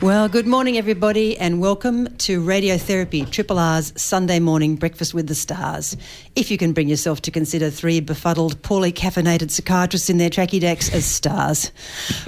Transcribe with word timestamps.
Well, 0.00 0.28
good 0.28 0.46
morning, 0.46 0.78
everybody, 0.78 1.36
and 1.36 1.60
welcome 1.60 2.06
to 2.18 2.40
Radiotherapy, 2.40 3.28
Triple 3.28 3.58
R's 3.58 3.92
Sunday 3.96 4.38
morning 4.38 4.76
breakfast 4.76 5.12
with 5.12 5.26
the 5.26 5.34
stars. 5.34 5.96
If 6.36 6.52
you 6.52 6.56
can 6.56 6.72
bring 6.72 6.88
yourself 6.88 7.20
to 7.22 7.32
consider 7.32 7.68
three 7.68 7.98
befuddled, 7.98 8.62
poorly 8.62 8.92
caffeinated 8.92 9.50
psychiatrists 9.50 10.08
in 10.08 10.18
their 10.18 10.30
tracky 10.30 10.60
decks 10.60 10.94
as 10.94 11.04
stars. 11.04 11.72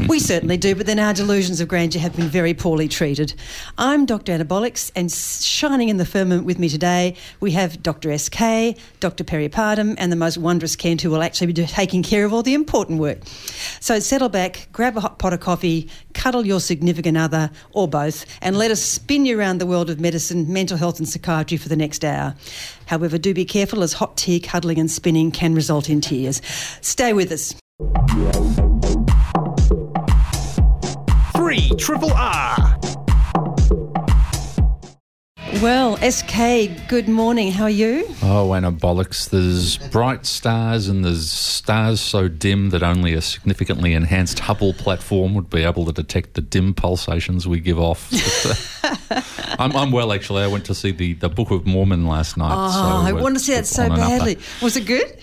we 0.09 0.19
certainly 0.19 0.57
do, 0.57 0.75
but 0.75 0.87
then 0.87 0.99
our 0.99 1.15
delusions 1.15 1.61
of 1.61 1.69
grandeur 1.69 2.01
have 2.01 2.17
been 2.17 2.27
very 2.27 2.55
poorly 2.55 2.89
treated. 2.89 3.35
I'm 3.79 4.05
Dr. 4.05 4.33
Anabolics, 4.33 4.91
and 4.97 5.09
shining 5.13 5.91
in 5.91 5.97
the 5.97 6.05
firmament 6.05 6.47
with 6.47 6.59
me 6.59 6.69
today, 6.69 7.15
we 7.39 7.53
have 7.53 7.81
Dr. 7.85 8.19
SK, 8.19 8.77
Dr. 8.99 9.23
Perry 9.23 9.49
Pardham, 9.49 9.95
and 9.97 10.11
the 10.11 10.17
most 10.17 10.39
wondrous 10.39 10.75
Kent 10.75 11.03
who 11.03 11.11
will 11.11 11.23
actually 11.23 11.53
be 11.53 11.65
taking 11.67 12.03
care 12.03 12.25
of 12.25 12.33
all 12.33 12.43
the 12.43 12.55
important 12.55 12.99
work. 12.99 13.21
So 13.79 14.01
settle 14.01 14.29
back, 14.29 14.67
grab 14.73 14.97
a 14.97 15.01
hot 15.01 15.21
pot 15.21 15.33
of 15.33 15.39
coffee, 15.39 15.89
cuddle 16.15 16.45
your 16.45 16.59
significant 16.59 17.17
other 17.17 17.49
or 17.73 17.89
both, 17.89 18.25
and 18.41 18.57
let 18.57 18.71
us 18.71 18.81
spin 18.81 19.27
you 19.27 19.39
around 19.39 19.59
the 19.59 19.67
world 19.67 19.91
of 19.91 20.01
medicine, 20.01 20.53
mental 20.53 20.77
health, 20.77 20.99
and 20.99 21.09
psychiatry 21.09 21.57
for 21.57 21.69
the 21.69 21.77
next 21.77 22.05
hour. 22.05 22.35
However, 22.87 23.19
do 23.19 23.35
be 23.35 23.45
careful 23.45 23.83
as 23.83 23.95
hot 23.95 24.17
tea, 24.17 24.41
cuddling, 24.41 24.79
and 24.79 24.91
spinning 24.91 25.31
can 25.31 25.55
result 25.55 25.89
in 25.89 26.01
tears. 26.01 26.41
Stay 26.81 27.13
with 27.13 27.33
us. 27.33 27.55
Three 31.35 31.71
Triple 31.79 32.13
R. 32.13 32.70
Well, 35.55 35.97
SK, 35.99 36.89
good 36.89 37.09
morning. 37.09 37.51
How 37.51 37.65
are 37.65 37.71
you? 37.71 38.07
Oh, 38.23 38.51
anabolics. 38.55 39.29
There's 39.29 39.77
bright 39.91 40.25
stars 40.25 40.89
and 40.89 41.05
there's 41.05 41.31
stars 41.31 42.01
so 42.01 42.29
dim 42.29 42.71
that 42.71 42.83
only 42.83 43.13
a 43.15 43.21
significantly 43.21 43.93
enhanced 43.93 44.39
Hubble 44.39 44.73
platform 44.73 45.35
would 45.35 45.51
be 45.51 45.65
able 45.65 45.85
to 45.87 45.93
detect 45.93 46.35
the 46.35 46.41
dim 46.41 46.73
pulsations 46.73 47.47
we 47.49 47.61
give 47.61 47.79
off. 47.79 48.11
But, 48.83 49.07
uh, 49.11 49.23
I'm, 49.59 49.77
I'm, 49.77 49.93
well, 49.93 50.13
actually. 50.13 50.43
I 50.43 50.47
went 50.47 50.65
to 50.67 50.75
see 50.75 50.93
the, 50.93 51.13
the 51.15 51.29
Book 51.29 51.51
of 51.51 51.67
Mormon 51.67 52.07
last 52.07 52.37
night. 52.37 52.55
Oh, 52.57 52.71
so, 52.71 53.07
I 53.09 53.13
want 53.13 53.35
to 53.35 53.41
see 53.41 53.53
that 53.53 53.67
so 53.67 53.89
badly. 53.89 54.39
Was 54.63 54.77
it 54.77 54.87
good? 54.87 55.19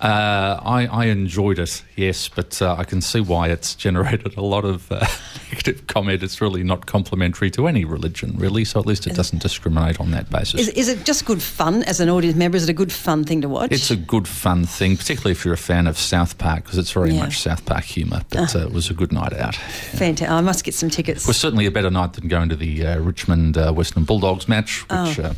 Uh, 0.00 0.60
I, 0.64 0.86
I, 0.86 1.04
enjoyed 1.06 1.58
it, 1.58 1.82
yes, 1.96 2.28
but 2.28 2.62
uh, 2.62 2.76
I 2.78 2.84
can 2.84 3.00
see 3.00 3.20
why 3.20 3.48
it's 3.48 3.74
generated 3.74 4.36
a 4.36 4.42
lot 4.42 4.64
of 4.64 4.92
uh, 4.92 5.04
negative 5.50 5.88
comment. 5.88 6.22
It's 6.22 6.40
really 6.40 6.62
not 6.62 6.86
complimentary 6.86 7.50
to 7.52 7.66
any 7.66 7.84
religion, 7.84 8.36
really, 8.36 8.64
so 8.64 8.78
at 8.78 8.86
least 8.86 9.08
it 9.08 9.16
doesn't 9.16 9.42
discriminate 9.42 9.98
on 9.98 10.12
that 10.12 10.30
basis. 10.30 10.60
Is, 10.60 10.68
is, 10.68 10.88
it 10.88 11.04
just 11.04 11.24
good 11.24 11.42
fun 11.42 11.82
as 11.82 11.98
an 11.98 12.08
audience 12.08 12.36
member? 12.36 12.56
Is 12.56 12.62
it 12.62 12.70
a 12.70 12.74
good 12.74 12.92
fun 12.92 13.24
thing 13.24 13.40
to 13.40 13.48
watch? 13.48 13.72
It's 13.72 13.90
a 13.90 13.96
good 13.96 14.28
fun 14.28 14.66
thing, 14.66 14.96
particularly 14.96 15.32
if 15.32 15.44
you're 15.44 15.54
a 15.54 15.56
fan 15.56 15.88
of 15.88 15.98
South 15.98 16.38
Park, 16.38 16.62
because 16.62 16.78
it's 16.78 16.92
very 16.92 17.12
yeah. 17.12 17.24
much 17.24 17.40
South 17.40 17.66
Park 17.66 17.82
humour, 17.82 18.22
but 18.30 18.54
uh, 18.54 18.60
it 18.60 18.72
was 18.72 18.90
a 18.90 18.94
good 18.94 19.10
night 19.10 19.32
out. 19.32 19.56
Fantastic. 19.56 20.30
I 20.30 20.40
must 20.42 20.62
get 20.62 20.74
some 20.74 20.90
tickets. 20.90 21.24
It 21.24 21.28
was 21.28 21.38
certainly 21.38 21.66
a 21.66 21.72
better 21.72 21.90
night 21.90 22.12
than 22.12 22.28
going 22.28 22.50
to 22.50 22.56
the 22.56 22.86
uh, 22.86 23.00
Richmond 23.00 23.58
uh, 23.58 23.72
Western 23.72 24.04
Bulldogs 24.04 24.48
match, 24.48 24.82
which. 24.82 25.18
Oh. 25.18 25.34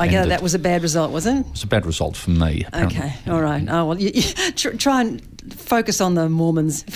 I 0.00 0.08
gather 0.08 0.28
that 0.30 0.42
was 0.42 0.54
a 0.54 0.58
bad 0.58 0.82
result, 0.82 1.12
was 1.12 1.24
it? 1.26 1.36
It 1.36 1.50
was 1.52 1.62
a 1.62 1.68
bad 1.68 1.86
result 1.86 2.16
for 2.16 2.30
me. 2.30 2.64
Apparently. 2.66 2.98
Okay, 2.98 3.14
all 3.28 3.40
right. 3.40 3.64
Oh, 3.68 3.91
well, 3.91 3.91
you, 3.98 4.10
you 4.14 4.22
try 4.78 5.00
and 5.00 5.22
focus 5.54 6.00
on 6.00 6.14
the 6.14 6.28
Mormons. 6.28 6.84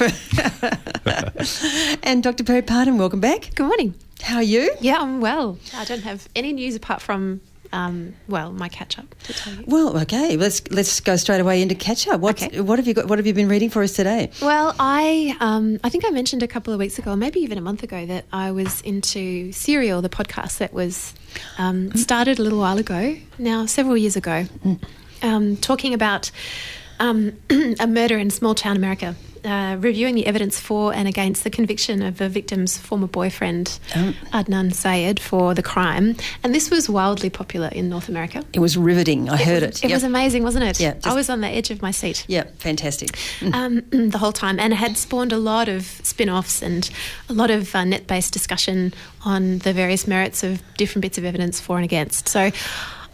and 2.02 2.22
Dr. 2.22 2.44
Perry 2.44 2.62
Pardon, 2.62 2.98
welcome 2.98 3.20
back. 3.20 3.54
Good 3.54 3.66
morning. 3.66 3.94
How 4.22 4.36
are 4.36 4.42
you? 4.42 4.74
Yeah, 4.80 5.00
I'm 5.00 5.20
well. 5.20 5.58
I 5.74 5.84
don't 5.84 6.02
have 6.02 6.28
any 6.34 6.52
news 6.52 6.74
apart 6.74 7.02
from 7.02 7.40
um, 7.72 8.14
well, 8.28 8.52
my 8.52 8.68
catch 8.68 8.98
up 8.98 9.14
to 9.24 9.32
tell 9.32 9.52
you. 9.52 9.64
Well, 9.66 9.98
okay, 10.00 10.36
let's 10.36 10.62
let's 10.70 11.00
go 11.00 11.16
straight 11.16 11.40
away 11.40 11.62
into 11.62 11.74
catch 11.74 12.06
up. 12.08 12.20
What 12.20 12.42
okay. 12.42 12.60
what 12.60 12.78
have 12.78 12.86
you 12.86 12.94
got? 12.94 13.06
What 13.06 13.18
have 13.18 13.26
you 13.26 13.34
been 13.34 13.48
reading 13.48 13.70
for 13.70 13.82
us 13.82 13.92
today? 13.92 14.30
Well, 14.40 14.74
I 14.78 15.36
um, 15.40 15.78
I 15.84 15.88
think 15.88 16.04
I 16.06 16.10
mentioned 16.10 16.42
a 16.42 16.48
couple 16.48 16.72
of 16.72 16.78
weeks 16.78 16.98
ago, 16.98 17.16
maybe 17.16 17.40
even 17.40 17.58
a 17.58 17.60
month 17.60 17.82
ago, 17.82 18.06
that 18.06 18.24
I 18.32 18.52
was 18.52 18.80
into 18.82 19.52
Serial, 19.52 20.02
the 20.02 20.08
podcast 20.08 20.58
that 20.58 20.72
was 20.72 21.14
um, 21.58 21.92
started 21.94 22.38
a 22.38 22.42
little 22.42 22.58
while 22.58 22.78
ago, 22.78 23.16
now 23.38 23.66
several 23.66 23.96
years 23.96 24.16
ago, 24.16 24.46
mm. 24.64 24.82
Um, 25.22 25.56
talking 25.56 25.94
about 25.94 26.30
um, 26.98 27.32
a 27.80 27.86
murder 27.86 28.18
in 28.18 28.30
small 28.30 28.54
town 28.54 28.76
America. 28.76 29.14
Uh, 29.44 29.76
reviewing 29.78 30.16
the 30.16 30.26
evidence 30.26 30.58
for 30.58 30.92
and 30.92 31.06
against 31.06 31.44
the 31.44 31.50
conviction 31.50 32.02
of 32.02 32.18
the 32.18 32.28
victim's 32.28 32.76
former 32.76 33.06
boyfriend, 33.06 33.78
oh. 33.94 34.12
Adnan 34.32 34.74
Syed, 34.74 35.20
for 35.20 35.54
the 35.54 35.62
crime. 35.62 36.16
And 36.42 36.52
this 36.52 36.68
was 36.68 36.90
wildly 36.90 37.30
popular 37.30 37.68
in 37.68 37.88
North 37.88 38.08
America. 38.08 38.42
It 38.52 38.58
was 38.58 38.76
riveting. 38.76 39.30
I 39.30 39.34
it 39.34 39.42
heard 39.42 39.62
it. 39.62 39.84
It 39.84 39.90
yep. 39.90 39.96
was 39.96 40.02
amazing, 40.02 40.42
wasn't 40.42 40.64
it? 40.64 40.80
Yeah. 40.80 40.94
I 41.04 41.14
was 41.14 41.30
on 41.30 41.42
the 41.42 41.48
edge 41.48 41.70
of 41.70 41.80
my 41.80 41.92
seat. 41.92 42.24
Yeah, 42.26 42.44
fantastic. 42.58 43.12
Mm. 43.38 43.54
Um, 43.54 44.08
the 44.10 44.18
whole 44.18 44.32
time. 44.32 44.58
And 44.58 44.72
it 44.72 44.76
had 44.76 44.96
spawned 44.96 45.32
a 45.32 45.38
lot 45.38 45.68
of 45.68 45.84
spin 45.84 46.28
offs 46.28 46.60
and 46.60 46.90
a 47.28 47.32
lot 47.32 47.52
of 47.52 47.72
uh, 47.72 47.84
net 47.84 48.08
based 48.08 48.32
discussion 48.32 48.94
on 49.24 49.58
the 49.58 49.72
various 49.72 50.08
merits 50.08 50.42
of 50.42 50.60
different 50.76 51.02
bits 51.02 51.18
of 51.18 51.24
evidence 51.24 51.60
for 51.60 51.76
and 51.76 51.84
against. 51.84 52.26
So 52.26 52.50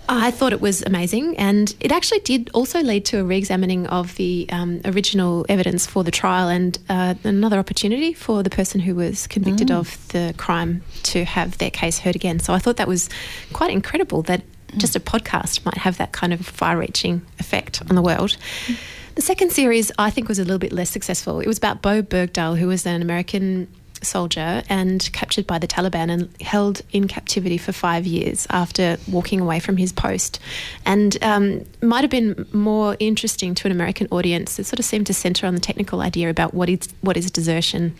I 0.08 0.30
thought 0.30 0.52
it 0.52 0.60
was 0.60 0.82
amazing, 0.82 1.36
and 1.38 1.74
it 1.80 1.92
actually 1.92 2.20
did 2.20 2.50
also 2.52 2.82
lead 2.82 3.04
to 3.06 3.20
a 3.20 3.24
re 3.24 3.38
examining 3.38 3.86
of 3.86 4.14
the 4.16 4.46
um, 4.50 4.80
original 4.84 5.46
evidence 5.48 5.86
for 5.86 6.02
the 6.04 6.10
trial 6.10 6.48
and 6.48 6.78
uh, 6.88 7.14
another 7.24 7.58
opportunity 7.58 8.12
for 8.12 8.42
the 8.42 8.50
person 8.50 8.80
who 8.80 8.94
was 8.94 9.26
convicted 9.26 9.68
mm. 9.68 9.78
of 9.78 10.08
the 10.08 10.34
crime 10.36 10.82
to 11.04 11.24
have 11.24 11.56
their 11.58 11.70
case 11.70 11.98
heard 11.98 12.16
again. 12.16 12.40
So 12.40 12.52
I 12.52 12.58
thought 12.58 12.76
that 12.76 12.88
was 12.88 13.08
quite 13.52 13.70
incredible 13.70 14.22
that 14.22 14.42
mm. 14.42 14.78
just 14.78 14.96
a 14.96 15.00
podcast 15.00 15.64
might 15.64 15.78
have 15.78 15.98
that 15.98 16.12
kind 16.12 16.32
of 16.32 16.44
far 16.44 16.76
reaching 16.76 17.22
effect 17.38 17.80
on 17.88 17.94
the 17.94 18.02
world. 18.02 18.36
Mm. 18.66 18.76
The 19.14 19.22
second 19.22 19.52
series, 19.52 19.92
I 19.98 20.10
think, 20.10 20.28
was 20.28 20.38
a 20.38 20.42
little 20.42 20.58
bit 20.58 20.72
less 20.72 20.90
successful. 20.90 21.40
It 21.40 21.46
was 21.46 21.58
about 21.58 21.82
Bowe 21.82 22.02
Bergdahl, 22.02 22.58
who 22.58 22.66
was 22.66 22.86
an 22.86 23.02
American 23.02 23.68
soldier 24.04 24.62
and 24.68 25.08
captured 25.12 25.46
by 25.46 25.58
the 25.58 25.66
Taliban 25.66 26.10
and 26.10 26.30
held 26.40 26.82
in 26.92 27.08
captivity 27.08 27.58
for 27.58 27.72
five 27.72 28.06
years 28.06 28.46
after 28.50 28.98
walking 29.10 29.40
away 29.40 29.60
from 29.60 29.76
his 29.76 29.92
post. 29.92 30.38
And 30.84 31.16
um, 31.22 31.64
might 31.80 32.02
have 32.02 32.10
been 32.10 32.46
more 32.52 32.96
interesting 32.98 33.54
to 33.56 33.68
an 33.68 33.72
American 33.72 34.08
audience. 34.10 34.58
It 34.58 34.64
sort 34.64 34.78
of 34.78 34.84
seemed 34.84 35.06
to 35.08 35.14
centre 35.14 35.46
on 35.46 35.54
the 35.54 35.60
technical 35.60 36.00
idea 36.00 36.30
about 36.30 36.54
what 36.54 36.68
is 36.68 36.88
what 37.00 37.16
is 37.16 37.30
desertion. 37.30 37.94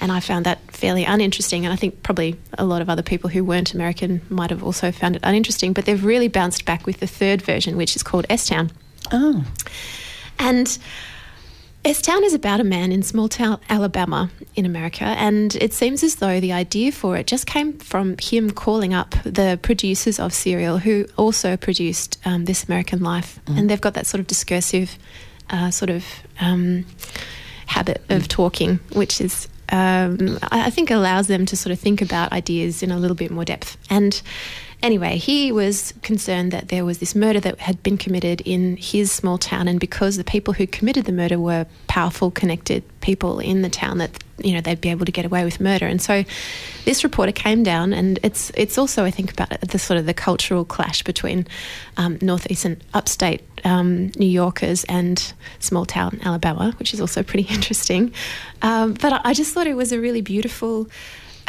And 0.00 0.12
I 0.12 0.20
found 0.20 0.46
that 0.46 0.60
fairly 0.70 1.04
uninteresting. 1.04 1.64
And 1.64 1.72
I 1.72 1.76
think 1.76 2.02
probably 2.02 2.38
a 2.56 2.64
lot 2.64 2.82
of 2.82 2.88
other 2.88 3.02
people 3.02 3.30
who 3.30 3.44
weren't 3.44 3.74
American 3.74 4.20
might 4.28 4.50
have 4.50 4.62
also 4.62 4.92
found 4.92 5.16
it 5.16 5.22
uninteresting. 5.24 5.72
But 5.72 5.86
they've 5.86 6.04
really 6.04 6.28
bounced 6.28 6.64
back 6.64 6.86
with 6.86 7.00
the 7.00 7.06
third 7.06 7.42
version, 7.42 7.76
which 7.76 7.96
is 7.96 8.02
called 8.02 8.26
S 8.30 8.46
Town. 8.46 8.70
Oh. 9.10 9.44
And 10.38 10.78
S 11.84 12.02
Town 12.02 12.24
is 12.24 12.34
about 12.34 12.60
a 12.60 12.64
man 12.64 12.90
in 12.90 13.02
small 13.02 13.28
town 13.28 13.60
Alabama 13.68 14.30
in 14.56 14.66
America, 14.66 15.04
and 15.04 15.54
it 15.56 15.72
seems 15.72 16.02
as 16.02 16.16
though 16.16 16.40
the 16.40 16.52
idea 16.52 16.90
for 16.92 17.16
it 17.16 17.26
just 17.26 17.46
came 17.46 17.74
from 17.78 18.16
him 18.20 18.50
calling 18.50 18.92
up 18.92 19.14
the 19.22 19.58
producers 19.62 20.18
of 20.18 20.34
Serial, 20.34 20.78
who 20.78 21.06
also 21.16 21.56
produced 21.56 22.18
um, 22.24 22.44
This 22.46 22.64
American 22.64 23.00
Life, 23.00 23.40
mm. 23.46 23.56
and 23.56 23.70
they've 23.70 23.80
got 23.80 23.94
that 23.94 24.06
sort 24.06 24.20
of 24.20 24.26
discursive 24.26 24.98
uh, 25.50 25.70
sort 25.70 25.90
of 25.90 26.04
um, 26.40 26.84
habit 27.66 28.02
of 28.08 28.24
mm. 28.24 28.28
talking, 28.28 28.80
which 28.92 29.20
is 29.20 29.48
um, 29.70 30.38
I 30.50 30.70
think 30.70 30.90
allows 30.90 31.26
them 31.26 31.46
to 31.46 31.56
sort 31.56 31.72
of 31.72 31.78
think 31.78 32.02
about 32.02 32.32
ideas 32.32 32.82
in 32.82 32.90
a 32.90 32.98
little 32.98 33.16
bit 33.16 33.30
more 33.30 33.44
depth 33.44 33.76
and 33.90 34.20
Anyway, 34.80 35.16
he 35.18 35.50
was 35.50 35.92
concerned 36.02 36.52
that 36.52 36.68
there 36.68 36.84
was 36.84 36.98
this 36.98 37.14
murder 37.14 37.40
that 37.40 37.58
had 37.58 37.82
been 37.82 37.98
committed 37.98 38.40
in 38.42 38.76
his 38.76 39.10
small 39.10 39.36
town, 39.36 39.66
and 39.66 39.80
because 39.80 40.16
the 40.16 40.22
people 40.22 40.54
who 40.54 40.68
committed 40.68 41.04
the 41.04 41.12
murder 41.12 41.36
were 41.36 41.66
powerful, 41.88 42.30
connected 42.30 42.84
people 43.00 43.40
in 43.40 43.62
the 43.62 43.68
town, 43.68 43.98
that 43.98 44.22
you 44.38 44.52
know 44.52 44.60
they'd 44.60 44.80
be 44.80 44.88
able 44.88 45.04
to 45.04 45.10
get 45.10 45.24
away 45.24 45.44
with 45.44 45.58
murder. 45.60 45.84
And 45.84 46.00
so, 46.00 46.22
this 46.84 47.02
reporter 47.02 47.32
came 47.32 47.64
down, 47.64 47.92
and 47.92 48.20
it's 48.22 48.52
it's 48.54 48.78
also 48.78 49.04
I 49.04 49.10
think 49.10 49.32
about 49.32 49.60
the 49.62 49.80
sort 49.80 49.98
of 49.98 50.06
the 50.06 50.14
cultural 50.14 50.64
clash 50.64 51.02
between 51.02 51.48
um, 51.96 52.16
northeast 52.22 52.64
and 52.64 52.80
upstate 52.94 53.42
um, 53.64 54.12
New 54.16 54.28
Yorkers 54.28 54.84
and 54.84 55.32
small 55.58 55.86
town 55.86 56.20
Alabama, 56.22 56.72
which 56.78 56.94
is 56.94 57.00
also 57.00 57.24
pretty 57.24 57.48
interesting. 57.52 58.12
Um, 58.62 58.94
but 58.94 59.20
I 59.24 59.34
just 59.34 59.54
thought 59.54 59.66
it 59.66 59.76
was 59.76 59.90
a 59.90 59.98
really 59.98 60.20
beautiful 60.20 60.88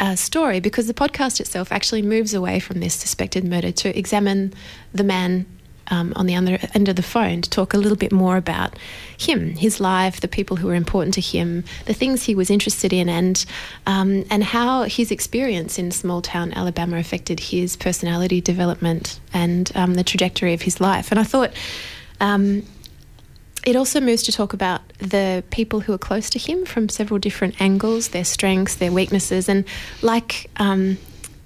uh, 0.00 0.16
story 0.16 0.60
because 0.60 0.86
the 0.86 0.94
podcast 0.94 1.40
itself 1.40 1.70
actually 1.70 2.02
moves 2.02 2.34
away 2.34 2.58
from 2.58 2.80
this 2.80 2.94
suspected 2.94 3.44
murder 3.44 3.70
to 3.70 3.96
examine 3.96 4.52
the 4.92 5.04
man 5.04 5.46
um, 5.90 6.12
on 6.16 6.26
the 6.26 6.36
other 6.36 6.58
end 6.72 6.88
of 6.88 6.96
the 6.96 7.02
phone 7.02 7.42
to 7.42 7.50
talk 7.50 7.74
a 7.74 7.78
little 7.78 7.96
bit 7.96 8.12
more 8.12 8.36
about 8.36 8.78
him, 9.18 9.56
his 9.56 9.80
life, 9.80 10.20
the 10.20 10.28
people 10.28 10.56
who 10.56 10.68
were 10.68 10.74
important 10.74 11.14
to 11.14 11.20
him, 11.20 11.64
the 11.86 11.94
things 11.94 12.22
he 12.22 12.34
was 12.34 12.48
interested 12.48 12.92
in, 12.92 13.08
and 13.08 13.44
um, 13.86 14.24
and 14.30 14.44
how 14.44 14.84
his 14.84 15.10
experience 15.10 15.78
in 15.78 15.90
small 15.90 16.22
town 16.22 16.52
Alabama 16.52 16.96
affected 16.96 17.40
his 17.40 17.76
personality 17.76 18.40
development 18.40 19.20
and 19.32 19.72
um, 19.74 19.94
the 19.94 20.04
trajectory 20.04 20.54
of 20.54 20.62
his 20.62 20.80
life. 20.80 21.10
And 21.10 21.18
I 21.18 21.24
thought 21.24 21.52
um, 22.20 22.62
it 23.64 23.76
also 23.76 24.00
moves 24.00 24.22
to 24.24 24.32
talk 24.32 24.52
about 24.52 24.80
the 24.98 25.44
people 25.50 25.80
who 25.80 25.92
are 25.92 25.98
close 25.98 26.30
to 26.30 26.38
him 26.38 26.64
from 26.64 26.88
several 26.88 27.18
different 27.18 27.60
angles, 27.60 28.08
their 28.08 28.24
strengths, 28.24 28.76
their 28.76 28.92
weaknesses, 28.92 29.48
and 29.48 29.64
like 30.02 30.50
um, 30.56 30.98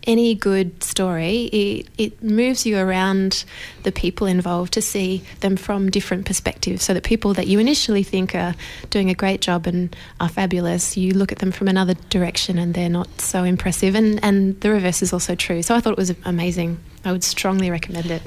any 0.07 0.35
good 0.35 0.83
story, 0.83 1.45
it, 1.45 1.89
it 1.99 2.23
moves 2.23 2.67
you 2.67 2.79
around 2.79 3.45
the 3.83 3.93
people 3.93 4.27
involved 4.27 4.73
to 4.75 4.83
see 4.83 5.23
them 5.41 5.57
from 5.57 5.91
different 5.91 6.27
perspectives. 6.27 6.85
So 6.85 6.95
that 6.95 7.05
people 7.05 7.35
that 7.35 7.47
you 7.47 7.59
initially 7.59 8.03
think 8.03 8.35
are 8.35 8.55
doing 8.91 9.11
a 9.11 9.15
great 9.15 9.41
job 9.41 9.67
and 9.67 9.95
are 10.21 10.29
fabulous, 10.29 10.97
you 10.97 11.13
look 11.13 11.33
at 11.33 11.39
them 11.39 11.53
from 11.53 11.69
another 11.69 11.95
direction 12.11 12.59
and 12.59 12.75
they're 12.75 12.89
not 12.89 13.21
so 13.21 13.45
impressive. 13.45 13.95
And, 13.95 14.23
and 14.23 14.61
the 14.61 14.71
reverse 14.71 15.03
is 15.03 15.13
also 15.13 15.35
true. 15.35 15.63
So 15.63 15.75
I 15.75 15.81
thought 15.81 15.93
it 15.93 15.99
was 15.99 16.15
amazing. 16.25 16.79
I 17.05 17.13
would 17.13 17.25
strongly 17.25 17.71
recommend 17.71 18.11
it. 18.11 18.23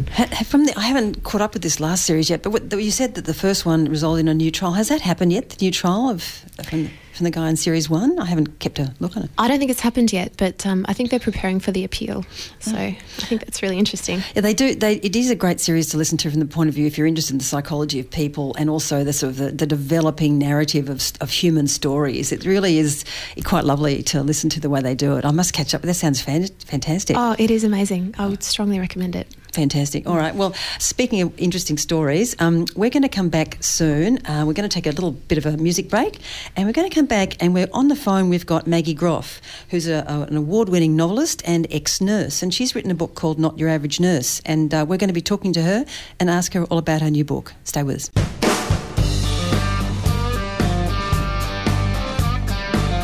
From 0.46 0.66
the, 0.66 0.78
I 0.78 0.84
haven't 0.84 1.24
caught 1.24 1.42
up 1.42 1.54
with 1.54 1.64
this 1.64 1.80
last 1.80 2.06
series 2.06 2.30
yet, 2.30 2.44
but 2.44 2.52
what, 2.52 2.72
you 2.72 2.92
said 2.92 3.16
that 3.16 3.26
the 3.26 3.34
first 3.34 3.66
one 3.66 3.86
resulted 3.86 4.22
in 4.22 4.28
a 4.28 4.36
new 4.36 4.52
trial. 4.52 4.74
Has 4.74 4.90
that 4.90 5.02
happened 5.02 5.34
yet? 5.34 5.50
The 5.50 5.66
new 5.66 5.72
trial 5.72 6.10
of 6.10 6.22
from, 6.64 6.92
from 7.18 7.26
the 7.26 7.32
guy 7.32 7.50
in 7.50 7.56
series 7.56 7.90
one? 7.90 8.20
I 8.20 8.26
haven't 8.26 8.60
kept 8.60 8.80
a 8.80 8.94
look 9.00 9.18
on 9.18 9.24
it. 9.24 9.32
I 9.38 9.48
don't 9.48 9.60
think 9.60 9.72
it's 9.72 9.82
happened 9.82 10.14
yet, 10.14 10.34
but 10.38 10.66
um, 10.66 10.86
I 10.88 10.94
think 10.94 11.10
they're 11.10 11.20
preparing 11.20 11.60
for 11.60 11.72
the 11.72 11.84
appeal. 11.84 12.24
So 12.60 12.76
oh. 12.76 12.82
I 12.82 12.94
think 12.94 13.42
that's 13.42 13.62
really 13.62 13.78
interesting. 13.78 14.22
Yeah, 14.36 14.42
they 14.42 14.54
do. 14.54 14.76
They, 14.76 14.96
it 14.96 15.16
is 15.16 15.30
a 15.30 15.36
great 15.36 15.60
series 15.60 15.90
to 15.90 15.98
listen 15.98 16.18
to 16.20 16.32
from 16.32 16.40
the 16.40 16.46
point 16.46 16.70
of 16.70 16.76
view 16.76 16.86
if 16.86 16.98
you're 16.98 17.08
interested 17.08 17.34
in 17.34 17.40
the 17.40 17.44
psychology 17.44 18.00
of 18.00 18.10
people 18.10 18.56
and 18.58 18.70
also 18.70 19.04
the 19.04 19.14
sort 19.14 19.32
of 19.32 19.38
the, 19.38 19.52
the 19.52 19.66
developing 19.66 20.38
narrative 20.38 20.90
of, 20.90 21.12
of 21.20 21.30
human 21.30 21.68
stories. 21.68 22.32
It 22.32 22.46
really 22.46 22.78
is 22.78 23.04
quite 23.44 23.66
lovely 23.66 24.04
to 24.04 24.22
listen 24.24 24.50
to 24.52 24.60
the 24.60 24.70
way 24.70 24.82
they 24.82 24.96
do 24.96 25.18
it. 25.18 25.26
I 25.26 25.32
must 25.32 25.54
catch 25.54 25.74
up. 25.74 25.82
That 25.82 25.96
sounds 25.96 26.22
fan- 26.22 26.48
fantastic. 26.66 27.18
Oh, 27.18 27.36
it 27.40 27.52
is 27.52 27.64
amazing. 27.64 28.16
I 28.18 28.28
would 28.28 28.44
strongly 28.44 28.80
recommend 28.80 29.16
it. 29.16 29.28
Fantastic. 29.58 30.06
All 30.08 30.16
right. 30.16 30.36
Well, 30.36 30.54
speaking 30.78 31.20
of 31.22 31.34
interesting 31.40 31.80
stories, 31.80 32.36
um, 32.40 32.68
we're 32.76 32.92
going 32.92 33.02
to 33.02 33.10
come 33.10 33.30
back 33.30 33.58
soon. 33.60 34.24
Uh, 34.28 34.44
we're 34.46 34.54
going 34.54 34.70
to 34.70 34.74
take 34.74 34.86
a 34.86 34.92
little 34.92 35.14
bit 35.14 35.40
of 35.40 35.48
a 35.48 35.58
music 35.58 35.90
break, 35.90 36.20
and 36.56 36.68
we're 36.68 36.74
going 36.74 36.88
to 36.88 36.94
come 36.94 37.08
back. 37.08 37.42
And 37.42 37.56
we're 37.56 37.68
on 37.74 37.88
the 37.88 37.96
phone. 37.96 38.30
We've 38.30 38.46
got 38.46 38.68
Maggie 38.68 38.94
Groff, 38.94 39.42
who's 39.72 39.88
a, 39.88 40.06
a, 40.08 40.22
an 40.30 40.38
award-winning 40.38 40.96
novelist 40.96 41.42
and 41.44 41.66
ex-nurse, 41.72 42.44
and 42.44 42.54
she's 42.54 42.76
written 42.76 42.92
a 42.92 42.94
book 42.94 43.16
called 43.16 43.40
Not 43.40 43.58
Your 43.58 43.68
Average 43.68 44.00
Nurse. 44.00 44.44
And 44.46 44.72
uh, 44.76 44.86
we're 44.88 44.98
going 44.98 45.08
to 45.08 45.14
be 45.14 45.22
talking 45.22 45.54
to 45.54 45.64
her 45.64 45.86
and 46.20 46.30
ask 46.30 46.54
her 46.54 46.66
all 46.66 46.78
about 46.78 47.02
her 47.02 47.10
new 47.10 47.26
book. 47.26 47.56
Stay 47.64 47.82
with 47.82 47.96
us. 47.96 48.12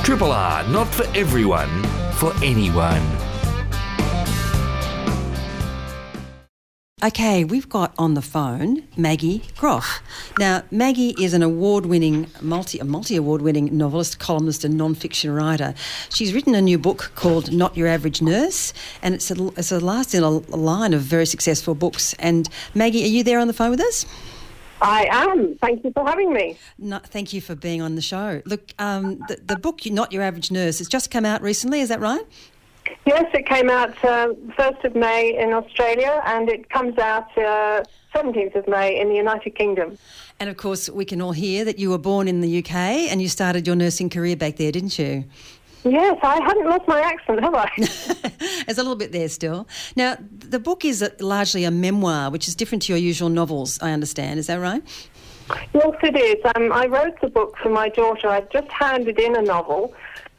Triple 0.05 0.31
R, 0.31 0.63
not 0.69 0.87
for 0.87 1.05
everyone, 1.17 1.81
for 2.13 2.31
anyone. 2.43 3.01
Okay, 7.03 7.43
we've 7.43 7.67
got 7.67 7.93
on 7.97 8.13
the 8.13 8.21
phone 8.21 8.87
Maggie 8.95 9.43
Groff. 9.57 10.01
Now, 10.39 10.63
Maggie 10.71 11.13
is 11.21 11.33
an 11.33 11.43
award-winning, 11.43 12.27
multi, 12.41 12.79
a 12.79 12.85
multi-award-winning 12.85 13.77
novelist, 13.77 14.19
columnist, 14.19 14.63
and 14.63 14.77
non-fiction 14.77 15.29
writer. 15.31 15.73
She's 16.09 16.33
written 16.33 16.55
a 16.55 16.61
new 16.61 16.77
book 16.77 17.11
called 17.13 17.51
Not 17.51 17.75
Your 17.75 17.89
Average 17.89 18.21
Nurse, 18.21 18.73
and 19.01 19.13
it's 19.13 19.29
a, 19.29 19.47
it's 19.57 19.73
a 19.73 19.81
last 19.81 20.15
in 20.15 20.23
a, 20.23 20.27
a 20.27 20.55
line 20.55 20.93
of 20.93 21.01
very 21.01 21.25
successful 21.25 21.75
books. 21.75 22.13
And 22.19 22.47
Maggie, 22.73 23.03
are 23.03 23.07
you 23.07 23.21
there 23.21 23.39
on 23.39 23.47
the 23.47 23.53
phone 23.53 23.71
with 23.71 23.81
us? 23.81 24.05
I 24.81 25.05
am. 25.11 25.55
Thank 25.55 25.83
you 25.83 25.91
for 25.91 26.07
having 26.07 26.31
me. 26.33 26.57
No, 26.77 26.99
thank 26.99 27.33
you 27.33 27.41
for 27.41 27.53
being 27.53 27.81
on 27.81 27.95
the 27.95 28.01
show. 28.01 28.41
Look, 28.45 28.71
um, 28.79 29.17
the, 29.27 29.41
the 29.45 29.57
book, 29.57 29.85
Not 29.85 30.13
Your 30.13 30.23
Average 30.23 30.51
Nurse, 30.51 30.77
has 30.77 30.87
just 30.87 31.11
come 31.11 31.25
out 31.25 31.41
recently. 31.41 31.81
Is 31.81 31.89
that 31.89 31.99
right? 31.99 32.23
Yes, 33.05 33.25
it 33.33 33.45
came 33.45 33.69
out 33.69 33.91
uh, 34.03 34.29
1st 34.57 34.83
of 34.85 34.95
May 34.95 35.37
in 35.37 35.53
Australia 35.53 36.21
and 36.25 36.49
it 36.49 36.69
comes 36.69 36.97
out 36.97 37.35
uh, 37.37 37.83
17th 38.13 38.55
of 38.55 38.67
May 38.67 38.99
in 38.99 39.09
the 39.09 39.15
United 39.15 39.51
Kingdom. 39.51 39.97
And 40.39 40.49
of 40.49 40.57
course, 40.57 40.89
we 40.89 41.05
can 41.05 41.21
all 41.21 41.31
hear 41.31 41.65
that 41.65 41.79
you 41.79 41.89
were 41.89 41.97
born 41.97 42.27
in 42.27 42.41
the 42.41 42.59
UK 42.59 42.75
and 43.11 43.21
you 43.21 43.27
started 43.27 43.67
your 43.67 43.75
nursing 43.75 44.09
career 44.09 44.35
back 44.35 44.57
there, 44.57 44.71
didn't 44.71 44.97
you? 44.97 45.25
Yes, 45.85 46.17
I 46.23 46.41
haven't 46.41 46.65
lost 46.65 46.87
my 46.87 47.01
accent, 47.01 47.41
have 47.43 47.55
I? 47.55 47.69
There's 48.65 48.77
a 48.77 48.83
little 48.83 48.95
bit 48.95 49.11
there 49.11 49.27
still. 49.27 49.67
Now, 49.97 50.17
the 50.19 50.59
book 50.59 50.85
is 50.85 51.07
largely 51.19 51.65
a 51.65 51.71
memoir, 51.71 52.31
which 52.31 52.47
is 52.47 52.55
different 52.55 52.83
to 52.83 52.93
your 52.93 52.99
usual 52.99 53.29
novels, 53.29 53.79
I 53.81 53.91
understand. 53.91 54.39
Is 54.39 54.47
that 54.47 54.61
right? 54.61 54.81
Yes, 55.73 55.93
it 56.03 56.15
is. 56.15 56.53
Um, 56.55 56.71
I 56.71 56.85
wrote 56.85 57.19
the 57.19 57.27
book 57.27 57.57
for 57.61 57.69
my 57.69 57.89
daughter. 57.89 58.29
I'd 58.29 58.49
just 58.49 58.69
handed 58.71 59.19
in 59.19 59.35
a 59.35 59.41
novel 59.41 59.93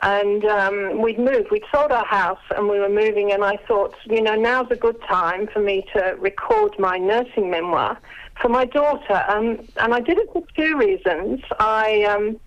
and 0.04 0.44
um, 0.44 1.00
we'd 1.00 1.18
moved. 1.18 1.50
We'd 1.50 1.64
sold 1.72 1.90
our 1.90 2.04
house 2.04 2.44
and 2.56 2.68
we 2.68 2.78
were 2.78 2.90
moving, 2.90 3.32
and 3.32 3.42
I 3.42 3.56
thought, 3.66 3.94
you 4.04 4.20
know, 4.20 4.34
now's 4.34 4.70
a 4.70 4.76
good 4.76 5.00
time 5.02 5.46
for 5.46 5.60
me 5.60 5.86
to 5.94 6.16
record 6.18 6.78
my 6.78 6.98
nursing 6.98 7.50
memoir 7.50 7.98
for 8.40 8.48
my 8.48 8.66
daughter. 8.66 9.24
Um, 9.28 9.66
and 9.78 9.94
I 9.94 10.00
did 10.00 10.18
it 10.18 10.30
for 10.32 10.44
two 10.54 10.76
reasons. 10.76 11.40
I 11.58 12.04
um, 12.04 12.38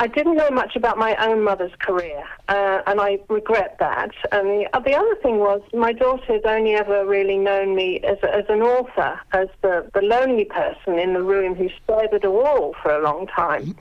I 0.00 0.06
didn't 0.06 0.36
know 0.36 0.48
much 0.50 0.76
about 0.76 0.96
my 0.96 1.14
own 1.16 1.42
mother's 1.42 1.74
career, 1.78 2.24
uh, 2.48 2.80
and 2.86 3.00
I 3.02 3.18
regret 3.28 3.76
that. 3.80 4.12
And 4.32 4.48
the, 4.48 4.68
uh, 4.72 4.80
the, 4.80 4.94
other 4.94 5.14
thing 5.16 5.40
was, 5.40 5.60
my 5.74 5.92
daughter 5.92 6.32
had 6.32 6.46
only 6.46 6.74
ever 6.74 7.04
really 7.04 7.36
known 7.36 7.74
me 7.74 8.00
as, 8.00 8.16
as 8.22 8.46
an 8.48 8.62
author, 8.62 9.20
as 9.32 9.48
the, 9.60 9.90
the 9.92 10.00
lonely 10.00 10.46
person 10.46 10.98
in 10.98 11.12
the 11.12 11.22
room 11.22 11.54
who 11.54 11.68
stared 11.84 12.14
at 12.14 12.24
a 12.24 12.30
wall 12.30 12.74
for 12.82 12.92
a 12.92 13.02
long 13.02 13.26
time. 13.26 13.76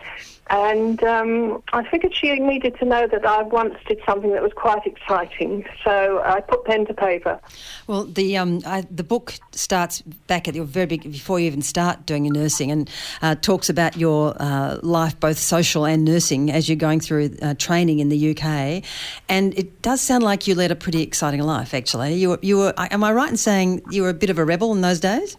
And 0.50 1.04
um, 1.04 1.62
I 1.74 1.88
figured 1.88 2.16
she 2.16 2.34
needed 2.40 2.78
to 2.80 2.86
know 2.86 3.07
that 3.07 3.25
I 3.25 3.44
once 3.44 3.75
did 3.88 4.00
something 4.06 4.31
that 4.31 4.42
was 4.42 4.54
quite 4.54 4.86
exciting. 4.86 5.66
So 5.84 6.22
I 6.25 6.42
put 6.42 6.66
pen 6.66 6.88
to 6.88 6.94
paper. 6.94 7.40
Well, 7.86 8.06
the 8.06 8.38
um, 8.38 8.62
I, 8.66 8.86
the 8.90 9.04
book 9.04 9.36
starts 9.51 10.01
back 10.01 10.48
at 10.48 10.56
your 10.56 10.66
very 10.66 10.88
big 10.88 11.04
before 11.04 11.40
you 11.40 11.46
even 11.46 11.62
start 11.62 12.06
doing 12.07 12.25
your 12.25 12.34
nursing, 12.34 12.72
and 12.72 12.90
uh, 13.22 13.36
talks 13.36 13.69
about 13.69 13.98
your 13.98 14.36
uh, 14.40 14.80
life, 14.81 15.19
both 15.19 15.38
social 15.38 15.86
and 15.86 16.04
nursing, 16.04 16.51
as 16.51 16.68
you're 16.68 16.75
going 16.75 17.00
through 17.00 17.38
uh, 17.42 17.54
training 17.56 18.00
in 18.00 18.10
the 18.10 18.31
UK. 18.31 18.84
And 19.28 19.57
it 19.57 19.81
does 19.84 20.01
sound 20.01 20.24
like 20.24 20.48
you 20.48 20.56
led 20.56 20.72
a 20.72 20.75
pretty 20.75 21.04
exciting 21.04 21.42
life. 21.42 21.74
Actually, 21.74 22.16
you 22.16 22.30
were, 22.30 22.40
you 22.42 22.57
were. 22.57 22.74
Am 22.78 23.04
I 23.04 23.12
right 23.12 23.30
in 23.30 23.38
saying 23.38 23.84
you 23.92 24.01
were 24.01 24.10
a 24.10 24.16
bit 24.16 24.30
of 24.31 24.40
a 24.40 24.46
rebel 24.46 24.72
in 24.72 24.81
those 24.81 25.00
days? 25.00 25.38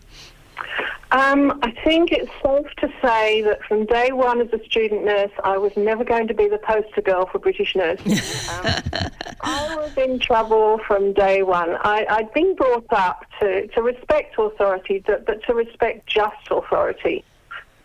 Um, 1.12 1.58
I 1.62 1.72
think 1.82 2.12
it's 2.12 2.30
safe 2.42 2.72
to 2.76 2.88
say 3.02 3.42
that 3.42 3.64
from 3.64 3.84
day 3.86 4.12
one 4.12 4.40
as 4.40 4.52
a 4.52 4.64
student 4.64 5.04
nurse, 5.04 5.32
I 5.42 5.58
was 5.58 5.76
never 5.76 6.04
going 6.04 6.28
to 6.28 6.34
be 6.34 6.48
the 6.48 6.58
poster 6.58 7.02
girl 7.02 7.26
for 7.26 7.40
British 7.40 7.74
nurses. 7.74 8.48
um, 8.50 9.10
I 9.40 9.76
was 9.76 9.96
in 9.96 10.20
trouble 10.20 10.78
from 10.86 11.12
day 11.12 11.42
one. 11.42 11.76
I, 11.82 12.06
had 12.08 12.32
been 12.32 12.54
brought 12.54 12.92
up 12.92 13.24
to, 13.40 13.66
to 13.66 13.82
respect 13.82 14.36
authority, 14.38 15.02
but, 15.04 15.26
but 15.26 15.42
to 15.44 15.54
respect 15.54 16.06
just 16.06 16.36
authority. 16.48 17.24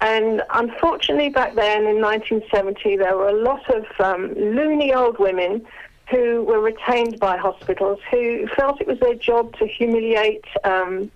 And 0.01 0.43
unfortunately, 0.53 1.29
back 1.29 1.55
then 1.55 1.87
in 1.87 2.01
1970, 2.01 2.97
there 2.97 3.17
were 3.17 3.29
a 3.29 3.41
lot 3.41 3.67
of 3.73 3.85
um, 3.99 4.35
loony 4.35 4.93
old 4.93 5.17
women 5.17 5.65
who 6.11 6.43
were 6.43 6.59
retained 6.59 7.19
by 7.19 7.37
hospitals 7.37 7.99
who 8.11 8.47
felt 8.55 8.79
it 8.79 8.85
was 8.85 8.99
their 8.99 9.15
job 9.15 9.57
to 9.57 9.65
humiliate 9.65 10.45
um, 10.63 11.09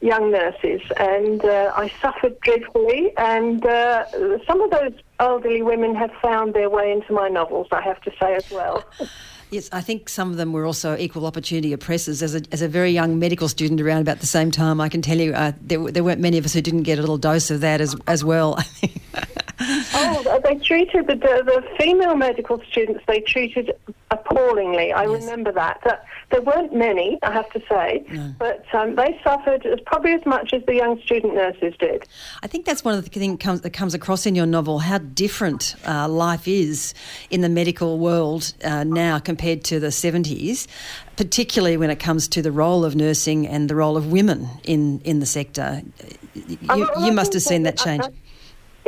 young 0.00 0.30
nurses, 0.30 0.80
and 0.96 1.44
uh, 1.44 1.72
I 1.76 1.90
suffered 2.00 2.38
dreadfully. 2.40 3.12
And 3.16 3.64
uh, 3.64 4.04
some 4.46 4.60
of 4.60 4.70
those 4.70 4.92
elderly 5.18 5.62
women 5.62 5.94
have 5.94 6.12
found 6.22 6.54
their 6.54 6.70
way 6.70 6.92
into 6.92 7.12
my 7.12 7.28
novels, 7.28 7.68
I 7.72 7.80
have 7.82 8.00
to 8.02 8.12
say 8.20 8.34
as 8.34 8.50
well. 8.50 8.84
Yes, 9.50 9.70
I 9.72 9.80
think 9.80 10.10
some 10.10 10.30
of 10.30 10.36
them 10.36 10.52
were 10.52 10.66
also 10.66 10.94
equal 10.96 11.24
opportunity 11.24 11.72
oppressors. 11.72 12.22
As 12.22 12.34
a, 12.34 12.42
as 12.52 12.60
a 12.60 12.68
very 12.68 12.90
young 12.90 13.18
medical 13.18 13.48
student 13.48 13.80
around 13.80 14.02
about 14.02 14.20
the 14.20 14.26
same 14.26 14.50
time, 14.50 14.78
I 14.78 14.90
can 14.90 15.00
tell 15.00 15.16
you 15.16 15.32
uh, 15.32 15.52
there, 15.62 15.90
there 15.90 16.04
weren't 16.04 16.20
many 16.20 16.36
of 16.36 16.44
us 16.44 16.52
who 16.52 16.60
didn't 16.60 16.82
get 16.82 16.98
a 16.98 17.00
little 17.00 17.16
dose 17.16 17.50
of 17.50 17.62
that 17.62 17.80
as, 17.80 17.96
as 18.06 18.22
well. 18.22 18.58
oh, 19.60 20.40
they 20.44 20.56
treated 20.56 21.06
the, 21.06 21.16
the 21.16 21.64
female 21.78 22.14
medical 22.14 22.62
students, 22.70 23.02
they 23.06 23.20
treated 23.20 23.72
appallingly. 24.10 24.92
I 24.92 25.04
yes. 25.04 25.22
remember 25.22 25.52
that. 25.52 25.80
that. 25.84 26.04
There 26.30 26.42
weren't 26.42 26.74
many, 26.74 27.18
I 27.22 27.32
have 27.32 27.48
to 27.50 27.62
say, 27.68 28.04
no. 28.10 28.34
but 28.38 28.64
um, 28.74 28.96
they 28.96 29.18
suffered 29.24 29.64
as, 29.64 29.80
probably 29.86 30.12
as 30.12 30.24
much 30.26 30.52
as 30.52 30.62
the 30.66 30.74
young 30.74 31.00
student 31.00 31.34
nurses 31.34 31.74
did. 31.78 32.06
I 32.42 32.46
think 32.46 32.66
that's 32.66 32.84
one 32.84 32.96
of 32.96 33.02
the 33.02 33.10
things 33.10 33.38
comes, 33.40 33.62
that 33.62 33.70
comes 33.70 33.94
across 33.94 34.26
in 34.26 34.34
your 34.34 34.46
novel 34.46 34.78
how 34.78 34.98
different 34.98 35.74
uh, 35.86 36.08
life 36.08 36.46
is 36.46 36.94
in 37.30 37.40
the 37.40 37.48
medical 37.48 37.98
world 37.98 38.52
uh, 38.62 38.84
now 38.84 39.18
compared 39.18 39.64
to 39.64 39.80
the 39.80 39.88
70s, 39.88 40.66
particularly 41.16 41.76
when 41.76 41.90
it 41.90 41.98
comes 41.98 42.28
to 42.28 42.42
the 42.42 42.52
role 42.52 42.84
of 42.84 42.94
nursing 42.94 43.46
and 43.46 43.70
the 43.70 43.74
role 43.74 43.96
of 43.96 44.12
women 44.12 44.48
in, 44.64 45.00
in 45.00 45.20
the 45.20 45.26
sector. 45.26 45.82
You, 46.34 46.90
you 47.00 47.12
must 47.12 47.32
have 47.32 47.42
seen 47.42 47.62
that 47.62 47.78
change. 47.78 48.04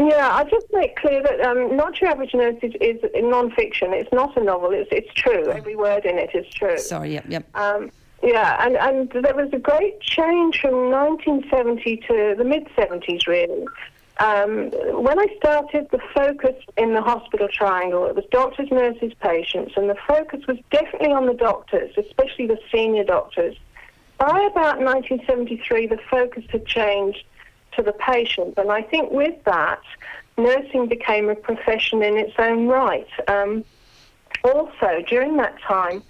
Yeah, 0.08 0.30
I 0.32 0.44
just 0.44 0.66
make 0.72 0.96
clear 0.96 1.22
that 1.22 1.40
um, 1.42 1.76
Not 1.76 2.00
Your 2.00 2.10
Average 2.10 2.32
Nurse 2.32 2.56
is, 2.62 2.72
is 2.80 3.02
non-fiction. 3.14 3.92
It's 3.92 4.10
not 4.14 4.34
a 4.34 4.42
novel. 4.42 4.70
It's, 4.72 4.88
it's 4.90 5.12
true. 5.12 5.50
Every 5.50 5.76
word 5.76 6.06
in 6.06 6.16
it 6.18 6.30
is 6.34 6.46
true. 6.54 6.78
Sorry, 6.78 7.12
yep, 7.12 7.26
yep. 7.28 7.46
Um, 7.54 7.90
yeah, 8.22 8.64
and, 8.64 8.76
and 8.76 9.24
there 9.24 9.34
was 9.34 9.50
a 9.52 9.58
great 9.58 10.00
change 10.00 10.58
from 10.60 10.90
1970 10.90 11.96
to 12.08 12.34
the 12.38 12.44
mid-70s, 12.44 13.26
really. 13.26 13.66
Um, 14.20 14.70
when 15.02 15.18
I 15.18 15.26
started, 15.36 15.88
the 15.90 16.00
focus 16.14 16.56
in 16.78 16.94
the 16.94 17.02
hospital 17.02 17.48
triangle, 17.52 18.06
it 18.06 18.14
was 18.14 18.24
doctors, 18.30 18.70
nurses, 18.70 19.12
patients, 19.20 19.74
and 19.76 19.90
the 19.90 19.96
focus 20.08 20.46
was 20.46 20.56
definitely 20.70 21.12
on 21.12 21.26
the 21.26 21.34
doctors, 21.34 21.92
especially 21.98 22.46
the 22.46 22.58
senior 22.72 23.04
doctors. 23.04 23.54
By 24.16 24.48
about 24.50 24.80
1973, 24.80 25.88
the 25.88 25.98
focus 26.10 26.44
had 26.50 26.64
changed 26.64 27.24
the 27.82 27.92
patient. 27.92 28.54
And 28.56 28.70
I 28.70 28.82
think 28.82 29.10
with 29.10 29.42
that, 29.44 29.82
nursing 30.36 30.86
became 30.88 31.28
a 31.28 31.34
profession 31.34 32.02
in 32.02 32.16
its 32.16 32.34
own 32.38 32.66
right. 32.66 33.08
Um, 33.28 33.64
also, 34.44 35.02
during 35.06 35.36
that 35.36 35.60
time, 35.60 36.02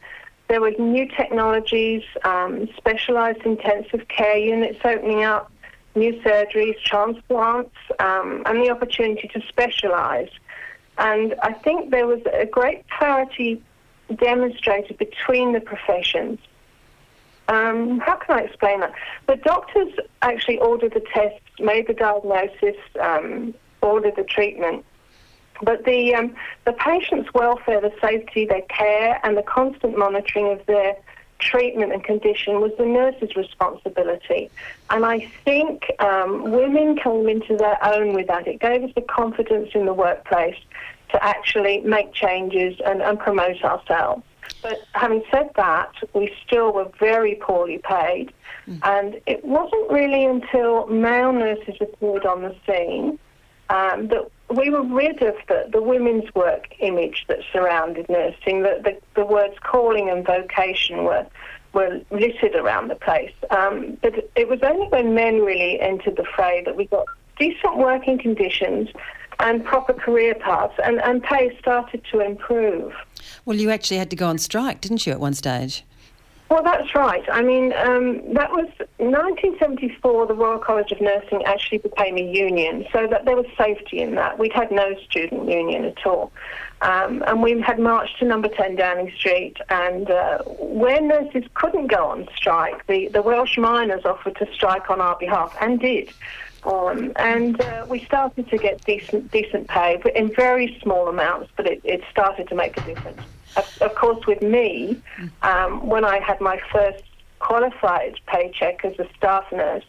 There 0.51 0.61
were 0.61 0.73
new 0.73 1.07
technologies, 1.07 2.03
um, 2.25 2.69
specialised 2.77 3.43
intensive 3.45 4.09
care 4.09 4.37
units 4.37 4.81
opening 4.85 5.23
up, 5.23 5.49
new 5.95 6.21
surgeries, 6.23 6.75
transplants, 6.83 7.77
um, 8.01 8.43
and 8.47 8.61
the 8.61 8.69
opportunity 8.69 9.29
to 9.29 9.41
specialise. 9.47 10.33
And 10.99 11.37
I 11.41 11.53
think 11.53 11.93
there 11.93 12.09
was 12.09 12.21
a 12.33 12.47
great 12.47 12.85
parity 12.89 13.63
demonstrated 14.17 14.99
between 14.99 15.53
the 15.53 15.61
professions. 15.61 16.41
Um, 17.51 17.99
how 17.99 18.15
can 18.17 18.39
I 18.39 18.43
explain 18.43 18.81
that? 18.81 18.95
The 19.27 19.37
doctors 19.37 19.93
actually 20.23 20.59
ordered 20.59 20.95
the 20.95 21.05
tests, 21.13 21.41
made 21.59 21.89
the 21.89 21.95
diagnosis, 21.95 22.77
um, 23.01 23.55
ordered 23.83 24.15
the 24.15 24.23
treatment. 24.23 24.85
But 25.61 25.85
the 25.85 26.15
um, 26.15 26.35
the 26.65 26.73
patient's 26.73 27.35
welfare, 27.35 27.81
the 27.81 27.93
safety, 28.01 28.47
their 28.47 28.63
care, 28.63 29.21
and 29.25 29.37
the 29.37 29.43
constant 29.43 29.99
monitoring 29.99 30.53
of 30.53 30.65
their 30.67 30.97
treatment 31.41 31.93
and 31.93 32.05
condition 32.05 32.61
was 32.61 32.71
the 32.79 32.87
nurse's 32.87 33.35
responsibility. 33.35 34.49
And 34.91 35.05
I 35.05 35.29
think 35.45 35.91
um, 35.99 36.51
women 36.53 36.97
came 36.97 37.29
into 37.29 37.57
their 37.57 37.85
own 37.85 38.15
with 38.15 38.29
that. 38.29 38.47
It 38.47 38.61
gave 38.61 38.85
us 38.85 38.91
the 38.95 39.03
confidence 39.03 39.71
in 39.75 39.87
the 39.87 39.95
workplace 39.95 40.57
to 41.11 41.25
actually 41.25 41.81
make 41.81 42.13
changes 42.13 42.79
and, 42.87 43.03
and 43.03 43.19
promote 43.19 43.63
ourselves. 43.65 44.23
But 44.63 44.79
having 44.93 45.23
said 45.31 45.51
that, 45.57 45.93
we 46.15 46.33
still 46.47 46.73
were 46.73 46.91
very 46.99 47.37
poorly 47.37 47.79
paid. 47.79 48.33
Mm. 48.69 48.81
And 48.83 49.21
it 49.27 49.45
wasn't 49.45 49.91
really 49.91 50.25
until 50.25 50.87
male 50.87 51.33
nurses 51.33 51.77
appeared 51.81 52.27
on 52.27 52.43
the 52.43 52.55
scene 52.67 53.19
um, 53.71 54.09
that 54.09 54.31
we 54.49 54.69
were 54.71 54.83
rid 54.83 55.23
of 55.23 55.35
the, 55.49 55.69
the 55.71 55.81
women's 55.81 56.35
work 56.35 56.67
image 56.81 57.25
that 57.29 57.39
surrounded 57.53 58.09
nursing. 58.09 58.63
The, 58.63 58.81
the, 58.83 58.99
the 59.15 59.25
words 59.25 59.55
calling 59.63 60.11
and 60.11 60.27
vocation 60.27 61.05
were 61.05 61.27
were 61.73 62.01
littered 62.11 62.57
around 62.57 62.89
the 62.89 62.97
place. 62.97 63.33
Um, 63.51 63.97
but 64.03 64.29
it 64.35 64.49
was 64.49 64.59
only 64.63 64.89
when 64.89 65.15
men 65.15 65.43
really 65.43 65.81
entered 65.81 66.17
the 66.17 66.25
fray 66.25 66.65
that 66.65 66.77
we 66.77 66.87
got 66.87 67.07
decent 67.39 67.79
working 67.79 68.19
conditions 68.19 68.89
and 69.39 69.65
proper 69.65 69.93
career 69.93 70.35
paths, 70.35 70.75
and, 70.85 71.01
and 71.01 71.23
pay 71.23 71.57
started 71.59 72.05
to 72.11 72.21
improve. 72.21 72.93
Well, 73.51 73.59
you 73.59 73.71
actually 73.71 73.97
had 73.97 74.11
to 74.11 74.17
go 74.17 74.29
on 74.29 74.39
strike, 74.39 74.81
didn't 74.81 75.05
you, 75.09 75.13
at 75.13 75.19
one 75.19 75.35
stage? 75.35 75.83
Well, 76.51 76.63
that's 76.63 76.95
right. 76.95 77.25
I 77.33 77.43
mean, 77.43 77.73
um, 77.73 78.35
that 78.35 78.53
was 78.53 78.69
1974. 78.99 80.29
The 80.29 80.35
Royal 80.35 80.61
College 80.61 80.93
of 80.93 81.01
Nursing 81.01 81.43
actually 81.43 81.79
became 81.79 82.17
a 82.17 82.23
union, 82.23 82.87
so 82.93 83.09
that 83.09 83.25
there 83.25 83.35
was 83.35 83.47
safety 83.59 83.99
in 83.99 84.15
that. 84.15 84.39
We'd 84.39 84.53
had 84.53 84.71
no 84.71 84.95
student 85.01 85.51
union 85.51 85.85
at 85.85 86.07
all, 86.07 86.31
um, 86.83 87.25
and 87.27 87.43
we 87.43 87.61
had 87.61 87.81
marched 87.81 88.21
to 88.21 88.25
Number 88.25 88.47
10 88.47 88.77
Downing 88.77 89.13
Street. 89.19 89.57
And 89.69 90.09
uh, 90.09 90.45
where 90.45 91.01
nurses 91.01 91.43
couldn't 91.55 91.89
go 91.89 92.07
on 92.07 92.29
strike, 92.37 92.87
the, 92.87 93.09
the 93.09 93.21
Welsh 93.21 93.59
miners 93.59 94.05
offered 94.05 94.37
to 94.37 94.47
strike 94.55 94.89
on 94.91 95.01
our 95.01 95.19
behalf, 95.19 95.57
and 95.61 95.81
did. 95.81 96.09
Um, 96.63 97.13
and 97.17 97.61
uh, 97.61 97.85
we 97.89 98.05
started 98.05 98.49
to 98.49 98.59
get 98.59 98.85
decent 98.85 99.33
decent 99.33 99.67
pay 99.67 100.01
in 100.15 100.33
very 100.33 100.79
small 100.81 101.09
amounts, 101.09 101.51
but 101.57 101.67
it, 101.67 101.81
it 101.83 102.05
started 102.13 102.49
to 102.51 102.55
make 102.55 102.77
a 102.77 102.83
difference 102.83 103.23
of, 103.57 103.95
course, 103.95 104.27
with 104.27 104.43
me, 104.43 105.01
um, 105.43 105.87
when 105.87 106.05
I 106.05 106.21
had 106.21 106.41
my 106.41 106.61
first 106.73 107.03
qualified 107.39 108.15
paycheck 108.27 108.85
as 108.85 108.99
a 108.99 109.07
staff 109.17 109.45
nurse, 109.53 109.85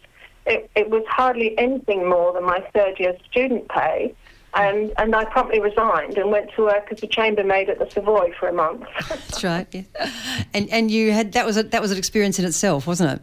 it, 0.46 0.70
it 0.74 0.90
was 0.90 1.04
hardly 1.08 1.56
anything 1.58 2.08
more 2.08 2.32
than 2.32 2.44
my 2.44 2.60
third 2.74 2.98
year 2.98 3.16
student 3.30 3.68
pay. 3.68 4.14
And, 4.54 4.92
and 4.98 5.14
I 5.14 5.24
promptly 5.24 5.60
resigned 5.60 6.18
and 6.18 6.30
went 6.30 6.50
to 6.56 6.64
work 6.64 6.88
as 6.90 7.02
a 7.02 7.06
chambermaid 7.06 7.70
at 7.70 7.78
the 7.78 7.88
Savoy 7.90 8.32
for 8.38 8.48
a 8.48 8.52
month. 8.52 8.84
That's 9.08 9.42
right. 9.42 9.66
Yeah. 9.72 10.10
And 10.52 10.68
and 10.68 10.90
you 10.90 11.10
had 11.10 11.32
that 11.32 11.46
was 11.46 11.56
a, 11.56 11.62
that 11.62 11.80
was 11.80 11.90
an 11.90 11.96
experience 11.96 12.38
in 12.38 12.44
itself, 12.44 12.86
wasn't 12.86 13.12
it? 13.12 13.22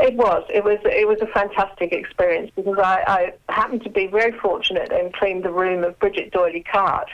It 0.00 0.14
was. 0.14 0.44
It 0.52 0.64
was. 0.64 0.78
It 0.84 1.06
was 1.06 1.20
a 1.20 1.28
fantastic 1.28 1.92
experience 1.92 2.50
because 2.56 2.76
I, 2.78 3.32
I 3.46 3.52
happened 3.52 3.84
to 3.84 3.90
be 3.90 4.08
very 4.08 4.36
fortunate 4.36 4.90
and 4.90 5.12
cleaned 5.14 5.44
the 5.44 5.52
room 5.52 5.84
of 5.84 5.96
Bridget 6.00 6.32
D'Oyly 6.32 6.64
Carte, 6.64 7.10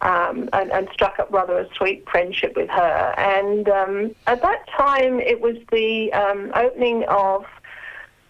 um, 0.00 0.48
and, 0.52 0.70
and, 0.70 0.88
struck 0.92 1.18
up 1.18 1.30
rather 1.32 1.58
a 1.58 1.68
sweet 1.74 2.08
friendship 2.08 2.54
with 2.56 2.68
her. 2.70 3.14
And 3.18 3.68
um, 3.68 4.14
at 4.26 4.42
that 4.42 4.68
time, 4.76 5.18
it 5.18 5.40
was 5.40 5.56
the 5.72 6.12
um, 6.12 6.52
opening 6.54 7.04
of 7.08 7.44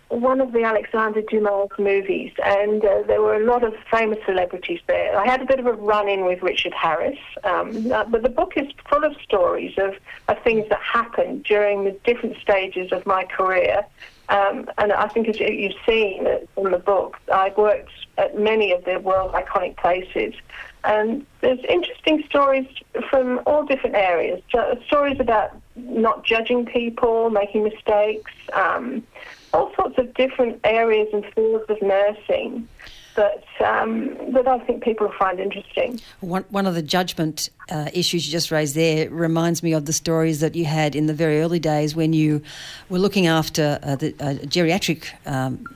one 0.09 0.41
of 0.41 0.53
the 0.53 0.63
Alexander 0.63 1.21
Dumas 1.21 1.69
movies, 1.79 2.33
and 2.43 2.83
uh, 2.83 3.03
there 3.07 3.21
were 3.21 3.35
a 3.35 3.45
lot 3.45 3.63
of 3.63 3.75
famous 3.91 4.19
celebrities 4.25 4.81
there. 4.87 5.19
I 5.19 5.27
had 5.27 5.43
a 5.43 5.45
bit 5.45 5.61
of 5.61 5.67
a 5.67 5.73
run-in 5.73 6.25
with 6.25 6.43
Richard 6.43 6.73
Harris, 6.73 7.19
um, 7.45 7.93
uh, 7.93 8.05
but 8.05 8.23
the 8.23 8.31
book 8.31 8.55
is 8.57 8.67
full 8.89 9.05
of 9.05 9.15
stories 9.23 9.75
of, 9.77 9.97
of 10.29 10.43
things 10.43 10.67
that 10.71 10.81
happened 10.81 11.45
during 11.45 11.85
the 11.85 11.93
different 12.05 12.39
stages 12.39 12.91
of 12.91 13.05
my 13.05 13.25
career. 13.25 13.85
Um, 14.31 14.71
and 14.79 14.93
I 14.93 15.09
think 15.09 15.29
as 15.29 15.41
you've 15.41 15.73
seen 15.87 16.27
in 16.57 16.71
the 16.71 16.79
book, 16.79 17.19
I've 17.33 17.57
worked 17.57 17.93
at 18.17 18.39
many 18.39 18.73
of 18.73 18.85
the 18.85 19.01
world 19.01 19.33
iconic 19.33 19.77
places. 19.77 20.35
And 20.85 21.27
there's 21.41 21.61
interesting 21.69 22.25
stories 22.29 22.67
from 23.11 23.41
all 23.47 23.65
different 23.65 23.97
areas. 23.97 24.43
stories 24.87 25.21
about 25.21 25.57
not 25.77 26.25
judging 26.25 26.67
people, 26.67 27.31
making 27.31 27.65
mistakes, 27.65 28.33
um, 28.53 29.03
all 29.53 29.73
sorts 29.75 29.99
of 29.99 30.15
different 30.15 30.61
areas 30.65 31.09
and 31.13 31.25
fields 31.35 31.65
of 31.69 31.81
nursing 31.83 32.69
that 33.19 33.45
um, 33.61 34.17
that 34.33 34.47
I 34.47 34.61
think 34.61 34.85
people 34.85 35.11
find 35.19 35.41
interesting. 35.41 36.01
One, 36.21 36.45
one 36.51 36.67
of 36.67 36.75
the 36.75 36.83
judgment 36.83 37.51
uh, 37.69 37.91
issues 37.93 38.27
you 38.27 38.33
just 38.33 38.51
raised 38.53 38.77
there 38.77 39.11
reminds 39.11 39.63
me 39.63 39.73
of 39.73 39.87
the 39.87 39.93
stories 39.93 40.39
that 40.41 40.55
you 40.55 40.65
had 40.65 40.95
in 40.95 41.07
the 41.07 41.15
very 41.15 41.41
early 41.41 41.59
days 41.59 41.97
when 41.97 42.13
you 42.13 42.43
were 42.89 43.01
looking 43.01 43.27
after 43.27 43.81
uh, 43.83 43.97
the 43.97 44.15
uh, 44.21 44.35
geriatric 44.47 45.09
um, 45.27 45.67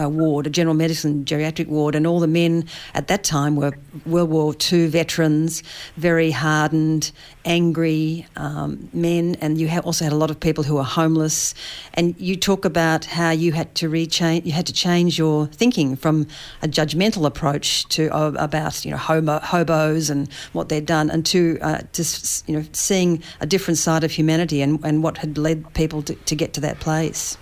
uh, 0.00 0.08
ward, 0.08 0.46
a 0.46 0.50
general 0.50 0.74
medicine 0.74 1.24
geriatric 1.24 1.66
ward, 1.68 1.94
and 1.94 2.06
all 2.06 2.20
the 2.20 2.26
men 2.26 2.66
at 2.94 3.08
that 3.08 3.24
time 3.24 3.56
were 3.56 3.72
World 4.06 4.30
War 4.30 4.54
II 4.72 4.86
veterans, 4.88 5.62
very 5.96 6.30
hardened, 6.30 7.12
angry 7.44 8.26
um, 8.36 8.88
men, 8.92 9.36
and 9.40 9.58
you 9.58 9.68
also 9.80 10.04
had 10.04 10.12
a 10.12 10.16
lot 10.16 10.30
of 10.30 10.40
people 10.40 10.64
who 10.64 10.76
were 10.76 10.82
homeless. 10.82 11.54
And 11.94 12.14
you 12.18 12.36
talk 12.36 12.64
about 12.64 13.04
how 13.04 13.30
you 13.30 13.52
had 13.52 13.74
to 13.76 13.88
rechange, 13.88 14.46
you 14.46 14.52
had 14.52 14.66
to 14.66 14.72
change 14.72 15.18
your 15.18 15.46
thinking 15.46 15.96
from 15.96 16.26
a 16.62 16.68
judgmental 16.68 17.26
approach 17.26 17.86
to 17.88 18.08
uh, 18.14 18.32
about 18.38 18.84
you 18.84 18.90
know 18.90 18.96
homo, 18.96 19.38
hobos 19.40 20.10
and 20.10 20.32
what 20.52 20.68
they'd 20.68 20.86
done, 20.86 21.10
and 21.10 21.24
to 21.26 21.58
uh, 21.60 21.82
just 21.92 22.48
you 22.48 22.56
know 22.56 22.64
seeing 22.72 23.22
a 23.40 23.46
different 23.46 23.78
side 23.78 24.04
of 24.04 24.10
humanity 24.10 24.62
and, 24.62 24.84
and 24.84 25.02
what 25.02 25.18
had 25.18 25.38
led 25.38 25.72
people 25.74 26.02
to, 26.02 26.14
to 26.14 26.34
get 26.34 26.52
to 26.54 26.60
that 26.60 26.80
place. 26.80 27.36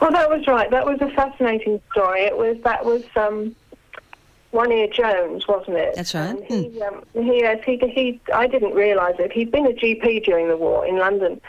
Well, 0.00 0.12
that 0.12 0.28
was 0.28 0.46
right. 0.46 0.70
That 0.70 0.84
was 0.84 1.00
a 1.00 1.10
fascinating 1.10 1.80
story. 1.90 2.22
It 2.22 2.36
was 2.36 2.56
that 2.64 2.84
was 2.84 3.04
um, 3.16 3.54
One 4.50 4.70
Ear 4.70 4.88
Jones, 4.88 5.48
wasn't 5.48 5.78
it? 5.78 5.94
That's 5.94 6.14
right. 6.14 6.30
And 6.30 6.44
he, 6.44 6.68
mm. 6.68 6.82
um, 6.82 7.04
he, 7.24 7.40
yes, 7.40 7.62
he, 7.64 7.78
he, 7.78 8.20
I 8.34 8.46
didn't 8.46 8.74
realise 8.74 9.16
it. 9.18 9.32
He'd 9.32 9.50
been 9.50 9.66
a 9.66 9.72
GP 9.72 10.24
during 10.24 10.48
the 10.48 10.56
war 10.56 10.84
in 10.86 10.98
London, 10.98 11.40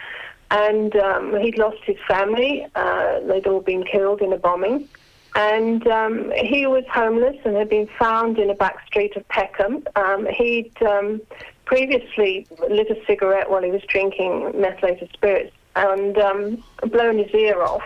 and 0.51 0.95
um, 0.95 1.37
he'd 1.39 1.57
lost 1.57 1.83
his 1.83 1.97
family. 2.07 2.65
Uh, 2.75 3.19
they'd 3.21 3.47
all 3.47 3.61
been 3.61 3.83
killed 3.83 4.21
in 4.21 4.31
a 4.31 4.37
bombing. 4.37 4.87
And 5.35 5.85
um, 5.87 6.31
he 6.31 6.65
was 6.65 6.85
homeless 6.89 7.35
and 7.43 7.57
had 7.57 7.67
been 7.67 7.89
found 7.99 8.39
in 8.39 8.49
a 8.49 8.55
back 8.55 8.87
street 8.87 9.17
of 9.17 9.27
Peckham. 9.27 9.83
Um, 9.97 10.27
he'd 10.27 10.71
um, 10.81 11.19
previously 11.65 12.47
lit 12.69 12.89
a 12.89 13.05
cigarette 13.05 13.49
while 13.49 13.61
he 13.61 13.69
was 13.69 13.81
drinking 13.83 14.53
methylated 14.55 15.09
spirits 15.13 15.51
and 15.75 16.17
um, 16.17 16.63
blown 16.89 17.17
his 17.17 17.33
ear 17.33 17.61
off 17.61 17.83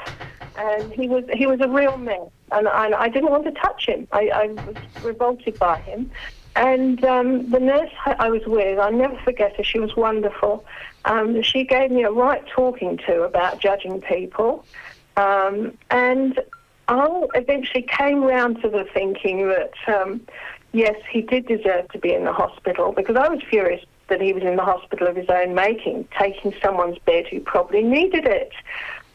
and 0.59 0.91
he 0.93 1.07
was 1.07 1.23
he 1.33 1.47
was 1.47 1.59
a 1.61 1.69
real 1.69 1.97
mess, 1.97 2.29
and, 2.51 2.67
and 2.67 2.95
I 2.95 3.07
didn't 3.07 3.31
want 3.31 3.45
to 3.45 3.51
touch 3.51 3.87
him. 3.87 4.07
I, 4.11 4.29
I 4.29 4.47
was 4.47 4.75
revolted 5.03 5.57
by 5.57 5.79
him. 5.79 6.11
And 6.55 7.03
um, 7.05 7.49
the 7.51 7.59
nurse 7.59 7.91
I 8.05 8.29
was 8.29 8.41
with, 8.45 8.79
I'll 8.79 8.91
never 8.91 9.17
forget 9.19 9.55
her. 9.55 9.63
She 9.63 9.79
was 9.79 9.95
wonderful. 9.95 10.65
Um, 11.05 11.41
she 11.41 11.63
gave 11.63 11.91
me 11.91 12.03
a 12.03 12.11
right 12.11 12.45
talking 12.47 12.97
to 13.07 13.21
about 13.21 13.61
judging 13.61 14.01
people, 14.01 14.65
um, 15.15 15.77
and 15.89 16.39
I 16.89 17.27
eventually 17.35 17.83
came 17.83 18.23
round 18.23 18.61
to 18.63 18.69
the 18.69 18.85
thinking 18.93 19.47
that 19.47 19.73
um, 19.87 20.21
yes, 20.73 20.95
he 21.09 21.21
did 21.21 21.47
deserve 21.47 21.87
to 21.89 21.99
be 21.99 22.13
in 22.13 22.25
the 22.25 22.33
hospital 22.33 22.91
because 22.91 23.15
I 23.15 23.29
was 23.29 23.41
furious 23.49 23.85
that 24.09 24.21
he 24.21 24.33
was 24.33 24.43
in 24.43 24.55
the 24.55 24.63
hospital 24.63 25.07
of 25.07 25.15
his 25.15 25.29
own 25.29 25.53
making, 25.53 26.07
taking 26.17 26.53
someone's 26.61 26.97
bed 26.99 27.27
who 27.27 27.39
probably 27.39 27.83
needed 27.83 28.25
it. 28.25 28.51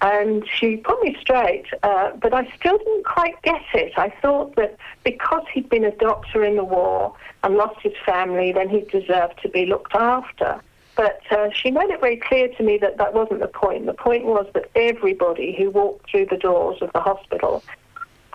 And 0.00 0.44
she 0.48 0.76
put 0.76 1.02
me 1.02 1.16
straight, 1.20 1.64
uh, 1.82 2.10
but 2.16 2.34
I 2.34 2.50
still 2.56 2.76
didn't 2.76 3.04
quite 3.04 3.40
get 3.42 3.62
it. 3.72 3.92
I 3.96 4.10
thought 4.10 4.54
that 4.56 4.76
because 5.02 5.44
he'd 5.52 5.68
been 5.68 5.84
a 5.84 5.96
doctor 5.96 6.44
in 6.44 6.56
the 6.56 6.64
war 6.64 7.14
and 7.42 7.54
lost 7.54 7.80
his 7.80 7.94
family, 8.04 8.52
then 8.52 8.68
he 8.68 8.80
deserved 8.82 9.40
to 9.42 9.48
be 9.48 9.66
looked 9.66 9.94
after. 9.94 10.60
But 10.96 11.20
uh, 11.30 11.50
she 11.50 11.70
made 11.70 11.90
it 11.90 12.00
very 12.00 12.16
clear 12.16 12.48
to 12.48 12.62
me 12.62 12.78
that 12.78 12.98
that 12.98 13.14
wasn't 13.14 13.40
the 13.40 13.48
point. 13.48 13.86
The 13.86 13.94
point 13.94 14.26
was 14.26 14.46
that 14.54 14.70
everybody 14.74 15.54
who 15.56 15.70
walked 15.70 16.10
through 16.10 16.26
the 16.26 16.36
doors 16.36 16.78
of 16.82 16.92
the 16.92 17.00
hospital 17.00 17.64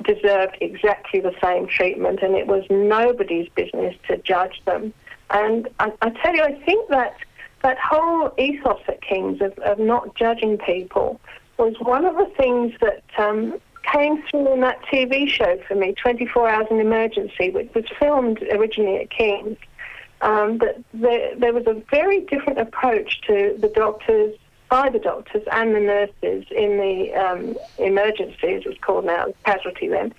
deserved 0.03 0.57
exactly 0.61 1.19
the 1.19 1.35
same 1.41 1.67
treatment, 1.67 2.21
and 2.21 2.35
it 2.35 2.47
was 2.47 2.63
nobody's 2.69 3.49
business 3.49 3.95
to 4.07 4.17
judge 4.17 4.61
them. 4.65 4.93
And 5.29 5.69
I, 5.79 5.93
I 6.01 6.09
tell 6.09 6.35
you, 6.35 6.43
I 6.43 6.53
think 6.63 6.89
that 6.89 7.15
that 7.63 7.77
whole 7.77 8.33
ethos 8.37 8.81
at 8.87 9.01
King's 9.01 9.41
of, 9.41 9.57
of 9.59 9.79
not 9.79 10.15
judging 10.15 10.57
people 10.57 11.19
was 11.59 11.75
one 11.79 12.05
of 12.05 12.15
the 12.15 12.31
things 12.37 12.73
that 12.81 13.03
um, 13.17 13.59
came 13.83 14.23
through 14.23 14.53
in 14.53 14.61
that 14.61 14.81
TV 14.91 15.27
show 15.27 15.59
for 15.67 15.75
me, 15.75 15.93
24 15.93 16.49
Hours 16.49 16.67
in 16.71 16.79
Emergency, 16.79 17.49
which 17.51 17.69
was 17.75 17.85
filmed 17.99 18.41
originally 18.51 18.97
at 18.97 19.09
King's. 19.09 19.57
Um, 20.21 20.57
that 20.57 20.83
there, 20.93 21.33
there 21.35 21.53
was 21.53 21.65
a 21.65 21.81
very 21.89 22.21
different 22.21 22.59
approach 22.59 23.21
to 23.27 23.55
the 23.57 23.69
doctors, 23.69 24.35
by 24.69 24.89
the 24.89 24.99
doctors 24.99 25.43
and 25.51 25.73
the 25.73 25.79
nurses 25.79 26.45
in 26.51 26.77
the 26.77 27.13
um, 27.13 27.57
emergency, 27.77 28.53
as 28.53 28.63
it's 28.65 28.79
called 28.81 29.05
now, 29.05 29.33
casualty 29.45 29.87
then, 29.87 30.13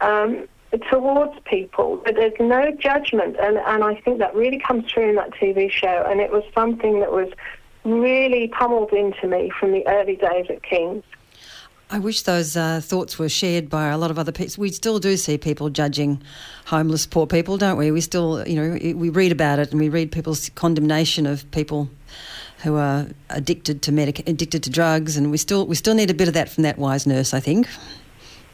um, 0.00 0.46
towards 0.90 1.38
people. 1.44 2.02
But 2.04 2.16
there's 2.16 2.38
no 2.38 2.72
judgment, 2.72 3.36
and, 3.40 3.56
and 3.58 3.84
I 3.84 3.94
think 4.00 4.18
that 4.18 4.34
really 4.34 4.58
comes 4.58 4.90
through 4.90 5.10
in 5.10 5.16
that 5.16 5.30
TV 5.30 5.70
show, 5.70 6.04
and 6.06 6.20
it 6.20 6.30
was 6.30 6.44
something 6.54 7.00
that 7.00 7.12
was 7.12 7.28
really 7.84 8.48
pummeled 8.48 8.92
into 8.92 9.26
me 9.26 9.50
from 9.58 9.72
the 9.72 9.86
early 9.86 10.16
days 10.16 10.46
at 10.48 10.62
King's. 10.62 11.04
I 11.90 11.98
wish 11.98 12.22
those 12.22 12.56
uh, 12.56 12.80
thoughts 12.82 13.18
were 13.18 13.28
shared 13.28 13.68
by 13.68 13.88
a 13.88 13.98
lot 13.98 14.10
of 14.10 14.18
other 14.18 14.32
people. 14.32 14.54
We 14.58 14.70
still 14.70 14.98
do 14.98 15.16
see 15.16 15.36
people 15.36 15.68
judging 15.68 16.22
homeless, 16.64 17.06
poor 17.06 17.26
people, 17.26 17.58
don't 17.58 17.76
we? 17.76 17.90
We 17.90 18.00
still, 18.00 18.46
you 18.48 18.56
know, 18.56 18.96
we 18.96 19.10
read 19.10 19.32
about 19.32 19.58
it 19.58 19.70
and 19.70 19.80
we 19.80 19.88
read 19.88 20.10
people's 20.10 20.48
condemnation 20.50 21.26
of 21.26 21.48
people 21.50 21.90
who 22.62 22.76
are 22.76 23.06
addicted 23.28 23.82
to 23.82 23.92
medic- 23.92 24.26
addicted 24.26 24.62
to 24.62 24.70
drugs, 24.70 25.18
and 25.18 25.30
we 25.30 25.36
still 25.36 25.66
we 25.66 25.74
still 25.74 25.94
need 25.94 26.10
a 26.10 26.14
bit 26.14 26.28
of 26.28 26.34
that 26.34 26.48
from 26.48 26.62
that 26.62 26.78
wise 26.78 27.06
nurse, 27.06 27.34
I 27.34 27.40
think. 27.40 27.68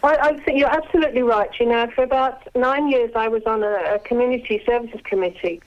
I, 0.02 0.16
I 0.16 0.38
think 0.40 0.58
you're 0.58 0.74
absolutely 0.74 1.22
right. 1.22 1.50
You 1.60 1.66
know, 1.66 1.88
for 1.94 2.02
about 2.02 2.42
nine 2.56 2.88
years, 2.88 3.12
I 3.14 3.28
was 3.28 3.44
on 3.46 3.62
a, 3.62 3.94
a 3.94 3.98
community 4.00 4.62
services 4.66 5.00
committee 5.04 5.62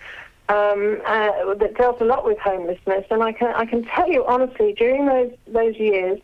um, 0.49 1.01
uh, 1.05 1.53
that 1.55 1.75
dealt 1.77 2.01
a 2.01 2.05
lot 2.05 2.25
with 2.25 2.37
homelessness, 2.39 3.05
and 3.09 3.23
I 3.23 3.31
can 3.31 3.53
I 3.55 3.65
can 3.65 3.83
tell 3.83 4.09
you 4.09 4.25
honestly, 4.25 4.73
during 4.73 5.05
those 5.05 5.31
those 5.47 5.77
years, 5.77 6.19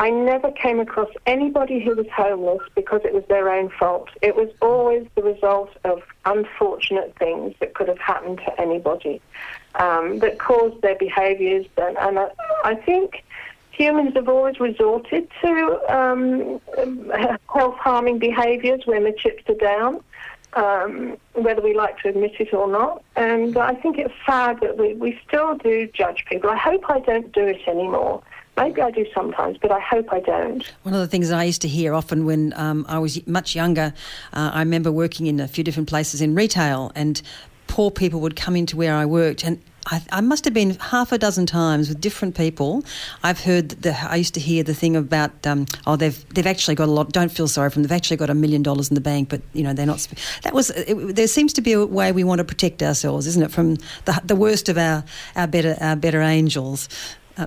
I 0.00 0.08
never 0.08 0.50
came 0.50 0.80
across 0.80 1.10
anybody 1.26 1.84
who 1.84 1.94
was 1.94 2.06
homeless 2.08 2.62
because 2.74 3.02
it 3.04 3.12
was 3.12 3.22
their 3.28 3.50
own 3.50 3.68
fault. 3.68 4.08
It 4.22 4.34
was 4.34 4.48
always 4.62 5.06
the 5.14 5.22
result 5.22 5.68
of 5.84 6.02
unfortunate 6.24 7.14
things 7.18 7.54
that 7.60 7.74
could 7.74 7.88
have 7.88 7.98
happened 7.98 8.38
to 8.38 8.58
anybody 8.58 9.20
um, 9.74 10.20
that 10.20 10.38
caused 10.38 10.80
their 10.80 10.96
behaviours. 10.96 11.66
And, 11.76 11.98
and 11.98 12.18
I, 12.18 12.30
I, 12.64 12.74
think 12.76 13.22
humans 13.72 14.14
have 14.14 14.26
always 14.26 14.58
resorted 14.58 15.28
to 15.42 15.80
um, 15.94 16.60
health 17.54 17.76
harming 17.76 18.20
behaviours 18.20 18.86
when 18.86 19.04
the 19.04 19.12
chips 19.12 19.42
are 19.50 19.54
down. 19.54 20.02
Um, 20.54 21.16
whether 21.34 21.62
we 21.62 21.74
like 21.74 21.98
to 22.00 22.08
admit 22.08 22.32
it 22.40 22.52
or 22.52 22.66
not. 22.66 23.04
And 23.14 23.56
I 23.56 23.74
think 23.74 23.98
it's 23.98 24.12
sad 24.26 24.58
that 24.60 24.76
we, 24.76 24.94
we 24.94 25.18
still 25.26 25.54
do 25.54 25.86
judge 25.94 26.24
people. 26.28 26.50
I 26.50 26.56
hope 26.56 26.90
I 26.90 26.98
don't 26.98 27.30
do 27.32 27.46
it 27.46 27.60
anymore. 27.68 28.22
Maybe 28.56 28.82
I 28.82 28.90
do 28.90 29.06
sometimes, 29.14 29.58
but 29.58 29.70
I 29.70 29.80
hope 29.80 30.12
I 30.12 30.20
don't. 30.20 30.64
One 30.82 30.92
of 30.92 31.00
the 31.00 31.06
things 31.06 31.30
I 31.30 31.44
used 31.44 31.62
to 31.62 31.68
hear 31.68 31.94
often 31.94 32.24
when 32.26 32.52
um, 32.56 32.84
I 32.88 32.98
was 32.98 33.24
much 33.26 33.54
younger, 33.54 33.94
uh, 34.32 34.50
I 34.52 34.58
remember 34.58 34.90
working 34.90 35.26
in 35.26 35.40
a 35.40 35.48
few 35.48 35.62
different 35.62 35.88
places 35.88 36.20
in 36.20 36.34
retail, 36.34 36.90
and 36.94 37.22
poor 37.68 37.90
people 37.90 38.20
would 38.20 38.34
come 38.34 38.56
into 38.56 38.76
where 38.76 38.94
I 38.94 39.06
worked, 39.06 39.44
and 39.44 39.62
I, 39.86 40.02
I, 40.12 40.20
must 40.20 40.44
have 40.44 40.54
been 40.54 40.76
half 40.76 41.12
a 41.12 41.18
dozen 41.18 41.46
times 41.46 41.88
with 41.88 42.00
different 42.00 42.36
people. 42.36 42.84
I've 43.22 43.40
heard 43.40 43.70
the, 43.70 43.96
I 44.10 44.16
used 44.16 44.34
to 44.34 44.40
hear 44.40 44.62
the 44.62 44.74
thing 44.74 44.96
about 44.96 45.46
um, 45.46 45.66
oh 45.86 45.96
they've 45.96 46.28
they've 46.34 46.46
actually 46.46 46.74
got 46.74 46.88
a 46.88 46.92
lot. 46.92 47.12
Don't 47.12 47.30
feel 47.30 47.48
sorry 47.48 47.70
for 47.70 47.74
them. 47.74 47.84
They've 47.84 47.92
actually 47.96 48.18
got 48.18 48.30
a 48.30 48.34
million 48.34 48.62
dollars 48.62 48.90
in 48.90 48.94
the 48.94 49.00
bank, 49.00 49.28
but 49.28 49.40
you 49.52 49.62
know 49.62 49.72
they're 49.72 49.86
not. 49.86 50.06
That 50.42 50.52
was 50.52 50.70
it, 50.70 51.16
there 51.16 51.26
seems 51.26 51.52
to 51.54 51.60
be 51.60 51.72
a 51.72 51.84
way 51.84 52.12
we 52.12 52.24
want 52.24 52.38
to 52.38 52.44
protect 52.44 52.82
ourselves, 52.82 53.26
isn't 53.26 53.42
it, 53.42 53.50
from 53.50 53.76
the, 54.04 54.20
the 54.24 54.36
worst 54.36 54.68
of 54.68 54.76
our 54.76 55.04
our 55.36 55.46
better 55.46 55.76
our 55.80 55.96
better 55.96 56.20
angels. 56.20 56.88
Uh, 57.36 57.46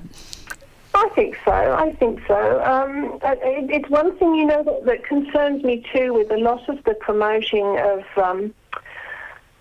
I 0.95 1.09
think 1.09 1.37
so. 1.43 1.51
I 1.51 1.93
think 1.93 2.19
so. 2.27 2.63
Um, 2.63 3.19
it, 3.23 3.71
it's 3.71 3.89
one 3.89 4.15
thing, 4.17 4.35
you 4.35 4.45
know, 4.45 4.63
that, 4.63 4.85
that, 4.85 5.03
concerns 5.03 5.63
me 5.63 5.83
too 5.91 6.13
with 6.13 6.29
a 6.29 6.37
lot 6.37 6.69
of 6.69 6.83
the 6.83 6.93
promoting 6.93 7.79
of. 7.79 8.03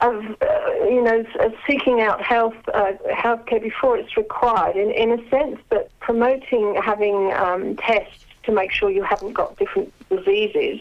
Of 0.02 0.24
uh, 0.42 0.84
you 0.84 1.02
know 1.02 1.24
seeking 1.66 2.00
out 2.00 2.20
health 2.20 2.56
uh, 2.74 2.92
healthcare 3.10 3.62
before 3.62 3.96
it's 3.96 4.16
required, 4.16 4.76
in, 4.76 4.90
in 4.90 5.12
a 5.12 5.30
sense, 5.30 5.58
but 5.68 5.90
promoting 6.00 6.76
having 6.82 7.32
um, 7.32 7.76
tests 7.76 8.24
to 8.42 8.52
make 8.52 8.72
sure 8.72 8.90
you 8.90 9.04
haven't 9.04 9.32
got 9.32 9.56
different 9.56 9.92
diseases. 10.08 10.80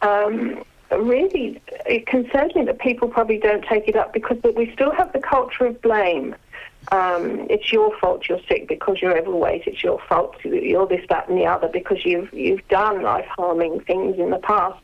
Um, 0.00 0.64
really, 0.90 1.60
it 1.84 2.06
concerns 2.06 2.54
me 2.54 2.64
that 2.64 2.78
people 2.78 3.08
probably 3.08 3.38
don't 3.38 3.64
take 3.64 3.88
it 3.88 3.96
up 3.96 4.12
because 4.14 4.38
we 4.56 4.72
still 4.72 4.92
have 4.92 5.12
the 5.12 5.20
culture 5.20 5.66
of 5.66 5.80
blame 5.82 6.34
um, 6.92 7.46
it's 7.50 7.72
your 7.72 7.96
fault 7.98 8.28
you're 8.28 8.40
sick 8.48 8.68
because 8.68 8.98
you're 9.02 9.18
overweight. 9.18 9.62
It's 9.66 9.82
your 9.82 10.00
fault 10.08 10.36
you're 10.44 10.86
this, 10.86 11.04
that, 11.08 11.28
and 11.28 11.36
the 11.36 11.46
other 11.46 11.68
because 11.68 12.04
you've 12.04 12.32
you've 12.32 12.66
done 12.68 13.02
life 13.02 13.26
harming 13.36 13.80
things 13.80 14.18
in 14.18 14.30
the 14.30 14.38
past, 14.38 14.78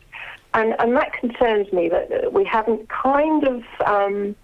and 0.55 0.75
and 0.79 0.97
that 0.97 1.13
concerns 1.13 1.73
me 1.73 1.89
that 1.89 2.33
we 2.33 2.45
haven't 2.45 2.89
kind 2.89 3.45
of 3.47 3.63
um, 3.85 4.37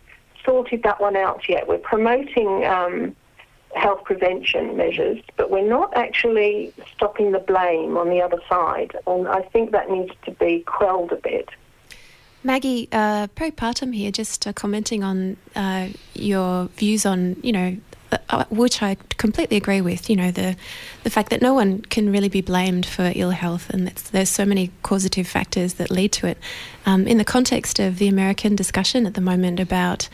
sorted 0.45 0.83
that 0.83 1.01
one 1.01 1.17
out 1.17 1.49
yet. 1.49 1.69
We're 1.69 1.79
promoting. 1.79 2.65
Um, 2.65 3.17
health 3.75 4.03
prevention 4.05 4.77
measures, 4.77 5.19
but 5.37 5.51
we're 5.51 5.69
not 5.69 5.95
actually 5.97 6.73
stopping 6.95 7.33
the 7.33 7.39
blame 7.39 7.97
on 7.97 8.09
the 8.09 8.21
other 8.21 8.39
side. 8.49 8.97
And 9.07 9.29
I 9.29 9.43
think 9.43 9.73
that 9.73 9.91
needs 9.91 10.13
to 10.25 10.31
be 10.33 10.61
quelled 10.61 11.13
a 11.13 11.17
bit. 11.17 11.51
Maggie, 12.45 12.89
uh, 12.93 13.27
Partum 13.37 13.95
here, 13.95 14.11
just 14.11 14.47
uh, 14.47 14.53
commenting 14.53 15.03
on 15.03 15.37
uh, 15.57 15.89
your 16.15 16.67
views 16.77 17.05
on, 17.05 17.37
you 17.43 17.53
know, 17.53 17.77
which 18.51 18.83
I 18.83 18.97
completely 19.17 19.57
agree 19.57 19.81
with. 19.81 20.09
You 20.09 20.17
know, 20.17 20.31
the 20.31 20.57
the 21.03 21.11
fact 21.11 21.31
that 21.31 21.43
no 21.43 21.55
one 21.55 21.83
can 21.83 22.11
really 22.11 22.29
be 22.29 22.41
blamed 22.41 22.87
for 22.87 23.13
ill 23.15 23.31
health, 23.31 23.71
and 23.71 23.89
there's 23.89 24.31
so 24.31 24.45
many 24.45 24.71
causative 24.83 25.27
factors 25.27 25.75
that 25.75 25.91
lead 25.91 26.13
to 26.13 26.27
it. 26.27 26.39
Um, 26.87 27.07
in 27.07 27.19
the 27.19 27.25
context 27.25 27.79
of 27.79 27.99
the 27.99 28.09
American 28.09 28.57
discussion 28.57 29.07
at 29.07 29.15
the 29.15 29.21
moment 29.21 29.61
about 29.61 30.09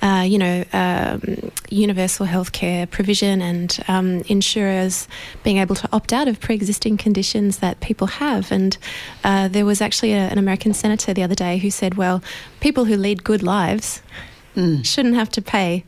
uh, 0.00 0.24
you 0.26 0.38
know, 0.38 0.64
um, 0.72 1.50
universal 1.70 2.26
healthcare 2.26 2.88
provision 2.88 3.42
and 3.42 3.78
um, 3.88 4.22
insurers 4.28 5.08
being 5.42 5.58
able 5.58 5.74
to 5.74 5.88
opt 5.92 6.12
out 6.12 6.28
of 6.28 6.38
pre-existing 6.40 6.96
conditions 6.96 7.58
that 7.58 7.80
people 7.80 8.06
have. 8.06 8.52
And 8.52 8.78
uh, 9.24 9.48
there 9.48 9.64
was 9.64 9.80
actually 9.80 10.12
a, 10.12 10.28
an 10.28 10.38
American 10.38 10.72
senator 10.72 11.12
the 11.12 11.22
other 11.22 11.34
day 11.34 11.58
who 11.58 11.70
said, 11.70 11.94
"Well, 11.96 12.22
people 12.60 12.84
who 12.84 12.96
lead 12.96 13.24
good 13.24 13.42
lives." 13.42 14.02
Mm. 14.58 14.84
Shouldn't 14.84 15.14
have 15.14 15.30
to 15.30 15.40
pay 15.40 15.84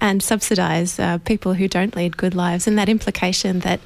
and 0.00 0.22
subsidise 0.22 1.00
uh, 1.00 1.18
people 1.18 1.54
who 1.54 1.66
don't 1.66 1.96
lead 1.96 2.16
good 2.16 2.32
lives, 2.36 2.68
and 2.68 2.78
that 2.78 2.88
implication 2.88 3.58
that 3.60 3.80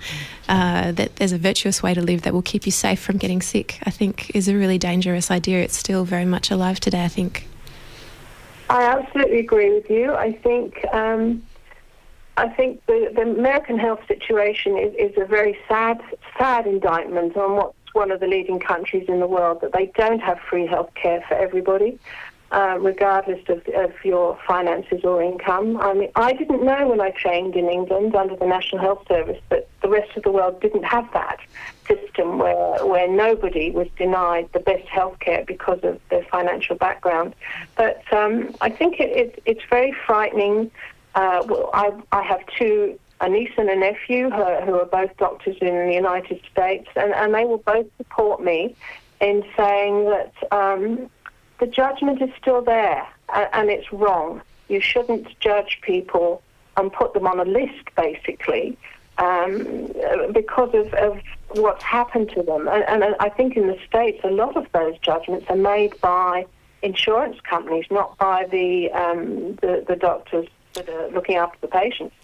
uh, 0.50 0.92
that 0.92 1.16
there's 1.16 1.32
a 1.32 1.38
virtuous 1.38 1.82
way 1.82 1.94
to 1.94 2.02
live 2.02 2.22
that 2.22 2.34
will 2.34 2.42
keep 2.42 2.66
you 2.66 2.72
safe 2.72 3.00
from 3.00 3.16
getting 3.16 3.40
sick, 3.40 3.78
I 3.84 3.90
think, 3.90 4.30
is 4.34 4.46
a 4.46 4.54
really 4.54 4.76
dangerous 4.76 5.30
idea. 5.30 5.62
It's 5.62 5.78
still 5.78 6.04
very 6.04 6.26
much 6.26 6.50
alive 6.50 6.78
today. 6.78 7.04
I 7.04 7.08
think. 7.08 7.48
I 8.68 8.82
absolutely 8.82 9.38
agree 9.38 9.72
with 9.72 9.88
you. 9.88 10.12
I 10.12 10.32
think 10.32 10.84
um, 10.92 11.42
I 12.36 12.50
think 12.50 12.84
the, 12.84 13.10
the 13.14 13.22
American 13.22 13.78
health 13.78 14.00
situation 14.06 14.76
is, 14.76 14.94
is 14.94 15.16
a 15.16 15.24
very 15.24 15.58
sad, 15.66 16.02
sad 16.38 16.66
indictment 16.66 17.34
on 17.34 17.56
what's 17.56 17.94
one 17.94 18.10
of 18.10 18.20
the 18.20 18.26
leading 18.26 18.60
countries 18.60 19.06
in 19.08 19.20
the 19.20 19.26
world 19.26 19.62
that 19.62 19.72
they 19.72 19.86
don't 19.96 20.20
have 20.20 20.38
free 20.50 20.66
health 20.66 20.92
care 20.94 21.24
for 21.26 21.34
everybody 21.34 21.98
uh, 22.50 22.78
regardless 22.80 23.40
of, 23.48 23.66
of 23.74 23.92
your 24.04 24.38
finances 24.46 25.04
or 25.04 25.22
income. 25.22 25.76
I 25.80 25.92
mean, 25.92 26.10
I 26.16 26.32
didn't 26.32 26.64
know 26.64 26.88
when 26.88 27.00
I 27.00 27.10
trained 27.10 27.56
in 27.56 27.68
England 27.68 28.14
under 28.14 28.36
the 28.36 28.46
National 28.46 28.80
Health 28.80 29.06
Service 29.06 29.40
that 29.50 29.68
the 29.82 29.88
rest 29.88 30.16
of 30.16 30.22
the 30.22 30.32
world 30.32 30.60
didn't 30.60 30.84
have 30.84 31.12
that 31.12 31.38
system 31.86 32.38
where 32.38 32.84
where 32.86 33.08
nobody 33.08 33.70
was 33.70 33.88
denied 33.96 34.48
the 34.52 34.60
best 34.60 34.86
health 34.88 35.18
care 35.20 35.44
because 35.46 35.80
of 35.82 36.00
their 36.10 36.24
financial 36.24 36.76
background. 36.76 37.34
But 37.76 38.02
um, 38.12 38.54
I 38.60 38.70
think 38.70 39.00
it, 39.00 39.10
it, 39.10 39.42
it's 39.44 39.64
very 39.68 39.94
frightening. 40.06 40.70
Uh, 41.14 41.42
well, 41.48 41.70
I, 41.74 41.92
I 42.12 42.22
have 42.22 42.40
two 42.58 42.98
a 43.20 43.28
niece 43.28 43.50
and 43.56 43.68
a 43.68 43.76
nephew 43.76 44.30
who, 44.30 44.44
who 44.60 44.74
are 44.78 44.86
both 44.86 45.16
doctors 45.16 45.56
in 45.60 45.88
the 45.88 45.92
United 45.92 46.40
States, 46.50 46.88
and, 46.94 47.12
and 47.14 47.34
they 47.34 47.44
will 47.44 47.58
both 47.58 47.86
support 47.96 48.42
me 48.42 48.76
in 49.20 49.44
saying 49.56 50.04
that 50.04 50.32
um, 50.52 51.10
the 51.58 51.66
judgment 51.66 52.22
is 52.22 52.30
still 52.40 52.62
there 52.62 53.06
and 53.34 53.70
it's 53.70 53.92
wrong. 53.92 54.42
You 54.68 54.80
shouldn't 54.80 55.38
judge 55.40 55.80
people 55.82 56.42
and 56.76 56.92
put 56.92 57.14
them 57.14 57.26
on 57.26 57.40
a 57.40 57.44
list, 57.44 57.94
basically, 57.96 58.78
um, 59.18 59.92
because 60.32 60.72
of, 60.74 60.94
of, 60.94 61.20
what's 61.52 61.82
happened 61.82 62.30
to 62.30 62.42
them. 62.42 62.68
And, 62.68 63.02
and, 63.02 63.16
I 63.20 63.30
think 63.30 63.56
in 63.56 63.68
the 63.68 63.78
States, 63.86 64.20
a 64.22 64.30
lot 64.30 64.56
of 64.56 64.70
those 64.72 64.98
judgments 64.98 65.46
are 65.48 65.56
made 65.56 65.98
by 66.02 66.44
insurance 66.82 67.40
companies, 67.40 67.86
not 67.90 68.18
by 68.18 68.46
the, 68.50 68.92
um, 68.92 69.54
the, 69.56 69.82
the 69.88 69.96
doctors 69.96 70.46
that 70.74 70.88
are 70.90 71.10
looking 71.10 71.36
after 71.36 71.58
the 71.62 71.68
patients. 71.68 72.14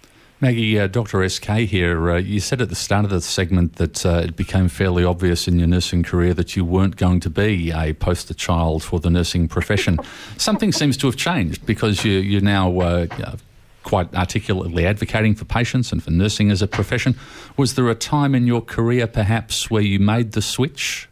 Maggie, 0.45 0.79
uh, 0.79 0.87
Dr. 0.89 1.27
SK 1.27 1.47
here. 1.61 2.11
Uh, 2.11 2.19
you 2.19 2.39
said 2.39 2.61
at 2.61 2.69
the 2.69 2.75
start 2.75 3.07
of 3.07 3.11
the 3.11 3.23
segment 3.23 3.77
that 3.77 4.05
uh, 4.05 4.25
it 4.25 4.37
became 4.37 4.69
fairly 4.69 5.03
obvious 5.03 5.49
in 5.49 5.59
your 5.59 5.67
nursing 5.67 6.03
career 6.03 6.35
that 6.35 6.55
you 6.55 6.67
weren't 6.67 6.97
going 6.97 7.19
to 7.21 7.31
be 7.31 7.71
a 7.71 7.95
poster 7.95 8.35
child 8.35 8.83
for 8.83 9.01
the 9.01 9.09
nursing 9.09 9.49
profession. 9.49 9.99
Something 10.37 10.71
seems 10.71 10.99
to 10.99 11.07
have 11.07 11.17
changed 11.17 11.65
because 11.65 12.05
you, 12.05 12.19
you're 12.19 12.43
now 12.43 12.79
uh, 12.79 13.07
quite 13.85 14.15
articulately 14.15 14.85
advocating 14.85 15.35
for 15.35 15.47
patients 15.47 15.93
and 15.93 16.05
for 16.05 16.11
nursing 16.11 16.51
as 16.51 16.61
a 16.61 16.69
profession. 16.69 17.17
Was 17.57 17.75
there 17.75 17.89
a 17.89 17.95
time 17.95 18.35
in 18.35 18.47
your 18.47 18.61
career, 18.61 19.07
perhaps, 19.07 19.71
where 19.71 19.81
you 19.81 19.99
made 19.99 20.33
the 20.33 20.43
switch 20.43 21.09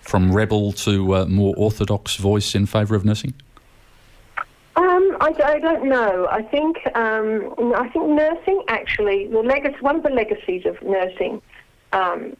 from 0.00 0.34
rebel 0.34 0.72
to 0.72 1.14
uh, 1.14 1.24
more 1.26 1.54
orthodox 1.56 2.16
voice 2.16 2.56
in 2.56 2.66
favour 2.66 2.96
of 2.96 3.04
nursing? 3.04 3.34
I, 5.20 5.34
I, 5.44 5.58
don't 5.58 5.88
know. 5.88 6.28
I 6.30 6.42
think 6.42 6.76
um, 6.94 7.74
I 7.74 7.88
think 7.88 8.08
nursing 8.08 8.62
actually 8.68 9.26
the 9.26 9.40
legacy 9.40 9.76
one 9.80 9.96
of 9.96 10.02
the 10.02 10.10
legacies 10.10 10.64
of 10.66 10.80
nursing, 10.82 11.42
um, 11.92 12.36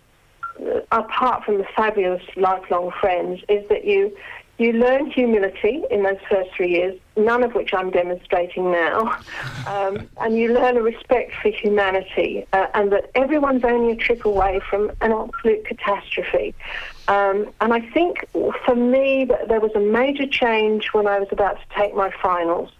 apart 0.92 1.44
from 1.44 1.58
the 1.58 1.66
fabulous 1.76 2.22
lifelong 2.36 2.92
friends, 3.00 3.40
is 3.48 3.68
that 3.68 3.84
you 3.84 4.16
you 4.58 4.72
learn 4.72 5.10
humility 5.10 5.82
in 5.90 6.02
those 6.02 6.18
first 6.28 6.50
three 6.56 6.70
years, 6.70 6.98
none 7.18 7.42
of 7.42 7.54
which 7.54 7.74
I'm 7.74 7.90
demonstrating 7.90 8.70
now. 8.70 9.18
Um, 9.66 10.08
and 10.20 10.36
you 10.36 10.52
learn 10.52 10.76
a 10.76 10.82
respect 10.82 11.32
for 11.42 11.50
humanity 11.50 12.46
uh, 12.52 12.66
and 12.74 12.92
that 12.92 13.10
everyone's 13.14 13.64
only 13.64 13.92
a 13.92 13.96
trip 13.96 14.24
away 14.24 14.60
from 14.68 14.90
an 15.00 15.12
absolute 15.12 15.64
catastrophe. 15.66 16.54
Um, 17.08 17.52
and 17.60 17.72
I 17.72 17.80
think 17.80 18.26
for 18.32 18.74
me, 18.74 19.28
there 19.48 19.60
was 19.60 19.72
a 19.74 19.80
major 19.80 20.26
change 20.26 20.88
when 20.92 21.06
I 21.06 21.18
was 21.18 21.28
about 21.32 21.58
to 21.58 21.76
take 21.76 21.94
my 21.94 22.10
finals. 22.22 22.70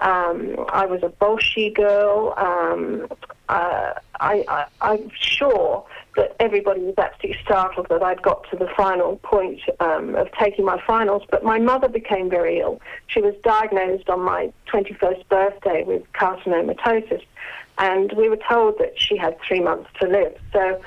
Um, 0.00 0.56
I 0.70 0.86
was 0.86 1.02
a 1.04 1.08
Bolshie 1.08 1.72
girl. 1.72 2.34
Um, 2.36 3.08
uh, 3.48 3.94
I, 4.18 4.66
am 4.80 5.10
sure 5.14 5.84
that 6.16 6.36
everybody 6.40 6.80
was 6.82 6.94
absolutely 6.98 7.42
startled 7.42 7.88
that 7.88 8.02
I'd 8.02 8.22
got 8.22 8.48
to 8.50 8.56
the 8.56 8.68
final 8.76 9.16
point 9.18 9.60
um, 9.80 10.14
of 10.14 10.30
taking 10.32 10.64
my 10.64 10.80
finals. 10.86 11.22
But 11.30 11.42
my 11.42 11.58
mother 11.58 11.88
became 11.88 12.28
very 12.28 12.60
ill. 12.60 12.80
She 13.06 13.20
was 13.20 13.34
diagnosed 13.42 14.08
on 14.08 14.20
my 14.20 14.52
21st 14.72 15.28
birthday 15.28 15.84
with 15.84 16.02
carcinomatosis, 16.12 17.24
and 17.78 18.12
we 18.12 18.28
were 18.28 18.40
told 18.48 18.78
that 18.78 19.00
she 19.00 19.16
had 19.16 19.38
three 19.46 19.60
months 19.60 19.88
to 20.00 20.06
live. 20.06 20.36
So 20.52 20.80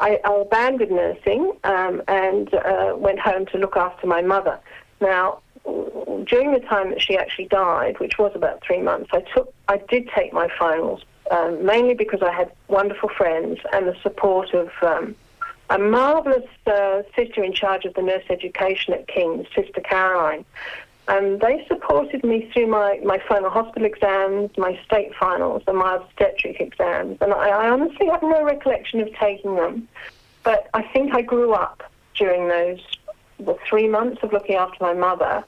I, 0.00 0.18
I 0.24 0.40
abandoned 0.40 0.90
nursing 0.90 1.52
um, 1.64 2.02
and 2.08 2.52
uh, 2.54 2.94
went 2.96 3.20
home 3.20 3.46
to 3.46 3.58
look 3.58 3.76
after 3.76 4.06
my 4.06 4.22
mother. 4.22 4.58
Now, 5.00 5.40
during 5.64 6.52
the 6.52 6.60
time 6.60 6.90
that 6.90 7.00
she 7.00 7.16
actually 7.16 7.46
died, 7.46 8.00
which 8.00 8.18
was 8.18 8.32
about 8.34 8.62
three 8.66 8.80
months, 8.80 9.10
I 9.12 9.20
took, 9.34 9.52
I 9.68 9.78
did 9.88 10.08
take 10.16 10.32
my 10.32 10.48
finals, 10.58 11.04
um, 11.32 11.64
mainly 11.64 11.94
because 11.94 12.22
I 12.22 12.30
had 12.30 12.52
wonderful 12.68 13.08
friends 13.08 13.58
and 13.72 13.88
the 13.88 13.96
support 14.02 14.52
of 14.52 14.70
um, 14.82 15.16
a 15.70 15.78
marvellous 15.78 16.48
uh, 16.66 17.02
sister 17.16 17.42
in 17.42 17.54
charge 17.54 17.86
of 17.86 17.94
the 17.94 18.02
nurse 18.02 18.24
education 18.28 18.92
at 18.92 19.08
King's, 19.08 19.46
Sister 19.54 19.80
Caroline. 19.80 20.44
And 21.08 21.40
they 21.40 21.64
supported 21.66 22.22
me 22.22 22.50
through 22.52 22.68
my, 22.68 23.00
my 23.02 23.18
final 23.26 23.50
hospital 23.50 23.86
exams, 23.86 24.50
my 24.56 24.78
state 24.84 25.12
finals, 25.18 25.62
and 25.66 25.78
my 25.78 25.96
obstetric 25.96 26.60
exams. 26.60 27.18
And 27.20 27.32
I, 27.32 27.48
I 27.48 27.70
honestly 27.70 28.06
have 28.06 28.22
no 28.22 28.44
recollection 28.44 29.00
of 29.00 29.12
taking 29.14 29.56
them. 29.56 29.88
But 30.44 30.68
I 30.74 30.82
think 30.82 31.14
I 31.14 31.22
grew 31.22 31.54
up 31.54 31.82
during 32.14 32.48
those 32.48 32.80
the 33.38 33.56
three 33.68 33.88
months 33.88 34.22
of 34.22 34.32
looking 34.32 34.56
after 34.56 34.76
my 34.80 34.92
mother. 34.92 35.44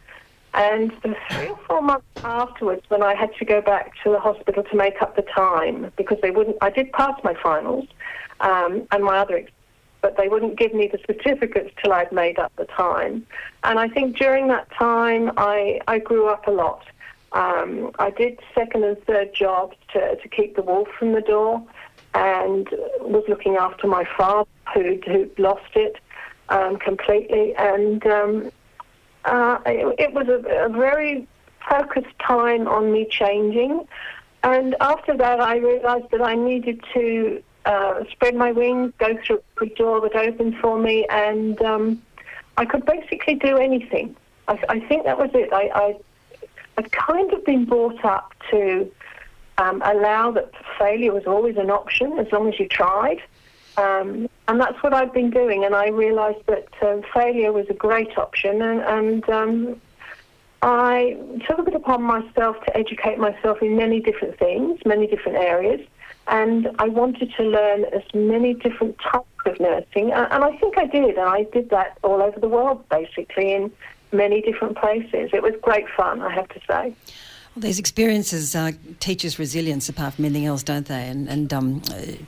And 0.55 0.93
the 1.03 1.17
three 1.31 1.49
or 1.49 1.59
four 1.67 1.83
months 1.83 2.07
afterwards, 2.23 2.83
when 2.89 3.03
I 3.03 3.15
had 3.15 3.35
to 3.39 3.45
go 3.45 3.61
back 3.61 3.93
to 4.05 4.11
the 4.11 4.21
hospital 4.21 4.63
to 4.63 4.77
make 4.77 5.03
up 5.03 5.17
the 5.17 5.23
time, 5.23 5.93
because 5.97 6.19
they 6.23 6.31
wouldn't, 6.31 6.57
I 6.61 6.71
did 6.71 6.93
pass 6.93 7.19
my 7.25 7.35
finals 7.43 7.89
um, 8.41 8.87
and 8.93 9.05
my 9.05 9.19
other 9.19 9.45
but 10.05 10.19
they 10.19 10.29
wouldn't 10.29 10.59
give 10.59 10.75
me 10.75 10.87
the 10.87 10.99
certificates 11.07 11.71
till 11.83 11.91
I'd 11.91 12.13
made 12.13 12.39
up 12.39 12.53
the 12.57 12.67
time. 12.67 13.27
And 13.63 13.79
I 13.79 13.89
think 13.89 14.19
during 14.19 14.49
that 14.49 14.71
time, 14.71 15.33
I, 15.39 15.81
I 15.89 15.99
grew 15.99 16.29
up 16.29 16.47
a 16.47 16.51
lot. 16.51 16.85
Um, 17.33 17.91
I 17.99 18.11
did 18.11 18.39
second 18.55 18.85
and 18.85 19.03
third 19.07 19.35
jobs 19.35 19.79
to, 19.95 20.17
to 20.17 20.29
keep 20.29 20.57
the 20.57 20.63
wolf 20.63 20.89
from 20.99 21.15
the 21.15 21.23
door 21.23 21.63
and 22.13 22.69
was 23.01 23.25
looking 23.29 23.57
after 23.57 23.87
my 23.87 24.07
father 24.15 24.47
who'd, 24.75 25.05
who'd 25.07 25.39
lost 25.39 25.75
it 25.75 25.97
um, 26.51 26.77
completely. 26.77 27.55
And 27.57 28.07
um, 28.07 28.51
uh, 29.25 29.59
it, 29.67 29.95
it, 29.99 30.13
was 30.13 30.29
a, 30.29 30.67
a 30.67 30.69
very 30.69 31.27
focused 31.69 32.19
time 32.19 32.69
on 32.69 32.93
me 32.93 33.07
changing. 33.11 33.87
And 34.43 34.77
after 34.81 35.17
that, 35.17 35.41
I 35.41 35.57
realized 35.57 36.11
that 36.11 36.21
I 36.21 36.35
needed 36.35 36.83
to 36.93 37.43
uh, 37.65 38.05
spread 38.11 38.35
my 38.35 38.53
wings, 38.53 38.93
go 38.99 39.17
through 39.25 39.43
a 39.61 39.67
door 39.67 40.01
that 40.03 40.15
opened 40.15 40.59
for 40.59 40.79
me, 40.79 41.07
and 41.09 41.61
um, 41.63 42.03
I 42.57 42.67
could 42.67 42.85
basically 42.85 43.37
do 43.37 43.57
anything. 43.57 44.15
I, 44.49 44.59
I 44.69 44.81
think 44.81 45.05
that 45.05 45.19
was 45.19 45.31
it. 45.33 45.53
I, 45.53 45.71
I, 45.75 45.97
I'd 46.77 46.93
kind 46.93 47.33
of 47.33 47.45
been 47.45 47.65
brought 47.65 48.05
up 48.05 48.35
to 48.51 48.91
um, 49.59 49.83
allow 49.85 50.31
that 50.33 50.51
failure 50.79 51.13
was 51.13 51.25
always 51.27 51.57
an 51.57 51.71
option 51.71 52.19
as 52.19 52.31
long 52.33 52.53
as 52.53 52.59
you 52.59 52.69
tried. 52.69 53.23
Um, 53.77 54.29
and 54.49 54.61
that's 54.61 54.83
what 54.83 54.95
I've 54.95 55.13
been 55.13 55.31
doing. 55.31 55.65
And 55.65 55.75
I 55.75 55.89
realised 55.89 56.47
that 56.47 56.69
uh, 56.83 57.01
failure 57.13 57.53
was 57.53 57.67
a 57.69 57.75
great 57.75 58.17
option. 58.17 58.63
And, 58.63 58.81
and 58.83 59.29
um, 59.31 59.81
I 60.63 61.17
took 61.47 61.67
it 61.67 61.75
upon 61.75 62.03
myself 62.03 62.57
to 62.67 62.77
educate 62.77 63.19
myself 63.19 63.63
in 63.63 63.77
many 63.77 64.01
different 64.01 64.39
things, 64.39 64.81
many 64.85 65.07
different 65.07 65.39
areas 65.39 65.81
and 66.27 66.69
I 66.79 66.89
wanted 66.89 67.33
to 67.37 67.43
learn 67.43 67.85
as 67.87 68.03
many 68.15 68.55
different 68.55 68.99
types 68.99 69.27
of 69.45 69.61
nursing, 69.61 70.11
and 70.13 70.45
I 70.45 70.57
think 70.57 70.79
I 70.79 70.87
did, 70.87 71.17
and 71.17 71.29
I 71.29 71.45
did 71.53 71.71
that 71.71 71.99
all 72.03 72.23
over 72.23 72.41
the 72.41 72.49
world, 72.49 72.89
basically, 72.89 73.53
in 73.53 73.71
many 74.13 74.41
different 74.41 74.79
places. 74.79 75.31
It 75.33 75.43
was 75.43 75.53
great 75.61 75.87
fun, 75.97 76.23
I 76.23 76.33
have 76.33 76.49
to 76.49 76.61
say. 76.67 76.95
Well, 77.55 77.63
these 77.63 77.79
experiences 77.79 78.57
uh, 78.57 78.73
teach 78.99 79.25
us 79.25 79.39
resilience 79.39 79.89
apart 79.89 80.15
from 80.15 80.25
anything 80.25 80.45
else, 80.45 80.65
don't 80.65 80.87
they? 80.87 81.07
And, 81.07 81.29
and 81.29 81.53
um, 81.55 81.83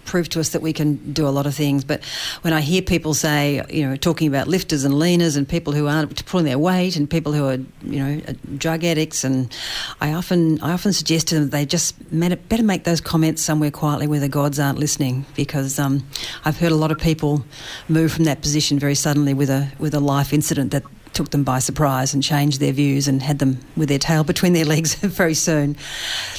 prove 0.05 0.29
to 0.29 0.39
us 0.39 0.51
that 0.51 0.63
we 0.63 0.73
can 0.73 1.13
do 1.13 1.27
a 1.27 1.31
lot 1.31 1.47
of 1.47 1.55
things. 1.57 1.83
But 1.83 2.05
when 2.43 2.53
I 2.53 2.61
hear 2.61 2.81
people 2.81 3.13
say, 3.13 3.61
you 3.69 3.85
know, 3.85 3.97
talking 3.97 4.29
about 4.29 4.47
lifters 4.47 4.85
and 4.85 4.95
leaners 4.95 5.37
and 5.37 5.49
people 5.49 5.73
who 5.73 5.89
aren't 5.89 6.25
pulling 6.27 6.47
their 6.47 6.61
weight 6.61 6.95
and 6.95 7.11
people 7.11 7.33
who 7.33 7.45
are, 7.45 7.59
you 7.83 8.05
know, 8.05 8.21
drug 8.57 8.85
addicts, 8.85 9.25
and 9.25 9.53
I 10.01 10.13
often, 10.13 10.61
I 10.61 10.71
often 10.71 10.93
suggest 10.93 11.27
to 11.29 11.41
them 11.41 11.51
they 11.51 11.67
just 11.67 11.97
better 12.13 12.63
make 12.63 12.85
those 12.85 13.01
comments 13.01 13.43
somewhere 13.43 13.73
quietly 13.73 14.07
where 14.07 14.21
the 14.21 14.29
gods 14.29 14.61
aren't 14.61 14.79
listening, 14.79 15.27
because 15.35 15.81
um, 15.81 16.07
I've 16.45 16.59
heard 16.59 16.71
a 16.71 16.77
lot 16.77 16.93
of 16.93 16.99
people 16.99 17.45
move 17.89 18.13
from 18.13 18.27
that 18.27 18.43
position 18.43 18.79
very 18.79 18.95
suddenly 18.95 19.35
with 19.35 19.51
a 19.51 19.73
with 19.81 19.93
a 19.93 20.01
life 20.01 20.33
incident 20.33 20.71
that 20.71 20.85
took 21.17 21.31
them 21.31 21.45
by 21.45 21.59
surprise 21.59 22.13
and 22.13 22.23
changed 22.23 22.61
their 22.61 22.73
views 22.73 23.09
and 23.09 23.23
had 23.23 23.39
them 23.39 23.59
with 23.75 23.89
their 23.89 23.99
tail 23.99 24.23
between 24.23 24.53
their 24.53 24.65
legs 24.75 24.95
very 25.01 25.33
soon. 25.33 25.75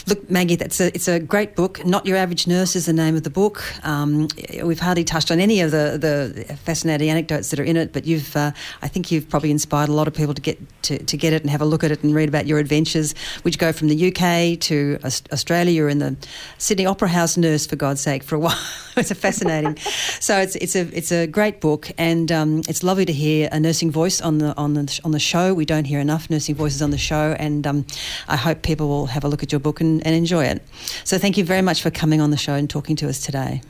Look, 0.05 0.29
Maggie, 0.29 0.55
that's 0.55 0.79
a, 0.79 0.87
it's 0.93 1.07
a 1.07 1.19
great 1.19 1.55
book. 1.55 1.83
Not 1.83 2.05
Your 2.05 2.15
Average 2.15 2.45
Nurse 2.45 2.75
is 2.75 2.85
the 2.85 2.93
name 2.93 3.15
of 3.15 3.23
the 3.23 3.31
book. 3.31 3.63
Um, 3.83 4.27
we've 4.63 4.79
hardly 4.79 5.03
touched 5.03 5.31
on 5.31 5.39
any 5.39 5.61
of 5.61 5.71
the, 5.71 5.97
the 5.99 6.55
fascinating 6.57 7.09
anecdotes 7.09 7.49
that 7.49 7.59
are 7.59 7.63
in 7.63 7.75
it, 7.75 7.91
but 7.91 8.05
you've, 8.05 8.35
uh, 8.35 8.51
I 8.83 8.87
think 8.87 9.11
you've 9.11 9.27
probably 9.27 9.49
inspired 9.49 9.89
a 9.89 9.93
lot 9.93 10.07
of 10.07 10.13
people 10.13 10.35
to 10.35 10.41
get 10.41 10.59
to, 10.83 11.03
to 11.03 11.17
get 11.17 11.33
it 11.33 11.41
and 11.41 11.49
have 11.49 11.61
a 11.61 11.65
look 11.65 11.83
at 11.83 11.91
it 11.91 12.03
and 12.03 12.13
read 12.13 12.29
about 12.29 12.45
your 12.45 12.59
adventures, 12.59 13.13
which 13.41 13.57
go 13.57 13.73
from 13.73 13.87
the 13.89 14.07
UK 14.07 14.59
to 14.61 14.99
Australia. 15.03 15.73
You're 15.73 15.89
in 15.89 15.99
the 15.99 16.15
Sydney 16.59 16.85
Opera 16.85 17.09
House 17.09 17.35
nurse, 17.35 17.65
for 17.65 17.75
God's 17.75 18.01
sake, 18.01 18.23
for 18.23 18.35
a 18.35 18.39
while. 18.45 18.59
it's 18.95 19.11
a 19.11 19.15
fascinating. 19.15 19.77
so 19.77 20.37
it's 20.37 20.55
it's 20.55 20.75
a 20.75 20.81
it's 20.95 21.11
a 21.11 21.27
great 21.27 21.61
book, 21.61 21.91
and 21.97 22.31
um, 22.31 22.59
it's 22.69 22.83
lovely 22.83 23.05
to 23.05 23.13
hear 23.13 23.49
a 23.51 23.59
nursing 23.59 23.91
voice 23.91 24.21
on 24.21 24.37
the 24.37 24.55
on 24.55 24.66
on 24.67 24.73
the 24.73 25.01
on 25.03 25.11
the 25.11 25.19
show. 25.19 25.53
We 25.53 25.65
don't 25.65 25.85
hear 25.85 25.99
enough 25.99 26.29
nursing 26.29 26.55
voices 26.55 26.81
on 26.81 26.91
the 26.91 26.97
show, 26.97 27.35
and 27.39 27.65
um, 27.65 27.85
I 28.27 28.35
hope 28.35 28.61
people 28.61 28.87
will 28.87 29.05
have 29.07 29.23
a 29.23 29.27
look 29.27 29.41
at 29.43 29.51
your 29.51 29.59
book 29.59 29.79
and, 29.79 30.05
and 30.05 30.13
enjoy 30.13 30.45
it. 30.45 30.61
So 31.03 31.17
thank 31.17 31.37
you 31.37 31.45
very 31.45 31.61
much 31.61 31.81
for 31.81 31.89
coming 31.89 32.19
on 32.21 32.31
the 32.31 32.37
show 32.37 32.53
and 32.53 32.69
talking 32.69 32.95
to 32.97 33.09
us 33.09 33.21
today. 33.21 33.61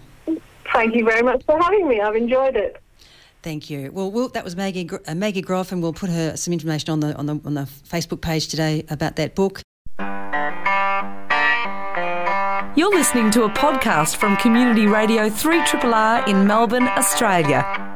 Thank 0.74 0.96
you 0.96 1.06
very 1.06 1.22
much 1.22 1.44
for 1.46 1.62
having 1.62 1.88
me. 1.88 2.02
I've 2.02 2.16
enjoyed 2.16 2.56
it. 2.56 2.82
Thank 3.44 3.70
you. 3.70 3.92
Well, 3.92 4.12
we'll 4.12 4.30
that 4.30 4.44
was 4.44 4.56
Maggie 4.56 4.90
uh, 5.08 5.16
Maggie 5.16 5.42
Groff, 5.42 5.72
and 5.72 5.82
we'll 5.82 5.94
put 5.94 6.10
her 6.10 6.36
some 6.36 6.52
information 6.52 6.90
on 6.90 7.00
the 7.00 7.16
on 7.16 7.28
the 7.28 7.40
on 7.46 7.54
the 7.54 7.70
Facebook 7.88 8.22
page 8.22 8.48
today 8.48 8.84
about 8.90 9.16
that 9.18 9.36
book. 9.36 9.62
You're 12.76 12.96
listening 12.96 13.32
to 13.32 13.44
a 13.44 13.50
podcast 13.50 14.18
from 14.18 14.38
Community 14.38 14.86
Radio 14.86 15.30
3 15.30 15.64
R 15.84 16.30
in 16.30 16.46
Melbourne, 16.46 16.88
Australia. 16.90 17.87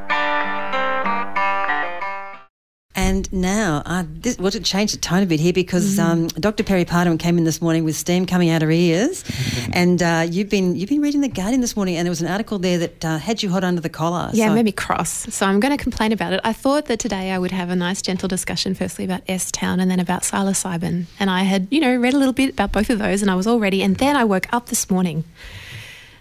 And 2.93 3.32
now, 3.32 3.84
uh, 3.86 4.04
this, 4.06 4.38
well, 4.38 4.51
to 4.51 4.60
change 4.60 4.91
the 4.91 4.97
tone 4.97 5.23
a 5.23 5.25
bit 5.25 5.39
here 5.39 5.54
because 5.54 5.97
mm. 5.97 6.04
um, 6.04 6.27
Dr. 6.27 6.63
Perry 6.63 6.84
Parderman 6.84 7.17
came 7.17 7.38
in 7.38 7.45
this 7.45 7.62
morning 7.62 7.86
with 7.86 7.95
steam 7.95 8.25
coming 8.25 8.49
out 8.49 8.62
her 8.62 8.69
ears, 8.69 9.23
and 9.71 10.04
uh, 10.04 10.27
you've 10.30 10.49
been 10.49 10.75
you've 10.75 10.89
been 10.89 11.01
reading 11.01 11.21
the 11.21 11.30
Guardian 11.30 11.62
this 11.62 11.77
morning, 11.77 11.95
and 11.95 12.06
there 12.06 12.12
was 12.12 12.21
an 12.21 12.27
article 12.27 12.60
there 12.60 12.77
that 12.80 13.06
uh, 13.06 13.17
had 13.17 13.41
you 13.41 13.49
hot 13.49 13.63
under 13.63 13.80
the 13.80 13.89
collar. 13.89 14.30
Yeah, 14.34 14.49
so. 14.49 14.56
made 14.56 14.65
me 14.65 14.73
cross. 14.73 15.34
So 15.34 15.45
I'm 15.45 15.62
going 15.62 15.75
to 15.75 15.82
complain 15.82 16.12
about 16.12 16.34
it. 16.34 16.41
I 16.43 16.51
thought 16.51 16.88
that 16.88 16.99
today 16.99 17.32
I 17.32 17.39
would 17.39 17.51
have 17.51 17.69
a 17.69 17.77
nice, 17.77 18.01
gentle 18.01 18.27
discussion, 18.27 18.75
firstly 18.75 19.06
about 19.06 19.21
S 19.25 19.51
Town 19.51 19.80
and 19.80 19.89
then 19.89 20.01
about 20.01 20.23
psilocybin, 20.23 21.06
and 21.17 21.30
I 21.30 21.43
had 21.43 21.69
you 21.71 21.80
know 21.80 21.95
read 21.95 22.13
a 22.13 22.17
little 22.17 22.34
bit 22.34 22.49
about 22.49 22.73
both 22.73 22.89
of 22.89 22.99
those, 22.99 23.21
and 23.21 23.32
I 23.32 23.36
was 23.36 23.47
all 23.47 23.60
ready. 23.62 23.82
And 23.84 23.95
then 23.95 24.17
I 24.17 24.25
woke 24.25 24.51
up 24.54 24.65
this 24.65 24.89
morning, 24.89 25.23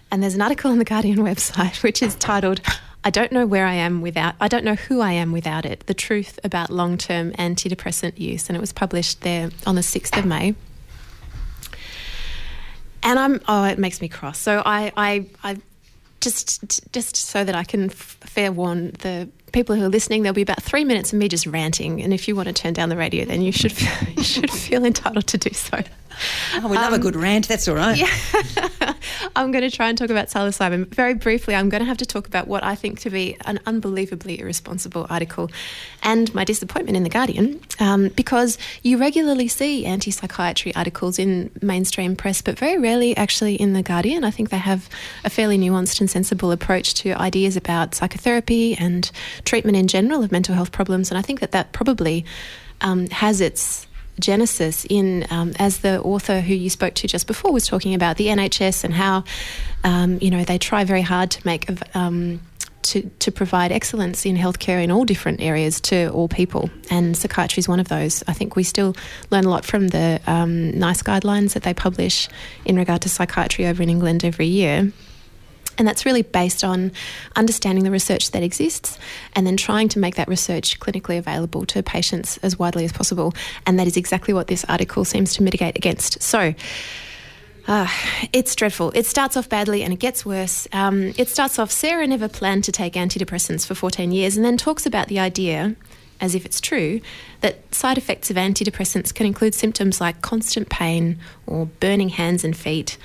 and 0.09 0.23
there's 0.23 0.35
an 0.35 0.41
article 0.41 0.71
on 0.71 0.77
the 0.77 0.85
Guardian 0.85 1.17
website 1.31 1.83
which 1.83 2.01
is 2.01 2.15
titled. 2.15 2.61
I 3.03 3.09
don't 3.09 3.31
know 3.31 3.45
where 3.47 3.65
I 3.65 3.73
am 3.73 4.01
without, 4.01 4.35
I 4.39 4.47
don't 4.47 4.63
know 4.63 4.75
who 4.75 5.01
I 5.01 5.13
am 5.13 5.31
without 5.31 5.65
it. 5.65 5.87
The 5.87 5.93
truth 5.93 6.39
about 6.43 6.69
long 6.69 6.97
term 6.97 7.31
antidepressant 7.33 8.19
use. 8.19 8.47
And 8.47 8.55
it 8.55 8.59
was 8.59 8.71
published 8.71 9.21
there 9.21 9.49
on 9.65 9.75
the 9.75 9.81
6th 9.81 10.17
of 10.17 10.25
May. 10.25 10.55
and 13.03 13.19
I'm 13.19 13.41
oh, 13.47 13.63
it 13.65 13.79
makes 13.79 14.01
me 14.01 14.07
cross. 14.07 14.37
So 14.37 14.61
I 14.65 14.91
I, 14.95 15.25
I 15.43 15.57
just 16.19 16.91
just 16.93 17.15
so 17.15 17.43
that 17.43 17.55
I 17.55 17.63
can 17.63 17.89
fair 17.89 18.51
warn 18.51 18.91
the 18.99 19.27
people 19.51 19.75
who 19.75 19.83
are 19.83 19.89
listening, 19.89 20.23
there'll 20.23 20.33
be 20.33 20.41
about 20.41 20.63
three 20.63 20.85
minutes 20.85 21.11
of 21.11 21.19
me 21.19 21.27
just 21.27 21.45
ranting. 21.45 22.01
And 22.01 22.13
if 22.13 22.27
you 22.27 22.35
want 22.35 22.47
to 22.47 22.53
turn 22.53 22.73
down 22.73 22.89
the 22.89 22.97
radio, 22.97 23.25
then 23.25 23.41
you 23.41 23.51
should 23.51 23.73
you 24.15 24.23
should 24.23 24.51
feel 24.51 24.85
entitled 24.85 25.27
to 25.27 25.37
do 25.37 25.53
so. 25.53 25.81
Oh, 26.55 26.67
we 26.67 26.77
love 26.77 26.93
a 26.93 26.95
Um, 26.95 27.01
good 27.01 27.15
rant. 27.15 27.47
That's 27.47 27.67
all 27.67 27.75
right. 27.75 27.97
Yeah. 27.97 28.93
I'm 29.35 29.51
going 29.51 29.63
to 29.63 29.75
try 29.75 29.89
and 29.89 29.97
talk 29.97 30.09
about 30.09 30.27
psilocybin. 30.27 30.87
Very 30.93 31.13
briefly, 31.13 31.55
I'm 31.55 31.69
going 31.69 31.79
to 31.81 31.85
have 31.85 31.97
to 31.97 32.05
talk 32.05 32.27
about 32.27 32.47
what 32.47 32.63
I 32.63 32.75
think 32.75 32.99
to 33.01 33.09
be 33.09 33.37
an 33.45 33.59
unbelievably 33.65 34.39
irresponsible 34.39 35.07
article 35.09 35.49
and 36.03 36.33
my 36.33 36.43
disappointment 36.43 36.97
in 36.97 37.03
The 37.03 37.09
Guardian, 37.09 37.59
um, 37.79 38.09
because 38.09 38.57
you 38.83 38.97
regularly 38.97 39.47
see 39.47 39.85
anti 39.85 40.11
psychiatry 40.11 40.73
articles 40.75 41.19
in 41.19 41.51
mainstream 41.61 42.15
press, 42.15 42.41
but 42.41 42.57
very 42.57 42.77
rarely 42.77 43.15
actually 43.15 43.55
in 43.55 43.73
The 43.73 43.83
Guardian. 43.83 44.23
I 44.23 44.31
think 44.31 44.49
they 44.49 44.57
have 44.57 44.89
a 45.23 45.29
fairly 45.29 45.57
nuanced 45.57 45.99
and 46.01 46.09
sensible 46.09 46.51
approach 46.51 46.93
to 46.95 47.11
ideas 47.13 47.55
about 47.55 47.95
psychotherapy 47.95 48.75
and 48.75 49.09
treatment 49.45 49.77
in 49.77 49.87
general 49.87 50.23
of 50.23 50.31
mental 50.31 50.55
health 50.55 50.71
problems. 50.71 51.09
And 51.11 51.17
I 51.17 51.21
think 51.21 51.39
that 51.39 51.51
that 51.51 51.71
probably 51.71 52.25
um, 52.81 53.07
has 53.09 53.41
its 53.41 53.87
genesis 54.19 54.85
in, 54.89 55.25
um, 55.29 55.53
as 55.59 55.79
the 55.79 56.01
author 56.01 56.41
who 56.41 56.53
you 56.53 56.69
spoke 56.69 56.93
to 56.95 57.07
just 57.07 57.27
before 57.27 57.51
was 57.51 57.67
talking 57.67 57.93
about 57.93 58.17
the 58.17 58.27
NHS 58.27 58.83
and 58.83 58.93
how, 58.93 59.23
um, 59.83 60.19
you 60.21 60.29
know, 60.29 60.43
they 60.43 60.57
try 60.57 60.83
very 60.83 61.01
hard 61.01 61.31
to 61.31 61.45
make. 61.45 61.69
Um, 61.95 62.41
to, 62.83 63.03
to 63.19 63.31
provide 63.31 63.71
excellence 63.71 64.25
in 64.25 64.35
healthcare 64.35 64.83
in 64.83 64.89
all 64.89 65.05
different 65.05 65.39
areas 65.39 65.79
to 65.81 66.09
all 66.09 66.27
people, 66.27 66.71
and 66.89 67.15
psychiatry 67.15 67.61
is 67.61 67.69
one 67.69 67.79
of 67.79 67.89
those. 67.89 68.23
I 68.27 68.33
think 68.33 68.55
we 68.55 68.63
still 68.63 68.95
learn 69.29 69.45
a 69.45 69.49
lot 69.49 69.65
from 69.65 69.89
the 69.89 70.19
um, 70.25 70.71
NICE 70.71 71.03
guidelines 71.03 71.53
that 71.53 71.61
they 71.61 71.75
publish 71.75 72.27
in 72.65 72.77
regard 72.77 73.03
to 73.03 73.09
psychiatry 73.09 73.67
over 73.67 73.83
in 73.83 73.89
England 73.89 74.25
every 74.25 74.47
year. 74.47 74.91
And 75.77 75.87
that's 75.87 76.05
really 76.05 76.21
based 76.21 76.63
on 76.63 76.91
understanding 77.35 77.83
the 77.83 77.91
research 77.91 78.31
that 78.31 78.43
exists 78.43 78.99
and 79.33 79.47
then 79.47 79.57
trying 79.57 79.87
to 79.89 79.99
make 79.99 80.15
that 80.15 80.27
research 80.27 80.79
clinically 80.79 81.17
available 81.17 81.65
to 81.67 81.81
patients 81.81 82.37
as 82.37 82.59
widely 82.59 82.85
as 82.85 82.91
possible. 82.91 83.33
And 83.65 83.79
that 83.79 83.87
is 83.87 83.97
exactly 83.97 84.33
what 84.33 84.47
this 84.47 84.65
article 84.65 85.05
seems 85.05 85.33
to 85.35 85.43
mitigate 85.43 85.77
against. 85.77 86.21
So, 86.21 86.53
uh, 87.67 87.87
it's 88.33 88.55
dreadful. 88.55 88.91
It 88.91 89.05
starts 89.05 89.37
off 89.37 89.47
badly 89.47 89.83
and 89.83 89.93
it 89.93 89.99
gets 89.99 90.25
worse. 90.25 90.67
Um, 90.73 91.13
it 91.17 91.29
starts 91.29 91.59
off 91.59 91.71
Sarah 91.71 92.07
never 92.07 92.27
planned 92.27 92.63
to 92.65 92.71
take 92.71 92.93
antidepressants 92.93 93.65
for 93.65 93.75
14 93.75 94.11
years 94.11 94.35
and 94.35 94.45
then 94.45 94.57
talks 94.57 94.85
about 94.85 95.07
the 95.07 95.19
idea, 95.19 95.75
as 96.19 96.33
if 96.35 96.45
it's 96.45 96.59
true, 96.59 97.01
that 97.41 97.73
side 97.73 97.97
effects 97.97 98.31
of 98.31 98.37
antidepressants 98.37 99.13
can 99.13 99.25
include 99.25 99.53
symptoms 99.53 100.01
like 100.01 100.21
constant 100.21 100.69
pain 100.69 101.19
or 101.45 101.67
burning 101.79 102.09
hands 102.09 102.43
and 102.43 102.57
feet. 102.57 102.97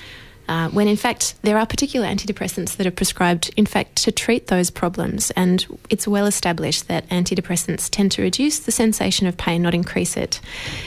Uh, 0.49 0.69
when 0.71 0.87
in 0.87 0.97
fact 0.97 1.35
there 1.43 1.59
are 1.59 1.67
particular 1.67 2.07
antidepressants 2.07 2.77
that 2.77 2.87
are 2.87 2.93
prescribed, 2.93 3.51
in 3.57 3.67
fact, 3.67 3.97
to 3.97 4.13
treat 4.13 4.47
those 4.47 4.71
problems, 4.71 5.31
and 5.33 5.67
it's 5.91 6.07
well 6.07 6.27
established 6.27 6.89
that 6.89 7.09
antidepressants 7.09 7.89
tend 7.91 8.13
to 8.13 8.23
reduce 8.23 8.61
the 8.61 8.73
sensation 8.73 9.27
of 9.27 9.37
pain, 9.37 9.63
not 9.63 9.75
increase 9.75 10.17
it. 10.17 10.41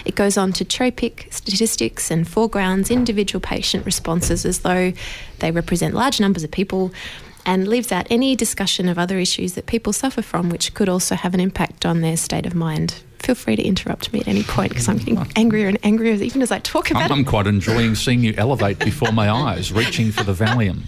It 0.06 0.16
goes 0.16 0.38
on 0.38 0.54
to 0.54 0.66
cherry 0.66 0.92
pick 0.92 1.28
statistics 1.32 2.10
and 2.10 2.28
foregrounds 2.28 2.90
individual 2.90 3.42
patient 3.42 3.86
responses 3.86 4.46
as 4.46 4.60
though 4.60 4.94
they 5.40 5.52
represent 5.52 5.94
large 5.94 6.20
numbers 6.20 6.44
of 6.44 6.52
people. 6.52 6.92
And 7.46 7.68
leaves 7.68 7.92
out 7.92 8.06
any 8.12 8.36
discussion 8.36 8.90
of 8.90 9.00
other 9.00 9.18
issues 9.18 9.54
that 9.54 9.66
people 9.66 9.92
suffer 9.92 10.22
from, 10.22 10.50
which 10.50 10.74
could 10.74 10.90
also 10.90 11.16
have 11.16 11.34
an 11.34 11.40
impact 11.40 11.84
on 11.84 12.02
their 12.02 12.18
state 12.18 12.46
of 12.46 12.54
mind. 12.54 13.02
Feel 13.20 13.36
free 13.36 13.56
to 13.56 13.64
interrupt 13.64 14.12
me 14.14 14.22
at 14.22 14.28
any 14.28 14.44
point 14.44 14.70
because 14.70 14.88
I'm 14.88 14.98
getting 14.98 15.18
angrier 15.36 15.68
and 15.68 15.78
angrier 15.84 16.14
even 16.14 16.42
as 16.42 16.52
I 16.52 16.60
talk 16.60 16.90
about 16.90 17.04
I'm, 17.04 17.12
it. 17.12 17.14
I'm 17.16 17.26
quite 17.26 17.48
enjoying 17.48 17.96
seeing 17.96 18.24
you 18.24 18.34
elevate 18.38 18.80
before 18.80 19.12
my 19.12 19.30
eyes, 19.30 19.72
reaching 19.72 20.12
for 20.12 20.24
the 20.24 20.34
Valium. 20.34 20.84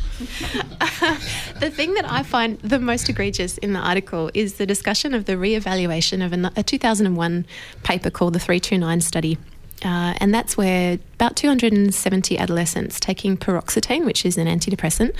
The 1.61 1.69
thing 1.69 1.93
that 1.93 2.11
I 2.11 2.23
find 2.23 2.59
the 2.61 2.79
most 2.79 3.07
egregious 3.07 3.59
in 3.59 3.73
the 3.73 3.79
article 3.79 4.31
is 4.33 4.55
the 4.55 4.65
discussion 4.65 5.13
of 5.13 5.25
the 5.25 5.37
re-evaluation 5.37 6.23
of 6.23 6.33
a, 6.33 6.51
a 6.55 6.63
2001 6.63 7.45
paper 7.83 8.09
called 8.09 8.33
the 8.33 8.39
329 8.39 9.01
study. 9.01 9.37
Uh, 9.85 10.15
and 10.17 10.33
that's 10.33 10.57
where 10.57 10.97
about 11.13 11.35
270 11.35 12.37
adolescents 12.39 12.99
taking 12.99 13.37
paroxetine, 13.37 14.05
which 14.05 14.25
is 14.25 14.39
an 14.39 14.47
antidepressant, 14.47 15.13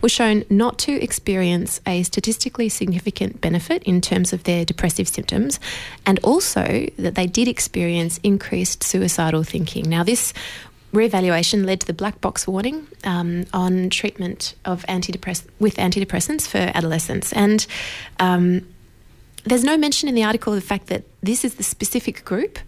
were 0.00 0.08
shown 0.08 0.44
not 0.50 0.78
to 0.78 0.92
experience 1.02 1.80
a 1.86 2.02
statistically 2.02 2.68
significant 2.68 3.40
benefit 3.40 3.82
in 3.84 4.00
terms 4.00 4.32
of 4.32 4.44
their 4.44 4.64
depressive 4.64 5.08
symptoms, 5.08 5.60
and 6.06 6.18
also 6.22 6.86
that 6.98 7.14
they 7.14 7.26
did 7.26 7.48
experience 7.48 8.18
increased 8.22 8.82
suicidal 8.82 9.42
thinking. 9.42 9.88
Now, 9.88 10.04
this 10.04 10.32
Reevaluation 10.92 11.66
led 11.66 11.80
to 11.80 11.86
the 11.86 11.92
black 11.92 12.18
box 12.22 12.48
warning 12.48 12.86
um, 13.04 13.44
on 13.52 13.90
treatment 13.90 14.54
of 14.64 14.86
antidepress- 14.88 15.46
with 15.58 15.76
antidepressants 15.76 16.48
for 16.48 16.72
adolescents, 16.74 17.30
and 17.34 17.66
um, 18.18 18.66
there's 19.44 19.64
no 19.64 19.76
mention 19.76 20.08
in 20.08 20.14
the 20.14 20.24
article 20.24 20.52
of 20.52 20.60
the 20.60 20.66
fact 20.66 20.86
that 20.86 21.04
this 21.22 21.44
is 21.44 21.56
the 21.56 21.62
specific 21.62 22.24
group 22.24 22.58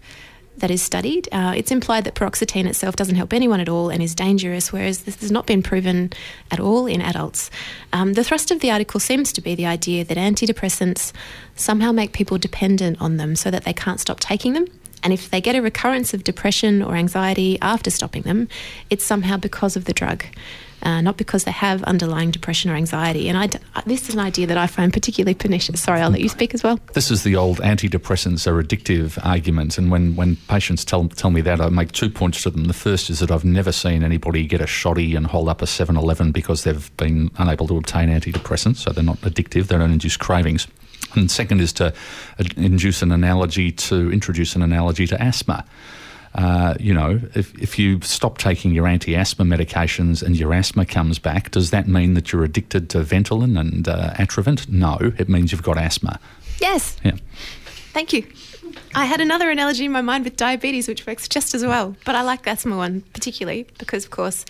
that 0.61 0.71
is 0.71 0.81
studied. 0.81 1.27
Uh, 1.31 1.53
it's 1.55 1.71
implied 1.71 2.05
that 2.05 2.15
paroxetine 2.15 2.65
itself 2.65 2.95
doesn't 2.95 3.15
help 3.15 3.33
anyone 3.33 3.59
at 3.59 3.69
all 3.69 3.89
and 3.89 4.01
is 4.01 4.15
dangerous, 4.15 4.71
whereas 4.71 5.01
this 5.01 5.19
has 5.21 5.31
not 5.31 5.45
been 5.45 5.61
proven 5.61 6.11
at 6.49 6.59
all 6.59 6.87
in 6.87 7.01
adults. 7.01 7.51
Um, 7.93 8.13
the 8.13 8.23
thrust 8.23 8.49
of 8.49 8.61
the 8.61 8.71
article 8.71 8.99
seems 8.99 9.33
to 9.33 9.41
be 9.41 9.53
the 9.53 9.65
idea 9.65 10.05
that 10.05 10.17
antidepressants 10.17 11.11
somehow 11.55 11.91
make 11.91 12.13
people 12.13 12.37
dependent 12.37 13.01
on 13.01 13.17
them 13.17 13.35
so 13.35 13.51
that 13.51 13.65
they 13.65 13.73
can't 13.73 13.99
stop 13.99 14.19
taking 14.19 14.53
them. 14.53 14.65
And 15.03 15.11
if 15.11 15.29
they 15.29 15.41
get 15.41 15.55
a 15.55 15.61
recurrence 15.61 16.13
of 16.13 16.23
depression 16.23 16.81
or 16.81 16.95
anxiety 16.95 17.59
after 17.61 17.89
stopping 17.89 18.21
them, 18.21 18.47
it's 18.89 19.03
somehow 19.03 19.37
because 19.37 19.75
of 19.75 19.85
the 19.85 19.93
drug. 19.93 20.23
Uh, 20.83 21.01
not 21.01 21.17
because 21.17 21.43
they 21.43 21.51
have 21.51 21.83
underlying 21.83 22.31
depression 22.31 22.71
or 22.71 22.75
anxiety. 22.75 23.29
And 23.29 23.37
I 23.37 23.47
d- 23.47 23.59
this 23.85 24.09
is 24.09 24.15
an 24.15 24.21
idea 24.21 24.47
that 24.47 24.57
I 24.57 24.67
find 24.67 24.91
particularly 24.91 25.35
pernicious. 25.35 25.81
Sorry, 25.81 26.01
I'll 26.01 26.09
let 26.09 26.21
you 26.21 26.29
speak 26.29 26.53
as 26.53 26.63
well. 26.63 26.79
This 26.93 27.11
is 27.11 27.23
the 27.23 27.35
old 27.35 27.59
antidepressants 27.59 28.47
are 28.47 28.61
addictive 28.61 29.23
argument, 29.23 29.77
and 29.77 29.91
when, 29.91 30.15
when 30.15 30.37
patients 30.47 30.83
tell 30.83 31.07
tell 31.07 31.31
me 31.31 31.41
that, 31.41 31.61
I 31.61 31.69
make 31.69 31.91
two 31.91 32.09
points 32.09 32.41
to 32.43 32.49
them. 32.49 32.65
The 32.65 32.73
first 32.73 33.09
is 33.09 33.19
that 33.19 33.31
I've 33.31 33.45
never 33.45 33.71
seen 33.71 34.03
anybody 34.03 34.45
get 34.47 34.61
a 34.61 34.67
shoddy 34.67 35.15
and 35.15 35.27
hold 35.27 35.49
up 35.49 35.61
a 35.61 35.65
7-Eleven 35.65 36.31
because 36.31 36.63
they've 36.63 36.95
been 36.97 37.31
unable 37.37 37.67
to 37.67 37.77
obtain 37.77 38.09
antidepressants, 38.09 38.77
so 38.77 38.91
they're 38.91 39.03
not 39.03 39.21
addictive. 39.21 39.67
They 39.67 39.77
don't 39.77 39.91
induce 39.91 40.17
cravings. 40.17 40.67
And 41.15 41.29
second 41.29 41.61
is 41.61 41.73
to 41.73 41.87
uh, 41.87 42.43
induce 42.55 43.01
an 43.01 43.11
analogy 43.11 43.71
to 43.71 44.11
introduce 44.11 44.55
an 44.55 44.61
analogy 44.61 45.07
to 45.07 45.21
asthma. 45.21 45.65
Uh, 46.33 46.75
you 46.79 46.93
know, 46.93 47.19
if, 47.35 47.53
if 47.61 47.77
you 47.77 47.99
stop 48.01 48.37
taking 48.37 48.71
your 48.73 48.87
anti 48.87 49.15
asthma 49.15 49.43
medications 49.45 50.23
and 50.23 50.37
your 50.37 50.53
asthma 50.53 50.85
comes 50.85 51.19
back, 51.19 51.51
does 51.51 51.71
that 51.71 51.87
mean 51.87 52.13
that 52.13 52.31
you're 52.31 52.43
addicted 52.43 52.89
to 52.91 52.99
Ventolin 52.99 53.59
and 53.59 53.87
uh, 53.87 54.13
Atrovent? 54.13 54.69
No, 54.69 54.97
it 55.17 55.27
means 55.27 55.51
you've 55.51 55.63
got 55.63 55.77
asthma. 55.77 56.19
Yes, 56.59 56.97
Yeah. 57.03 57.17
thank 57.91 58.13
you. 58.13 58.25
I 58.95 59.05
had 59.05 59.19
another 59.19 59.49
analogy 59.49 59.85
in 59.85 59.91
my 59.91 60.01
mind 60.01 60.23
with 60.23 60.37
diabetes, 60.37 60.87
which 60.87 61.05
works 61.05 61.27
just 61.27 61.53
as 61.53 61.65
well. 61.65 61.95
But 62.05 62.15
I 62.15 62.21
like 62.21 62.43
the 62.43 62.51
asthma 62.51 62.77
one 62.77 63.01
particularly 63.13 63.67
because, 63.77 64.05
of 64.05 64.11
course, 64.11 64.45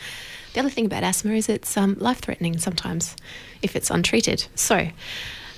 the 0.53 0.59
other 0.59 0.69
thing 0.69 0.85
about 0.85 1.03
asthma 1.03 1.33
is 1.33 1.49
it's 1.49 1.77
um, 1.77 1.95
life 1.99 2.19
threatening 2.19 2.57
sometimes 2.59 3.15
if 3.61 3.75
it's 3.75 3.89
untreated. 3.89 4.45
So, 4.55 4.87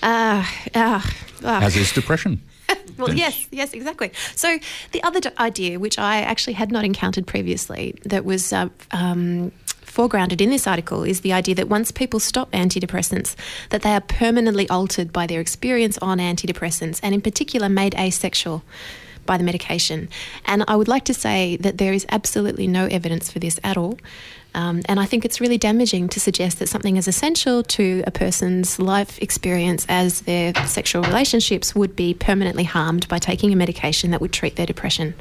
uh, 0.04 0.46
uh, 0.76 1.02
uh, 1.44 1.60
As 1.64 1.76
is 1.76 1.92
depression. 1.92 2.42
well, 2.98 3.14
yes, 3.14 3.48
yes, 3.52 3.74
exactly. 3.74 4.12
So 4.36 4.60
the 4.92 5.04
other 5.04 5.20
idea, 5.40 5.80
which 5.80 6.00
I 6.00 6.22
actually 6.22 6.54
had 6.54 6.72
not 6.72 6.86
encountered 6.86 7.28
previously, 7.28 7.96
that 8.04 8.26
was 8.26 8.54
uh, 8.54 8.70
um, 8.92 9.52
foregrounded 9.86 10.42
in 10.42 10.50
this 10.50 10.68
article, 10.68 11.04
is 11.04 11.22
the 11.22 11.34
idea 11.34 11.56
that 11.56 11.70
once 11.70 11.92
people 11.92 12.20
stop 12.20 12.52
antidepressants, 12.52 13.36
that 13.70 13.82
they 13.82 13.94
are 13.94 14.02
permanently 14.02 14.68
altered 14.70 15.12
by 15.12 15.28
their 15.28 15.40
experience 15.40 15.98
on 16.00 16.20
antidepressants, 16.20 17.00
and 17.04 17.14
in 17.14 17.22
particular 17.22 17.70
made 17.70 17.96
asexual 17.96 18.64
by 19.26 19.38
the 19.38 19.44
medication. 19.44 20.10
And 20.46 20.64
I 20.68 20.76
would 20.76 20.88
like 20.88 21.06
to 21.06 21.14
say 21.14 21.56
that 21.58 21.78
there 21.78 21.94
is 21.94 22.06
absolutely 22.10 22.68
no 22.68 22.86
evidence 22.88 23.32
for 23.32 23.40
this 23.40 23.60
at 23.64 23.78
all. 23.78 23.98
Um, 24.56 24.82
and 24.86 25.00
I 25.00 25.06
think 25.06 25.26
it's 25.26 25.42
really 25.42 25.58
damaging 25.58 26.10
to 26.10 26.20
suggest 26.20 26.60
that 26.60 26.68
something 26.68 26.98
as 26.98 27.08
essential 27.08 27.64
to 27.64 28.04
a 28.06 28.12
person's 28.12 28.80
life 28.80 29.20
experience 29.22 29.86
as 29.90 30.22
their 30.22 30.54
sexual 30.66 31.04
relationships 31.04 31.74
would 31.74 31.96
be 31.96 32.14
permanently 32.14 32.64
harmed 32.64 33.08
by 33.08 33.18
taking 33.18 33.52
a 33.52 33.56
medication 33.56 34.12
that 34.12 34.22
would 34.22 34.32
treat 34.32 34.56
their 34.56 34.66
depression. 34.66 35.16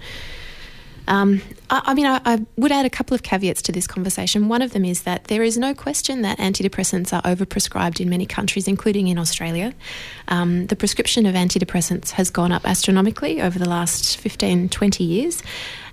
Um, 1.12 1.42
I, 1.68 1.82
I 1.86 1.94
mean, 1.94 2.06
I, 2.06 2.22
I 2.24 2.46
would 2.56 2.72
add 2.72 2.86
a 2.86 2.90
couple 2.90 3.14
of 3.14 3.22
caveats 3.22 3.60
to 3.62 3.72
this 3.72 3.86
conversation. 3.86 4.48
One 4.48 4.62
of 4.62 4.72
them 4.72 4.82
is 4.82 5.02
that 5.02 5.24
there 5.24 5.42
is 5.42 5.58
no 5.58 5.74
question 5.74 6.22
that 6.22 6.38
antidepressants 6.38 7.12
are 7.12 7.20
overprescribed 7.22 8.00
in 8.00 8.08
many 8.08 8.24
countries, 8.24 8.66
including 8.66 9.08
in 9.08 9.18
Australia. 9.18 9.74
Um, 10.28 10.68
the 10.68 10.76
prescription 10.76 11.26
of 11.26 11.34
antidepressants 11.34 12.12
has 12.12 12.30
gone 12.30 12.50
up 12.50 12.66
astronomically 12.66 13.42
over 13.42 13.58
the 13.58 13.68
last 13.68 14.16
15, 14.16 14.70
20 14.70 15.04
years, 15.04 15.42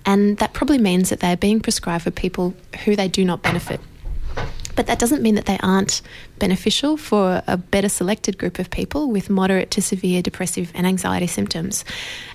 and 0.06 0.38
that 0.38 0.54
probably 0.54 0.78
means 0.78 1.10
that 1.10 1.20
they 1.20 1.32
are 1.32 1.36
being 1.36 1.60
prescribed 1.60 2.04
for 2.04 2.10
people 2.10 2.54
who 2.86 2.96
they 2.96 3.08
do 3.08 3.22
not 3.22 3.42
benefit. 3.42 3.78
But 4.80 4.86
that 4.86 4.98
doesn't 4.98 5.20
mean 5.20 5.34
that 5.34 5.44
they 5.44 5.58
aren't 5.62 6.00
beneficial 6.38 6.96
for 6.96 7.42
a 7.46 7.58
better 7.58 7.90
selected 7.90 8.38
group 8.38 8.58
of 8.58 8.70
people 8.70 9.10
with 9.10 9.28
moderate 9.28 9.70
to 9.72 9.82
severe 9.82 10.22
depressive 10.22 10.72
and 10.74 10.86
anxiety 10.86 11.26
symptoms. 11.26 11.84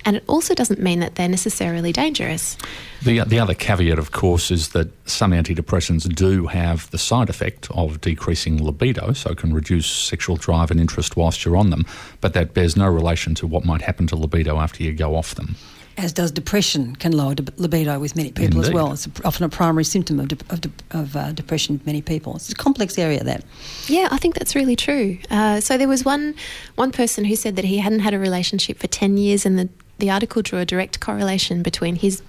And 0.05 0.17
it 0.17 0.23
also 0.27 0.53
doesn't 0.53 0.79
mean 0.79 0.99
that 0.99 1.15
they're 1.15 1.27
necessarily 1.27 1.91
dangerous. 1.91 2.55
The, 3.01 3.21
the 3.21 3.39
other 3.39 3.55
caveat, 3.55 3.97
of 3.97 4.11
course, 4.11 4.51
is 4.51 4.69
that 4.73 4.89
some 5.09 5.31
antidepressants 5.31 6.07
do 6.13 6.45
have 6.45 6.87
the 6.91 6.99
side 6.99 7.31
effect 7.31 7.67
of 7.71 7.99
decreasing 7.99 8.63
libido, 8.63 9.13
so 9.13 9.33
can 9.33 9.51
reduce 9.51 9.87
sexual 9.87 10.35
drive 10.35 10.69
and 10.69 10.79
interest 10.79 11.17
whilst 11.17 11.45
you're 11.45 11.57
on 11.57 11.71
them, 11.71 11.83
but 12.21 12.33
that 12.33 12.53
bears 12.53 12.77
no 12.77 12.87
relation 12.87 13.33
to 13.33 13.47
what 13.47 13.65
might 13.65 13.81
happen 13.81 14.05
to 14.05 14.15
libido 14.15 14.59
after 14.59 14.83
you 14.83 14.93
go 14.93 15.15
off 15.15 15.33
them 15.33 15.55
as 15.97 16.11
does 16.11 16.31
depression, 16.31 16.95
can 16.95 17.13
lower 17.13 17.35
de- 17.35 17.51
libido 17.57 17.99
with 17.99 18.15
many 18.15 18.31
people 18.31 18.57
Indeed. 18.57 18.67
as 18.67 18.73
well. 18.73 18.91
It's 18.91 19.07
often 19.23 19.45
a 19.45 19.49
primary 19.49 19.85
symptom 19.85 20.19
of, 20.19 20.27
de- 20.27 20.37
of, 20.49 20.61
de- 20.61 20.71
of 20.91 21.15
uh, 21.15 21.31
depression 21.31 21.75
with 21.75 21.85
many 21.85 22.01
people. 22.01 22.35
It's 22.35 22.51
a 22.51 22.55
complex 22.55 22.97
area, 22.97 23.23
that. 23.23 23.43
Yeah, 23.87 24.09
I 24.11 24.17
think 24.17 24.35
that's 24.35 24.55
really 24.55 24.75
true. 24.75 25.17
Uh, 25.29 25.61
so 25.61 25.77
there 25.77 25.87
was 25.87 26.03
one 26.03 26.35
one 26.75 26.91
person 26.91 27.25
who 27.25 27.35
said 27.35 27.55
that 27.55 27.65
he 27.65 27.77
hadn't 27.77 27.99
had 27.99 28.13
a 28.13 28.19
relationship 28.19 28.77
for 28.77 28.87
10 28.87 29.17
years, 29.17 29.45
and 29.45 29.57
the, 29.57 29.69
the 29.99 30.09
article 30.09 30.41
drew 30.41 30.59
a 30.59 30.65
direct 30.65 30.99
correlation 30.99 31.63
between 31.63 31.95
his 31.95 32.21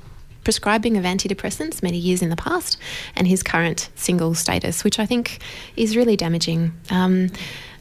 prescribing 0.45 0.97
of 0.97 1.03
antidepressants 1.03 1.83
many 1.83 1.99
years 1.99 2.23
in 2.23 2.29
the 2.31 2.37
past 2.37 2.79
and 3.17 3.27
his 3.27 3.43
current 3.43 3.89
single 3.97 4.33
status, 4.33 4.85
which 4.85 5.01
I 5.01 5.05
think 5.07 5.41
is 5.77 5.97
really 5.97 6.17
damaging. 6.17 6.73
Um, 6.89 7.31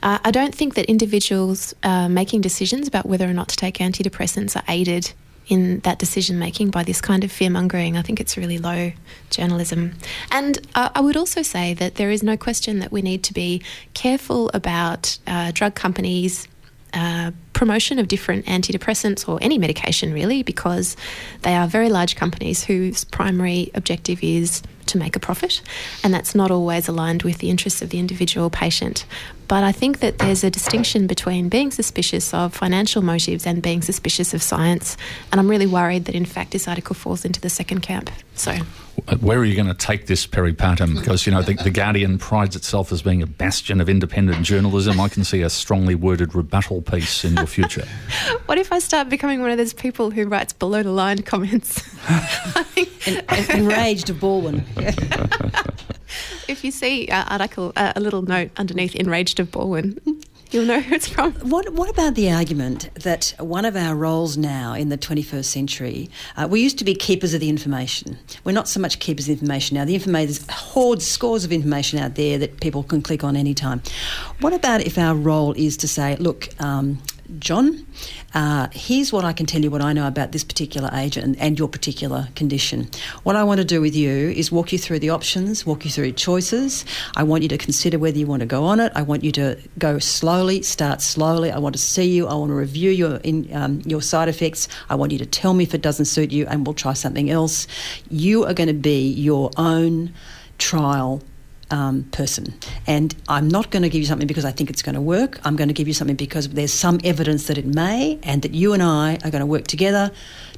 uh, 0.01 0.17
I 0.23 0.31
don't 0.31 0.53
think 0.53 0.73
that 0.73 0.85
individuals 0.85 1.75
uh, 1.83 2.09
making 2.09 2.41
decisions 2.41 2.87
about 2.87 3.05
whether 3.05 3.29
or 3.29 3.33
not 3.33 3.49
to 3.49 3.55
take 3.55 3.75
antidepressants 3.75 4.55
are 4.55 4.63
aided 4.67 5.13
in 5.47 5.79
that 5.79 5.99
decision 5.99 6.39
making 6.39 6.71
by 6.71 6.83
this 6.83 7.01
kind 7.01 7.23
of 7.23 7.31
fear 7.31 7.49
mongering. 7.49 7.97
I 7.97 8.01
think 8.01 8.19
it's 8.19 8.37
really 8.37 8.57
low 8.57 8.91
journalism. 9.29 9.93
And 10.31 10.57
uh, 10.75 10.89
I 10.95 11.01
would 11.01 11.17
also 11.17 11.41
say 11.41 11.73
that 11.75 11.95
there 11.95 12.11
is 12.11 12.23
no 12.23 12.37
question 12.37 12.79
that 12.79 12.91
we 12.91 13.01
need 13.01 13.23
to 13.23 13.33
be 13.33 13.61
careful 13.93 14.49
about 14.53 15.17
uh, 15.27 15.51
drug 15.53 15.75
companies. 15.75 16.47
Uh, 16.93 17.31
promotion 17.51 17.99
of 17.99 18.07
different 18.07 18.45
antidepressants 18.45 19.27
or 19.27 19.37
any 19.41 19.57
medication, 19.57 20.13
really, 20.13 20.43
because 20.43 20.95
they 21.41 21.53
are 21.53 21.67
very 21.67 21.89
large 21.89 22.15
companies 22.15 22.63
whose 22.63 23.03
primary 23.03 23.69
objective 23.73 24.23
is 24.23 24.61
to 24.87 24.97
make 24.97 25.15
a 25.15 25.19
profit, 25.19 25.61
and 26.03 26.13
that's 26.13 26.35
not 26.35 26.51
always 26.51 26.87
aligned 26.87 27.23
with 27.23 27.39
the 27.39 27.49
interests 27.49 27.81
of 27.81 27.89
the 27.89 27.99
individual 27.99 28.49
patient. 28.49 29.05
But 29.47 29.63
I 29.63 29.71
think 29.71 29.99
that 29.99 30.17
there's 30.17 30.43
a 30.43 30.49
distinction 30.49 31.05
between 31.07 31.49
being 31.49 31.69
suspicious 31.71 32.33
of 32.33 32.53
financial 32.53 33.01
motives 33.01 33.45
and 33.45 33.61
being 33.61 33.81
suspicious 33.81 34.33
of 34.33 34.41
science, 34.41 34.97
and 35.31 35.39
I'm 35.39 35.49
really 35.49 35.67
worried 35.67 36.05
that 36.05 36.15
in 36.15 36.25
fact 36.25 36.51
this 36.51 36.67
article 36.67 36.95
falls 36.95 37.25
into 37.25 37.39
the 37.41 37.49
second 37.49 37.81
camp. 37.81 38.09
So 38.35 38.57
where 39.19 39.37
are 39.37 39.45
you 39.45 39.55
going 39.55 39.67
to 39.67 39.73
take 39.73 40.07
this 40.07 40.25
peripartum? 40.25 40.97
Because 40.97 41.25
you 41.25 41.31
know 41.31 41.41
the, 41.41 41.53
the, 41.55 41.69
Guardian 41.69 42.17
prides 42.17 42.55
itself 42.55 42.91
as 42.91 43.01
being 43.01 43.21
a 43.21 43.27
bastion 43.27 43.81
of 43.81 43.89
independent 43.89 44.43
journalism. 44.43 44.99
I 44.99 45.09
can 45.09 45.23
see 45.23 45.41
a 45.41 45.49
strongly 45.49 45.95
worded 45.95 46.33
rebuttal 46.33 46.81
piece 46.81 47.25
in 47.25 47.35
your 47.35 47.45
future. 47.45 47.85
what 48.45 48.57
if 48.57 48.71
I 48.71 48.79
start 48.79 49.09
becoming 49.09 49.41
one 49.41 49.51
of 49.51 49.57
those 49.57 49.73
people 49.73 50.11
who 50.11 50.25
writes 50.25 50.53
below 50.53 50.81
the 50.81 50.91
line 50.91 51.21
comments? 51.21 51.83
en- 52.77 53.23
en- 53.27 53.51
enraged 53.59 54.09
of 54.09 54.17
Balwyn. 54.17 54.63
if 56.47 56.63
you 56.63 56.71
see 56.71 57.07
uh, 57.07 57.23
article 57.27 57.73
uh, 57.75 57.93
a 57.95 57.99
little 57.99 58.21
note 58.21 58.51
underneath 58.57 58.95
"enraged 58.95 59.39
of 59.39 59.51
Balwyn." 59.51 59.99
You'll 60.51 60.65
know 60.65 60.79
who 60.79 60.95
it's 60.95 61.07
from. 61.07 61.33
What, 61.33 61.73
what 61.73 61.89
about 61.89 62.15
the 62.15 62.31
argument 62.31 62.89
that 62.93 63.33
one 63.39 63.65
of 63.65 63.75
our 63.75 63.95
roles 63.95 64.37
now 64.37 64.73
in 64.73 64.89
the 64.89 64.97
21st 64.97 65.43
century, 65.43 66.09
uh, 66.37 66.47
we 66.49 66.61
used 66.61 66.77
to 66.77 66.85
be 66.85 66.93
keepers 66.93 67.33
of 67.33 67.41
the 67.41 67.49
information. 67.49 68.17
We're 68.43 68.53
not 68.53 68.67
so 68.67 68.79
much 68.79 68.99
keepers 68.99 69.27
of 69.27 69.33
information 69.33 69.75
now. 69.75 69.85
The 69.85 69.95
information, 69.95 70.27
there's 70.27 70.49
hordes, 70.49 71.05
scores 71.05 71.43
of 71.43 71.51
information 71.51 71.99
out 71.99 72.15
there 72.15 72.37
that 72.37 72.61
people 72.61 72.83
can 72.83 73.01
click 73.01 73.23
on 73.23 73.35
anytime. 73.35 73.81
What 74.39 74.53
about 74.53 74.81
if 74.81 74.97
our 74.97 75.15
role 75.15 75.53
is 75.53 75.75
to 75.77 75.87
say, 75.87 76.15
look, 76.17 76.47
um, 76.61 76.99
John, 77.39 77.85
uh, 78.33 78.67
here's 78.71 79.11
what 79.11 79.25
I 79.25 79.33
can 79.33 79.45
tell 79.45 79.61
you 79.61 79.71
what 79.71 79.81
I 79.81 79.93
know 79.93 80.07
about 80.07 80.31
this 80.31 80.43
particular 80.43 80.89
agent 80.93 81.25
and, 81.25 81.39
and, 81.39 81.57
your 81.57 81.67
particular 81.67 82.27
condition. 82.35 82.87
What 83.23 83.35
I 83.35 83.43
want 83.43 83.59
to 83.59 83.65
do 83.65 83.81
with 83.81 83.95
you 83.95 84.29
is 84.29 84.51
walk 84.51 84.71
you 84.71 84.77
through 84.77 84.99
the 84.99 85.09
options, 85.09 85.65
walk 85.65 85.85
you 85.85 85.91
through 85.91 86.11
choices. 86.11 86.85
I 87.15 87.23
want 87.23 87.41
you 87.43 87.49
to 87.49 87.57
consider 87.57 87.97
whether 87.97 88.17
you 88.17 88.27
want 88.27 88.41
to 88.41 88.45
go 88.45 88.65
on 88.65 88.79
it. 88.79 88.91
I 88.95 89.01
want 89.01 89.23
you 89.23 89.31
to 89.33 89.57
go 89.79 89.97
slowly, 89.97 90.61
start 90.61 91.01
slowly. 91.01 91.51
I 91.51 91.57
want 91.57 91.73
to 91.73 91.81
see 91.81 92.05
you. 92.05 92.27
I 92.27 92.35
want 92.35 92.49
to 92.49 92.55
review 92.55 92.91
your 92.91 93.15
in, 93.17 93.49
um, 93.53 93.81
your 93.85 94.01
side 94.01 94.27
effects. 94.27 94.67
I 94.89 94.95
want 94.95 95.11
you 95.11 95.17
to 95.17 95.25
tell 95.25 95.53
me 95.53 95.63
if 95.63 95.73
it 95.73 95.81
doesn't 95.81 96.05
suit 96.05 96.31
you, 96.31 96.45
and 96.45 96.65
we'll 96.65 96.75
try 96.75 96.93
something 96.93 97.31
else. 97.31 97.67
You 98.09 98.45
are 98.45 98.53
going 98.53 98.67
to 98.67 98.73
be 98.73 99.09
your 99.09 99.49
own 99.57 100.13
trial 100.57 101.23
um, 101.71 102.03
person. 102.11 102.53
And 102.87 103.15
I'm 103.27 103.47
not 103.47 103.71
going 103.71 103.83
to 103.83 103.89
give 103.89 103.99
you 103.99 104.05
something 104.05 104.27
because 104.27 104.45
I 104.45 104.51
think 104.51 104.69
it's 104.69 104.81
going 104.81 104.95
to 104.95 105.01
work. 105.01 105.39
I'm 105.43 105.55
going 105.55 105.67
to 105.67 105.73
give 105.73 105.87
you 105.87 105.93
something 105.93 106.15
because 106.15 106.49
there's 106.49 106.73
some 106.73 106.99
evidence 107.03 107.47
that 107.47 107.57
it 107.57 107.65
may, 107.65 108.19
and 108.23 108.41
that 108.41 108.53
you 108.53 108.73
and 108.73 108.83
I 108.83 109.17
are 109.23 109.31
going 109.31 109.41
to 109.41 109.45
work 109.45 109.67
together 109.67 110.11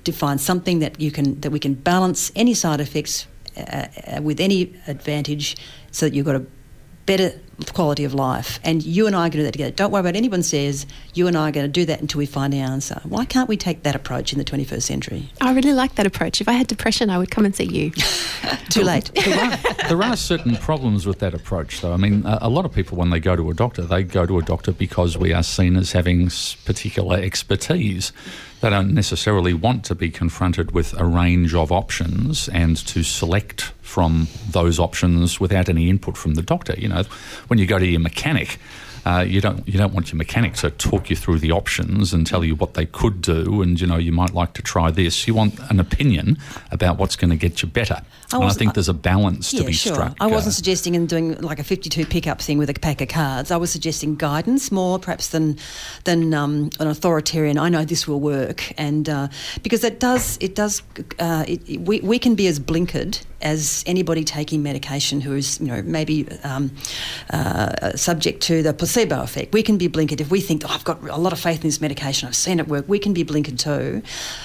to 0.03 0.11
find 0.11 0.39
something 0.39 0.79
that 0.79 0.99
you 0.99 1.11
can 1.11 1.39
that 1.41 1.51
we 1.51 1.59
can 1.59 1.73
balance 1.73 2.31
any 2.35 2.53
side 2.53 2.81
effects 2.81 3.27
uh, 3.55 3.87
uh, 4.07 4.21
with 4.21 4.39
any 4.39 4.73
advantage, 4.87 5.55
so 5.91 6.05
that 6.05 6.15
you've 6.15 6.25
got 6.25 6.35
a 6.35 6.45
better 7.07 7.31
quality 7.73 8.03
of 8.03 8.13
life. 8.13 8.59
And 8.63 8.85
you 8.85 9.07
and 9.07 9.15
I 9.15 9.27
are 9.27 9.29
going 9.29 9.31
to 9.31 9.37
do 9.37 9.43
that 9.43 9.51
together. 9.53 9.71
Don't 9.71 9.91
worry 9.91 10.01
about 10.01 10.09
what 10.09 10.15
anyone 10.15 10.43
says. 10.43 10.85
You 11.15 11.27
and 11.27 11.35
I 11.35 11.49
are 11.49 11.51
going 11.51 11.65
to 11.65 11.71
do 11.71 11.85
that 11.85 11.99
until 11.99 12.19
we 12.19 12.27
find 12.27 12.53
the 12.53 12.59
answer. 12.59 13.01
Why 13.03 13.25
can't 13.25 13.49
we 13.49 13.57
take 13.57 13.83
that 13.83 13.95
approach 13.95 14.31
in 14.31 14.37
the 14.37 14.45
21st 14.45 14.83
century? 14.83 15.29
I 15.41 15.53
really 15.53 15.73
like 15.73 15.95
that 15.95 16.05
approach. 16.05 16.39
If 16.39 16.47
I 16.47 16.51
had 16.51 16.67
depression, 16.67 17.09
I 17.09 17.17
would 17.17 17.31
come 17.31 17.45
and 17.45 17.55
see 17.55 17.63
you. 17.63 17.91
Too 18.69 18.83
late. 18.83 19.11
there, 19.15 19.39
are, 19.39 19.57
there 19.87 20.03
are 20.03 20.15
certain 20.15 20.55
problems 20.57 21.07
with 21.07 21.19
that 21.19 21.33
approach, 21.33 21.81
though. 21.81 21.93
I 21.93 21.97
mean, 21.97 22.25
a, 22.25 22.39
a 22.43 22.49
lot 22.49 22.65
of 22.65 22.73
people, 22.73 22.97
when 22.97 23.09
they 23.09 23.19
go 23.19 23.35
to 23.35 23.49
a 23.49 23.53
doctor, 23.53 23.81
they 23.81 24.03
go 24.03 24.25
to 24.25 24.37
a 24.37 24.43
doctor 24.43 24.71
because 24.71 25.17
we 25.17 25.33
are 25.33 25.43
seen 25.43 25.77
as 25.77 25.93
having 25.93 26.29
particular 26.65 27.17
expertise. 27.17 28.11
They 28.59 28.69
don't 28.71 28.93
necessarily 28.93 29.53
want 29.53 29.85
to 29.85 29.95
be 29.95 30.09
confronted 30.09 30.71
with 30.71 30.99
a 30.99 31.05
range 31.05 31.53
of 31.53 31.71
options 31.71 32.49
and 32.49 32.75
to 32.87 33.03
select 33.03 33.73
from 33.81 34.27
those 34.49 34.79
options 34.79 35.39
without 35.39 35.69
any 35.69 35.89
input 35.89 36.17
from 36.17 36.33
the 36.33 36.41
doctor. 36.41 36.73
You 36.77 36.89
know, 36.89 37.03
when 37.47 37.59
you 37.59 37.67
go 37.67 37.77
to 37.77 37.85
your 37.85 37.99
mechanic, 37.99 38.59
uh, 39.07 39.21
you 39.21 39.39
don't 39.39 39.65
you 39.65 39.77
don't 39.77 39.93
want 39.93 40.11
your 40.11 40.17
mechanic 40.17 40.53
to 40.53 40.69
talk 40.69 41.09
you 41.09 41.15
through 41.15 41.39
the 41.39 41.49
options 41.49 42.11
and 42.11 42.27
tell 42.27 42.43
you 42.43 42.55
what 42.55 42.73
they 42.73 42.85
could 42.85 43.21
do, 43.21 43.61
and 43.61 43.79
you 43.79 43.87
know 43.87 43.95
you 43.95 44.11
might 44.11 44.33
like 44.33 44.51
to 44.53 44.61
try 44.61 44.91
this. 44.91 45.25
You 45.25 45.33
want 45.33 45.57
an 45.71 45.79
opinion 45.79 46.37
about 46.71 46.97
what's 46.97 47.15
going 47.15 47.29
to 47.29 47.37
get 47.37 47.61
you 47.61 47.69
better. 47.69 48.01
I 48.33 48.35
and 48.35 48.43
I 48.43 48.49
think 48.49 48.73
there's 48.73 48.89
a 48.89 48.93
balance 48.93 49.53
yeah, 49.53 49.61
to 49.61 49.65
be 49.65 49.71
sure. 49.71 49.93
struck. 49.93 50.17
I 50.19 50.27
wasn't 50.27 50.51
uh, 50.51 50.55
suggesting 50.55 50.93
in 50.93 51.05
doing 51.05 51.39
like 51.41 51.57
a 51.57 51.63
52 51.63 52.05
pickup 52.05 52.41
thing 52.41 52.57
with 52.57 52.69
a 52.69 52.73
pack 52.73 52.99
of 52.99 53.07
cards. 53.07 53.49
I 53.49 53.55
was 53.55 53.71
suggesting 53.71 54.17
guidance 54.17 54.73
more, 54.73 54.99
perhaps 54.99 55.29
than 55.29 55.57
than 56.03 56.33
um, 56.33 56.69
an 56.81 56.87
authoritarian. 56.87 57.57
I 57.57 57.69
know 57.69 57.85
this 57.85 58.09
will 58.09 58.19
work, 58.19 58.73
and 58.77 59.07
uh, 59.07 59.29
because 59.63 59.85
it 59.85 60.01
does 60.01 60.37
it 60.41 60.53
does 60.53 60.81
uh, 61.19 61.45
it, 61.47 61.79
we 61.79 62.01
we 62.01 62.19
can 62.19 62.35
be 62.35 62.47
as 62.47 62.59
blinkered 62.59 63.23
as 63.41 63.84
anybody 63.86 64.23
taking 64.23 64.63
medication 64.63 65.21
who 65.21 65.36
is, 65.36 65.60
you 65.60 65.67
know, 65.67 65.82
maybe 65.82 66.28
um, 66.43 66.71
uh, 67.32 67.91
subject 67.95 68.41
to 68.43 68.63
the 68.63 68.73
placebo 68.73 69.21
effect. 69.21 69.54
We 69.54 69.63
can 69.63 69.78
be 69.78 69.88
blinkered 69.88 70.21
if 70.21 70.32
we 70.32 70.41
think, 70.41 70.63
oh, 70.65 70.69
I've 70.71 70.84
got 70.84 71.02
a 71.08 71.17
lot 71.17 71.34
of 71.34 71.39
faith 71.39 71.58
in 71.58 71.67
this 71.67 71.82
medication, 71.82 72.28
I've 72.28 72.36
seen 72.36 72.60
it 72.60 72.67
work. 72.67 72.86
We 72.88 73.00
can 73.00 73.13
be 73.13 73.23
blinkered 73.23 73.60
too. 73.60 74.02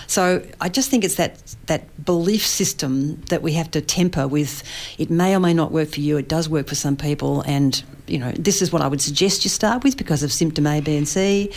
So 0.07 0.45
I 0.61 0.69
just 0.69 0.91
think 0.91 1.05
it's 1.05 1.17
that 1.17 1.43
that 1.67 2.05
belief 2.05 2.47
system 2.47 3.21
that 3.29 3.43
we 3.43 3.53
have 3.53 3.71
to 3.73 3.81
temper 3.81 4.29
with. 4.29 4.63
It 4.99 5.11
may 5.11 5.35
or 5.35 5.41
may 5.41 5.55
not 5.55 5.73
work 5.73 5.89
for 5.89 6.01
you. 6.01 6.17
It 6.17 6.29
does 6.29 6.49
work 6.49 6.69
for 6.69 6.75
some 6.75 6.97
people, 6.97 7.43
and 7.43 7.83
you 8.07 8.19
know, 8.19 8.33
this 8.33 8.61
is 8.61 8.73
what 8.73 8.83
I 8.83 8.89
would 8.89 9.01
suggest 9.01 9.45
you 9.45 9.51
start 9.51 9.85
with 9.85 9.97
because 9.97 10.23
of 10.23 10.33
symptom 10.33 10.67
A, 10.67 10.81
B, 10.81 10.97
and 10.97 11.09
C 11.09 11.53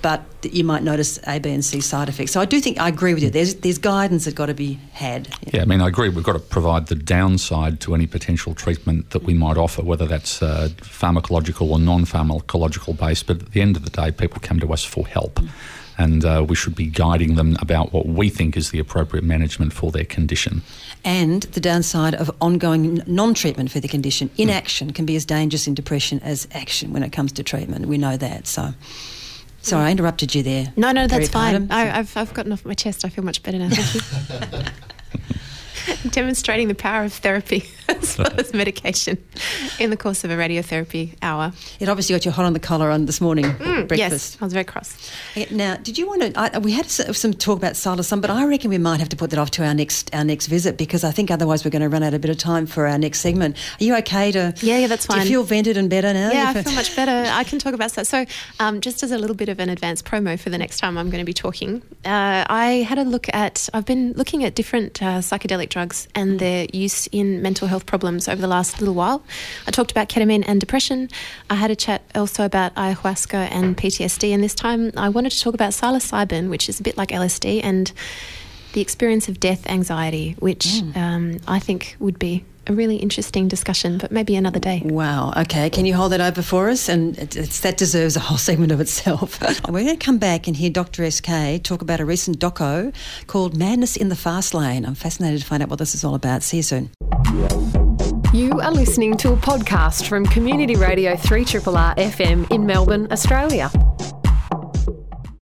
but 0.00 0.24
you 0.42 0.64
might 0.64 0.82
notice 0.82 1.18
A, 1.26 1.38
B, 1.40 1.50
and 1.50 1.64
C 1.64 1.80
side 1.80 2.08
effects. 2.08 2.32
So 2.32 2.40
I 2.40 2.44
do 2.44 2.60
think 2.60 2.80
I 2.80 2.88
agree 2.88 3.14
with 3.14 3.22
you. 3.22 3.30
There's 3.30 3.56
there's 3.56 3.78
guidance 3.78 4.24
that's 4.24 4.34
got 4.34 4.46
to 4.46 4.54
be 4.54 4.74
had. 4.92 5.28
Yeah. 5.28 5.50
yeah 5.54 5.62
I 5.62 5.64
mean, 5.64 5.80
I 5.80 5.88
agree. 5.88 6.08
We've 6.08 6.24
got 6.24 6.34
to 6.34 6.38
provide 6.38 6.86
the 6.86 6.94
downside 6.94 7.80
to 7.80 7.94
any 7.94 8.06
potential 8.06 8.54
treatment 8.54 9.10
that 9.10 9.24
we 9.24 9.34
might 9.34 9.56
offer, 9.56 9.82
whether 9.82 10.06
that's 10.06 10.42
uh, 10.42 10.68
pharmacological 10.76 11.68
or 11.68 11.78
non-pharmacological 11.78 12.96
based. 12.98 13.26
But 13.26 13.42
at 13.42 13.52
the 13.52 13.60
end 13.60 13.76
of 13.76 13.84
the 13.84 13.90
day, 13.90 14.12
people 14.12 14.40
come 14.40 14.60
to 14.60 14.72
us 14.72 14.84
for 14.84 15.06
help. 15.06 15.34
Mm. 15.36 15.48
And 16.00 16.24
uh, 16.24 16.46
we 16.48 16.54
should 16.54 16.76
be 16.76 16.86
guiding 16.86 17.34
them 17.34 17.56
about 17.60 17.92
what 17.92 18.06
we 18.06 18.28
think 18.28 18.56
is 18.56 18.70
the 18.70 18.78
appropriate 18.78 19.24
management 19.24 19.72
for 19.72 19.90
their 19.90 20.04
condition. 20.04 20.62
And 21.04 21.42
the 21.42 21.60
downside 21.60 22.14
of 22.14 22.30
ongoing 22.40 23.02
non 23.08 23.34
treatment 23.34 23.72
for 23.72 23.80
the 23.80 23.88
condition. 23.88 24.30
Inaction 24.36 24.92
mm. 24.92 24.94
can 24.94 25.06
be 25.06 25.16
as 25.16 25.24
dangerous 25.24 25.66
in 25.66 25.74
depression 25.74 26.20
as 26.20 26.46
action 26.52 26.92
when 26.92 27.02
it 27.02 27.10
comes 27.10 27.32
to 27.32 27.42
treatment. 27.42 27.86
We 27.86 27.98
know 27.98 28.16
that. 28.16 28.46
So. 28.46 28.74
Sorry, 29.68 29.86
I 29.86 29.90
interrupted 29.90 30.34
you 30.34 30.42
there. 30.42 30.72
No, 30.76 30.92
no, 30.92 31.06
that's 31.06 31.28
fine. 31.28 31.70
I, 31.70 31.84
have 31.84 32.16
I've 32.16 32.34
gotten 32.34 32.52
off 32.52 32.64
my 32.64 32.74
chest. 32.74 33.04
I 33.04 33.08
feel 33.08 33.24
much 33.24 33.42
better 33.42 33.58
now. 33.58 33.68
Thank 33.70 34.66
you. 34.66 34.72
Demonstrating 36.10 36.68
the 36.68 36.74
power 36.74 37.04
of 37.04 37.12
therapy 37.12 37.64
as 37.88 38.18
well 38.18 38.32
as 38.38 38.52
medication 38.52 39.18
in 39.78 39.90
the 39.90 39.96
course 39.96 40.24
of 40.24 40.30
a 40.30 40.34
radiotherapy 40.36 41.14
hour. 41.22 41.52
It 41.80 41.88
obviously 41.88 42.14
got 42.14 42.24
you 42.24 42.30
hot 42.30 42.44
on 42.44 42.52
the 42.52 42.60
collar 42.60 42.90
on 42.90 43.06
this 43.06 43.20
morning 43.20 43.44
Mm, 43.44 43.88
breakfast. 43.88 44.34
Yes, 44.34 44.38
I 44.40 44.44
was 44.44 44.52
very 44.52 44.64
cross. 44.64 45.10
Now, 45.50 45.76
did 45.76 45.98
you 45.98 46.06
want 46.06 46.22
to? 46.22 46.32
I, 46.38 46.58
we 46.58 46.72
had 46.72 46.86
some 46.86 47.32
talk 47.34 47.56
about 47.58 47.72
psilocybin, 47.74 48.20
but 48.20 48.30
I 48.30 48.44
reckon 48.46 48.70
we 48.70 48.78
might 48.78 49.00
have 49.00 49.08
to 49.10 49.16
put 49.16 49.30
that 49.30 49.38
off 49.38 49.50
to 49.52 49.64
our 49.66 49.74
next 49.74 50.14
our 50.14 50.24
next 50.24 50.46
visit 50.46 50.76
because 50.76 51.04
I 51.04 51.10
think 51.10 51.30
otherwise 51.30 51.64
we're 51.64 51.70
going 51.70 51.82
to 51.82 51.88
run 51.88 52.02
out 52.02 52.14
a 52.14 52.18
bit 52.18 52.30
of 52.30 52.38
time 52.38 52.66
for 52.66 52.86
our 52.86 52.98
next 52.98 53.20
segment. 53.20 53.56
Are 53.80 53.84
you 53.84 53.96
okay 53.98 54.32
to? 54.32 54.54
Yeah, 54.60 54.78
yeah, 54.78 54.86
that's 54.86 55.06
fine. 55.06 55.18
Do 55.18 55.24
you 55.24 55.30
feel 55.30 55.44
vented 55.44 55.76
and 55.76 55.88
better 55.88 56.12
now? 56.12 56.30
Yeah, 56.30 56.52
I 56.54 56.62
feel 56.62 56.72
much 56.74 56.94
better. 56.96 57.30
I 57.30 57.44
can 57.44 57.58
talk 57.58 57.74
about 57.74 57.92
that. 57.92 58.06
So, 58.06 58.26
um, 58.60 58.80
just 58.80 59.02
as 59.02 59.12
a 59.12 59.18
little 59.18 59.36
bit 59.36 59.48
of 59.48 59.60
an 59.60 59.68
advance 59.70 60.02
promo 60.02 60.38
for 60.38 60.50
the 60.50 60.58
next 60.58 60.78
time 60.78 60.98
I'm 60.98 61.10
going 61.10 61.22
to 61.22 61.26
be 61.26 61.32
talking, 61.32 61.82
uh, 62.04 62.44
I 62.48 62.84
had 62.88 62.98
a 62.98 63.04
look 63.04 63.26
at. 63.34 63.68
I've 63.72 63.86
been 63.86 64.12
looking 64.14 64.44
at 64.44 64.54
different 64.54 65.02
uh, 65.02 65.18
psychedelic 65.18 65.68
drugs 65.68 65.77
and 66.14 66.38
their 66.38 66.66
use 66.72 67.06
in 67.12 67.42
mental 67.42 67.68
health 67.68 67.86
problems 67.86 68.28
over 68.28 68.40
the 68.40 68.48
last 68.48 68.80
little 68.80 68.94
while. 68.94 69.22
I 69.66 69.70
talked 69.70 69.90
about 69.90 70.08
ketamine 70.08 70.44
and 70.46 70.60
depression. 70.60 71.08
I 71.48 71.54
had 71.54 71.70
a 71.70 71.76
chat 71.76 72.02
also 72.14 72.44
about 72.44 72.74
ayahuasca 72.74 73.48
and 73.50 73.76
PTSD, 73.76 74.32
and 74.32 74.42
this 74.42 74.54
time 74.54 74.92
I 74.96 75.08
wanted 75.08 75.32
to 75.32 75.40
talk 75.40 75.54
about 75.54 75.72
psilocybin, 75.72 76.50
which 76.50 76.68
is 76.68 76.80
a 76.80 76.82
bit 76.82 76.96
like 76.96 77.10
LSD, 77.10 77.60
and 77.62 77.92
the 78.72 78.80
experience 78.80 79.28
of 79.28 79.40
death 79.40 79.66
anxiety, 79.66 80.36
which 80.38 80.82
um, 80.94 81.38
I 81.46 81.58
think 81.58 81.96
would 81.98 82.18
be 82.18 82.44
a 82.68 82.72
really 82.74 82.96
interesting 82.96 83.48
discussion, 83.48 83.98
but 83.98 84.12
maybe 84.12 84.36
another 84.36 84.60
day. 84.60 84.82
Wow. 84.84 85.32
Okay. 85.36 85.70
Can 85.70 85.86
you 85.86 85.94
hold 85.94 86.12
that 86.12 86.20
over 86.20 86.42
for 86.42 86.68
us? 86.68 86.88
And 86.88 87.18
it, 87.18 87.36
it's, 87.36 87.60
that 87.60 87.76
deserves 87.76 88.16
a 88.16 88.20
whole 88.20 88.38
segment 88.48 88.72
of 88.72 88.80
itself. 88.80 89.40
We're 89.68 89.84
going 89.84 89.98
to 89.98 90.04
come 90.04 90.18
back 90.18 90.46
and 90.46 90.56
hear 90.56 90.70
Dr. 90.70 91.10
SK 91.10 91.62
talk 91.62 91.82
about 91.82 92.00
a 92.00 92.04
recent 92.04 92.38
doco 92.38 92.94
called 93.26 93.56
Madness 93.56 93.96
in 93.96 94.08
the 94.08 94.16
Fast 94.16 94.54
Lane. 94.54 94.84
I'm 94.84 94.94
fascinated 94.94 95.40
to 95.40 95.46
find 95.46 95.62
out 95.62 95.68
what 95.68 95.78
this 95.78 95.94
is 95.94 96.04
all 96.04 96.14
about. 96.14 96.42
See 96.42 96.58
you 96.58 96.62
soon. 96.62 96.90
You 98.32 98.60
are 98.60 98.72
listening 98.72 99.16
to 99.18 99.32
a 99.32 99.36
podcast 99.36 100.06
from 100.06 100.26
Community 100.26 100.76
Radio 100.76 101.14
3RRR 101.14 101.96
FM 101.96 102.50
in 102.52 102.66
Melbourne, 102.66 103.08
Australia. 103.10 103.70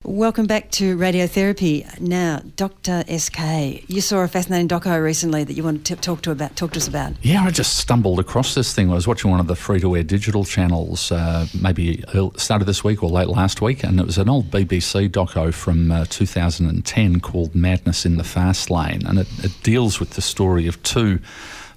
Welcome 0.08 0.46
back 0.46 0.70
to 0.74 0.96
Radiotherapy. 0.96 2.00
Now, 2.00 2.40
Dr. 2.56 3.04
SK, 3.08 3.90
you 3.90 4.02
saw 4.02 4.20
a 4.20 4.28
fascinating 4.28 4.68
doco 4.68 5.04
recently 5.04 5.44
that 5.44 5.54
you 5.54 5.64
wanted 5.64 5.84
to 5.86 5.96
talk 5.96 6.22
to 6.22 6.32
about. 6.32 6.56
Talk 6.56 6.74
to 6.74 6.78
us 6.78 6.88
about. 6.88 7.14
Yeah, 7.24 7.44
I 7.44 7.50
just 7.50 7.78
stumbled 7.78 8.20
across 8.20 8.54
this 8.54 8.72
thing. 8.72 8.92
I 8.92 8.94
was 8.94 9.08
watching 9.08 9.32
one 9.32 9.40
of 9.40 9.48
the 9.48 9.56
free 9.56 9.80
to 9.80 9.96
air 9.96 10.04
digital 10.04 10.46
channels, 10.46 11.12
uh, 11.12 11.48
maybe 11.60 12.04
started 12.38 12.66
this 12.66 12.84
week 12.84 13.02
or 13.02 13.10
late 13.10 13.30
last 13.30 13.64
week, 13.64 13.84
and 13.84 14.00
it 14.00 14.06
was 14.06 14.20
an 14.20 14.30
old 14.30 14.52
BBC 14.52 15.10
doco 15.10 15.52
from 15.52 15.92
uh, 15.92 16.06
2010 16.08 17.20
called 17.20 17.56
Madness 17.56 18.06
in 18.06 18.18
the 18.18 18.24
Fast 18.24 18.70
Lane. 18.70 19.04
And 19.08 19.18
it, 19.18 19.28
it 19.44 19.64
deals 19.64 20.00
with 20.00 20.12
the 20.12 20.22
story 20.22 20.68
of 20.68 20.82
two 20.84 21.18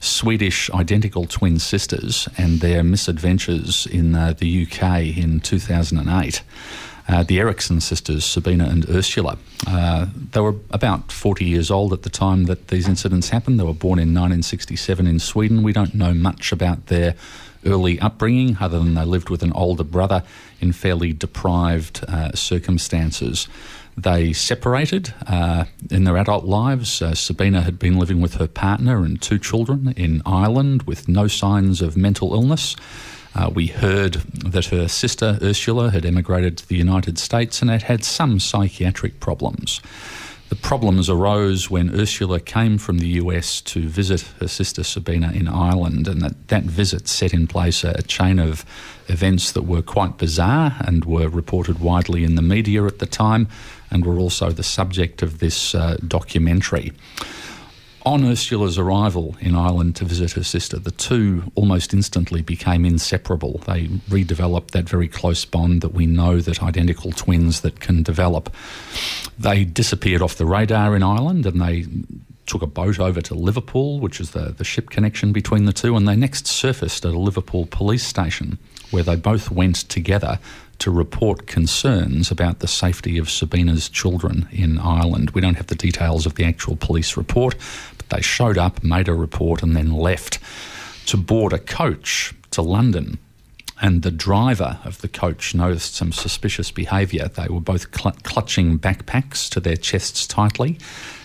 Swedish 0.01 0.71
identical 0.71 1.25
twin 1.25 1.59
sisters 1.59 2.29
and 2.37 2.61
their 2.61 2.85
misadventures 2.85 3.87
in 3.87 4.15
uh, 4.15 4.35
the 4.37 4.67
UK 4.67 5.17
in 5.17 5.41
2008 5.41 6.43
uh, 7.09 7.23
the 7.23 7.39
Eriksson 7.39 7.81
sisters, 7.81 8.25
Sabina 8.25 8.67
and 8.67 8.89
Ursula. 8.89 9.39
Uh, 9.67 10.07
they 10.33 10.41
were 10.41 10.57
about 10.71 11.11
40 11.11 11.45
years 11.45 11.71
old 11.71 11.93
at 11.93 12.03
the 12.03 12.11
time 12.11 12.45
that 12.45 12.69
these 12.69 12.87
incidents 12.87 13.31
happened. 13.31 13.59
They 13.59 13.65
were 13.65 13.73
born 13.73 13.99
in 13.99 14.09
1967 14.09 15.07
in 15.07 15.19
Sweden. 15.19 15.63
We 15.63 15.73
don't 15.73 15.95
know 15.95 16.13
much 16.13 16.53
about 16.53 16.87
their 16.87 17.15
early 17.65 17.99
upbringing 18.01 18.57
other 18.61 18.79
than 18.79 18.95
they 18.95 19.05
lived 19.05 19.31
with 19.31 19.43
an 19.43 19.53
older 19.55 19.85
brother 19.85 20.23
in 20.61 20.73
fairly 20.73 21.13
deprived 21.13 22.05
uh, 22.07 22.33
circumstances. 22.33 23.49
They 23.97 24.33
separated 24.33 25.13
uh, 25.27 25.65
in 25.91 26.05
their 26.05 26.17
adult 26.19 26.45
lives. 26.45 27.03
Uh, 27.03 27.15
Sabina 27.15 27.63
had 27.63 27.79
been 27.79 27.99
living 27.99 28.21
with 28.21 28.35
her 28.35 28.47
partner 28.47 29.03
and 29.03 29.21
two 29.21 29.39
children 29.39 29.93
in 29.97 30.23
Ireland 30.25 30.85
with 30.85 31.09
no 31.09 31.27
signs 31.27 31.83
of 31.83 31.97
mental 31.97 32.33
illness. 32.33 32.77
Uh, 33.35 33.51
we 33.55 33.69
heard 33.69 34.15
that 34.15 34.67
her 34.67 34.89
sister 34.89 35.39
Ursula 35.43 35.91
had 35.91 36.05
emigrated 36.05 36.59
to 36.59 36.69
the 36.69 36.77
United 36.77 37.19
States 37.19 37.61
and 37.61 37.71
had 37.71 37.83
had 37.83 38.05
some 38.05 38.41
psychiatric 38.41 39.21
problems. 39.21 39.81
The 40.49 40.57
problems 40.57 41.11
arose 41.11 41.71
when 41.71 41.95
Ursula 41.95 42.41
came 42.41 42.79
from 42.79 42.99
the 42.99 43.09
US 43.23 43.61
to 43.63 43.87
visit 43.87 44.23
her 44.41 44.49
sister 44.49 44.83
Sabina 44.83 45.31
in 45.33 45.47
Ireland, 45.47 46.09
and 46.09 46.23
that, 46.23 46.49
that 46.49 46.63
visit 46.63 47.07
set 47.07 47.35
in 47.35 47.47
place 47.47 47.85
a, 47.85 47.91
a 47.91 48.03
chain 48.03 48.39
of 48.39 48.65
events 49.09 49.53
that 49.53 49.63
were 49.63 49.83
quite 49.83 50.17
bizarre 50.17 50.77
and 50.81 51.05
were 51.05 51.29
reported 51.29 51.81
widely 51.81 52.25
in 52.25 52.35
the 52.35 52.43
media 52.43 52.87
at 52.87 52.99
the 52.99 53.07
time, 53.07 53.47
and 53.91 54.07
were 54.07 54.19
also 54.19 54.51
the 54.51 54.63
subject 54.63 55.23
of 55.23 55.39
this 55.39 55.75
uh, 55.75 55.99
documentary. 56.07 56.93
On 58.07 58.25
Ursula's 58.25 58.79
arrival 58.79 59.37
in 59.41 59.55
Ireland 59.55 59.97
to 59.97 60.05
visit 60.05 60.33
her 60.33 60.45
sister, 60.45 60.79
the 60.79 60.93
two 60.93 61.51
almost 61.55 61.93
instantly 61.93 62.43
became 62.43 62.85
inseparable. 62.85 63.59
They 63.67 63.89
redeveloped 64.09 64.71
that 64.71 64.89
very 64.89 65.09
close 65.09 65.45
bond 65.45 65.83
that 65.83 65.93
we 65.93 66.07
know 66.07 66.41
that 66.41 66.63
identical 66.63 67.13
twins 67.13 67.61
that 67.63 67.81
can 67.81 68.03
develop. 68.03 68.55
They 69.39 69.65
disappeared 69.65 70.23
off 70.23 70.37
the 70.37 70.47
radar 70.47 70.95
in 70.97 71.03
Ireland 71.03 71.45
and 71.45 71.61
they 71.61 71.87
took 72.47 72.63
a 72.63 72.67
boat 72.67 72.99
over 72.99 73.21
to 73.21 73.35
Liverpool, 73.35 74.01
which 74.01 74.21
is 74.21 74.31
the, 74.31 74.55
the 74.57 74.65
ship 74.65 74.91
connection 74.91 75.33
between 75.33 75.67
the 75.67 75.73
two, 75.73 75.97
and 75.97 76.09
they 76.09 76.17
next 76.17 76.47
surfaced 76.47 77.05
at 77.05 77.13
a 77.13 77.19
Liverpool 77.19 77.67
police 77.67 78.07
station 78.07 78.59
where 78.91 79.03
they 79.03 79.17
both 79.17 79.51
went 79.51 79.77
together 79.77 80.39
to 80.79 80.91
report 80.91 81.47
concerns 81.47 82.31
about 82.31 82.61
the 82.61 82.69
safety 82.69 83.19
of 83.19 83.31
Sabina's 83.31 83.89
children 83.89 84.49
in 84.53 84.79
Ireland. 84.79 85.31
We 85.31 85.41
don't 85.41 85.57
have 85.57 85.67
the 85.67 85.75
details 85.75 86.27
of 86.27 86.37
the 86.37 86.45
actual 86.45 86.77
police 86.77 87.17
report, 87.17 87.57
but 87.97 88.09
they 88.11 88.21
showed 88.21 88.59
up, 88.59 88.83
made 88.83 89.09
a 89.09 89.15
report, 89.15 89.63
and 89.63 89.75
then 89.75 89.93
left 89.93 90.39
to 91.07 91.17
board 91.17 91.53
a 91.53 91.59
coach 91.59 92.35
to 92.53 92.63
London. 92.63 93.19
And 93.81 94.03
the 94.03 94.11
driver 94.11 94.79
of 94.85 95.01
the 95.03 95.09
coach 95.09 95.55
noticed 95.55 95.95
some 95.95 96.11
suspicious 96.11 96.71
behaviour. 96.71 97.29
They 97.29 97.47
were 97.49 97.61
both 97.61 97.95
cl- 97.97 98.17
clutching 98.25 98.79
backpacks 98.79 99.49
to 99.51 99.61
their 99.61 99.77
chests 99.77 100.27
tightly, 100.27 100.79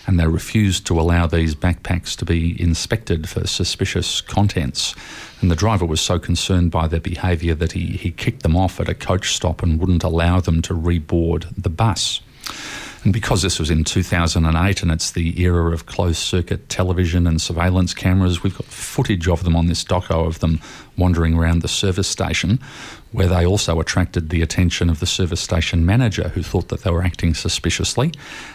and 0.06 0.20
they 0.20 0.26
refused 0.26 0.86
to 0.86 1.00
allow 1.00 1.26
these 1.26 1.54
backpacks 1.56 2.16
to 2.18 2.24
be 2.24 2.60
inspected 2.60 3.28
for 3.28 3.46
suspicious 3.46 4.20
contents. 4.20 4.94
And 5.40 5.50
the 5.50 5.56
driver 5.56 5.84
was 5.84 6.00
so 6.00 6.18
concerned 6.18 6.70
by 6.70 6.86
their 6.86 7.00
behaviour 7.00 7.54
that 7.56 7.72
he, 7.72 7.96
he 7.96 8.12
kicked 8.12 8.42
them 8.44 8.56
off 8.56 8.78
at 8.78 8.88
a 8.88 8.94
coach 8.94 9.34
stop 9.34 9.62
and 9.62 9.80
wouldn't 9.80 10.04
allow 10.04 10.40
them 10.40 10.62
to 10.62 10.74
reboard 10.74 11.46
the 11.60 11.70
bus. 11.70 12.20
And 13.04 13.12
because 13.12 13.42
this 13.42 13.58
was 13.58 13.70
in 13.70 13.84
2008 13.84 14.82
and 14.82 14.90
it's 14.90 15.10
the 15.10 15.40
era 15.40 15.72
of 15.72 15.84
closed 15.84 16.18
circuit 16.18 16.70
television 16.70 17.26
and 17.26 17.40
surveillance 17.40 17.92
cameras, 17.92 18.42
we've 18.42 18.56
got 18.56 18.64
footage 18.64 19.28
of 19.28 19.44
them 19.44 19.54
on 19.54 19.66
this 19.66 19.84
doco 19.84 20.26
of 20.26 20.40
them 20.40 20.58
wandering 20.96 21.34
around 21.34 21.60
the 21.60 21.68
service 21.68 22.08
station, 22.08 22.58
where 23.12 23.28
they 23.28 23.44
also 23.44 23.78
attracted 23.78 24.30
the 24.30 24.40
attention 24.40 24.88
of 24.88 25.00
the 25.00 25.06
service 25.06 25.40
station 25.40 25.84
manager 25.84 26.30
who 26.30 26.42
thought 26.42 26.68
that 26.68 26.82
they 26.82 26.90
were 26.90 27.02
acting 27.02 27.34
suspiciously 27.34 28.10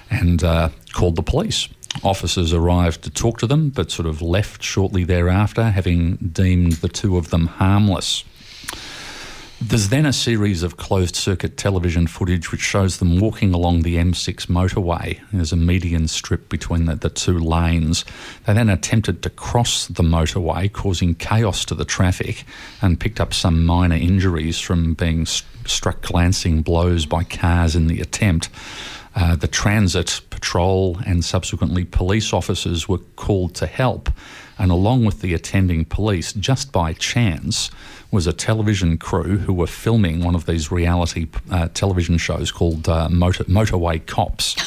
and 0.10 0.43
uh, 0.43 0.70
called 0.93 1.16
the 1.16 1.22
police. 1.22 1.70
Officers 2.04 2.52
arrived 2.52 3.04
to 3.04 3.12
talk 3.12 3.38
to 3.39 3.47
them, 3.47 3.70
but 3.70 3.91
sort 3.91 4.08
of 4.08 4.20
left 4.20 4.64
shortly 4.64 5.04
thereafter, 5.04 5.66
having 5.70 6.16
deemed 6.16 6.74
the 6.74 6.89
two 6.89 7.18
of 7.18 7.30
them 7.30 7.45
harmless. 7.45 8.24
There's 9.62 9.89
then 9.89 10.05
a 10.05 10.14
series 10.14 10.64
of 10.64 10.78
closed 10.78 11.18
circuit 11.18 11.57
television 11.57 12.07
footage 12.07 12.49
which 12.49 12.62
shows 12.62 12.99
them 12.99 13.20
walking 13.20 13.53
along 13.53 13.82
the 13.82 13.97
M6 13.97 14.45
motorway. 14.45 15.20
There's 15.34 15.51
a 15.51 15.57
median 15.57 16.07
strip 16.07 16.47
between 16.47 16.86
the, 16.86 16.95
the 16.95 17.10
two 17.10 17.38
lanes. 17.38 18.05
They 18.45 18.53
then 18.53 18.70
attempted 18.70 19.22
to 19.24 19.30
cross 19.30 19.88
the 19.88 20.01
motorway, 20.01 20.72
causing 20.72 21.14
chaos 21.14 21.66
to 21.66 21.76
the 21.76 21.84
traffic, 21.84 22.45
and 22.82 23.01
picked 23.01 23.20
up 23.20 23.34
some 23.34 23.66
minor 23.66 23.97
injuries 23.97 24.62
from 24.62 24.93
being 24.93 25.26
st- 25.26 25.45
struck 25.68 26.03
glancing 26.03 26.62
blows 26.62 27.05
by 27.05 27.26
cars 27.26 27.76
in 27.76 27.88
the 27.88 27.99
attempt. 27.99 28.47
Uh, 29.14 29.36
the 29.36 29.47
transit 29.47 30.22
patrol 30.30 30.97
and 31.05 31.26
subsequently 31.26 31.84
police 31.84 32.32
officers 32.32 32.88
were 32.88 32.99
called 33.18 33.55
to 33.55 33.66
help, 33.66 34.10
and 34.57 34.72
along 34.72 35.03
with 35.03 35.20
the 35.20 35.34
attending 35.34 35.84
police, 35.84 36.32
just 36.32 36.72
by 36.72 36.93
chance, 36.93 37.72
was 38.12 38.26
a 38.26 38.34
television 38.34 38.97
crew 38.97 39.38
who 39.38 39.53
were 39.53 39.68
filming 39.68 40.24
one 40.24 40.34
of 40.36 40.45
these 40.45 40.72
reality 40.72 41.28
uh, 41.51 41.68
television 41.74 42.18
shows 42.18 42.51
called 42.51 42.89
uh, 42.89 43.07
Motor- 43.10 43.43
Motorway 43.45 44.03
Cops. 44.05 44.60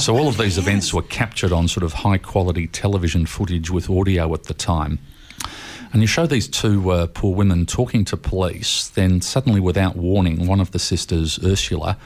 so 0.00 0.16
all 0.16 0.28
of 0.28 0.38
these 0.38 0.58
events 0.62 0.94
were 0.94 1.02
captured 1.02 1.52
on 1.52 1.66
sort 1.66 1.82
of 1.82 1.92
high 1.92 2.18
quality 2.18 2.68
television 2.68 3.26
footage 3.26 3.70
with 3.70 3.90
audio 3.90 4.32
at 4.32 4.44
the 4.44 4.54
time. 4.54 4.98
And 5.92 6.00
you 6.00 6.06
show 6.06 6.26
these 6.26 6.48
two 6.48 6.90
uh, 6.90 7.06
poor 7.08 7.34
women 7.34 7.66
talking 7.66 8.04
to 8.06 8.16
police, 8.16 8.88
then 8.88 9.20
suddenly, 9.20 9.60
without 9.60 9.94
warning, 9.94 10.46
one 10.46 10.58
of 10.58 10.70
the 10.70 10.78
sisters, 10.78 11.38
Ursula, 11.44 11.98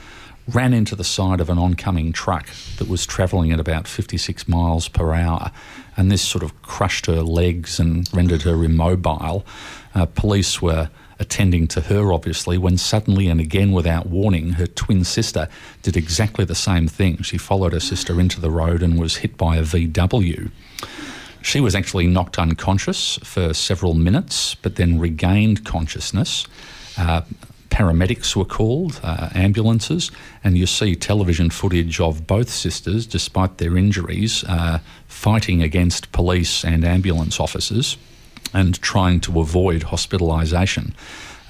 ran 0.49 0.73
into 0.73 0.95
the 0.95 1.05
side 1.05 1.41
of 1.41 1.51
an 1.51 1.59
oncoming 1.59 2.13
truck 2.13 2.49
that 2.79 2.89
was 2.89 3.05
travelling 3.05 3.53
at 3.53 3.61
about 3.61 3.89
56 3.89 4.47
miles 4.47 4.89
per 4.89 5.15
hour. 5.15 5.51
And 5.97 6.11
this 6.11 6.23
sort 6.23 6.45
of 6.45 6.63
crushed 6.63 7.07
her 7.07 7.23
legs 7.23 7.81
and 7.81 8.09
rendered 8.13 8.43
her 8.43 8.63
immobile. 8.63 9.45
Uh, 9.95 10.07
police 10.07 10.61
were 10.63 10.91
attending 11.19 11.67
to 11.67 11.81
her, 11.83 12.13
obviously, 12.13 12.59
when 12.59 12.77
suddenly 12.77 13.29
and 13.29 13.41
again 13.41 13.73
without 13.73 14.07
warning, 14.07 14.53
her 14.53 14.67
twin 14.67 15.03
sister 15.03 15.49
did 15.83 15.97
exactly 15.97 16.45
the 16.45 16.55
same 16.55 16.87
thing. 16.87 17.23
She 17.23 17.39
followed 17.39 17.73
her 17.73 17.81
sister 17.81 18.21
into 18.21 18.41
the 18.41 18.51
road 18.51 18.83
and 18.83 19.01
was 19.01 19.17
hit 19.17 19.37
by 19.37 19.57
a 19.57 19.63
VW. 19.63 20.51
She 21.41 21.61
was 21.61 21.75
actually 21.75 22.07
knocked 22.07 22.39
unconscious 22.39 23.19
for 23.23 23.55
several 23.55 23.95
minutes, 23.95 24.57
but 24.57 24.77
then 24.77 24.99
regained 24.99 25.65
consciousness. 25.65 26.47
Uh, 26.99 27.23
paramedics 27.77 28.35
were 28.35 28.47
called, 28.47 28.99
uh, 29.03 29.29
ambulances, 29.35 30.11
and 30.43 30.57
you 30.57 30.65
see 30.65 30.95
television 30.95 31.51
footage 31.51 32.01
of 32.01 32.27
both 32.27 32.49
sisters, 32.49 33.07
despite 33.07 33.59
their 33.59 33.77
injuries, 33.77 34.45
uh, 34.45 34.79
fighting 35.09 35.63
against 35.63 36.11
police 36.11 36.65
and 36.65 36.87
ambulance 36.87 37.39
officers 37.39 37.99
and 38.55 38.81
trying 38.81 39.21
to 39.21 39.41
avoid 39.41 39.83
hospitalisation. 39.83 40.95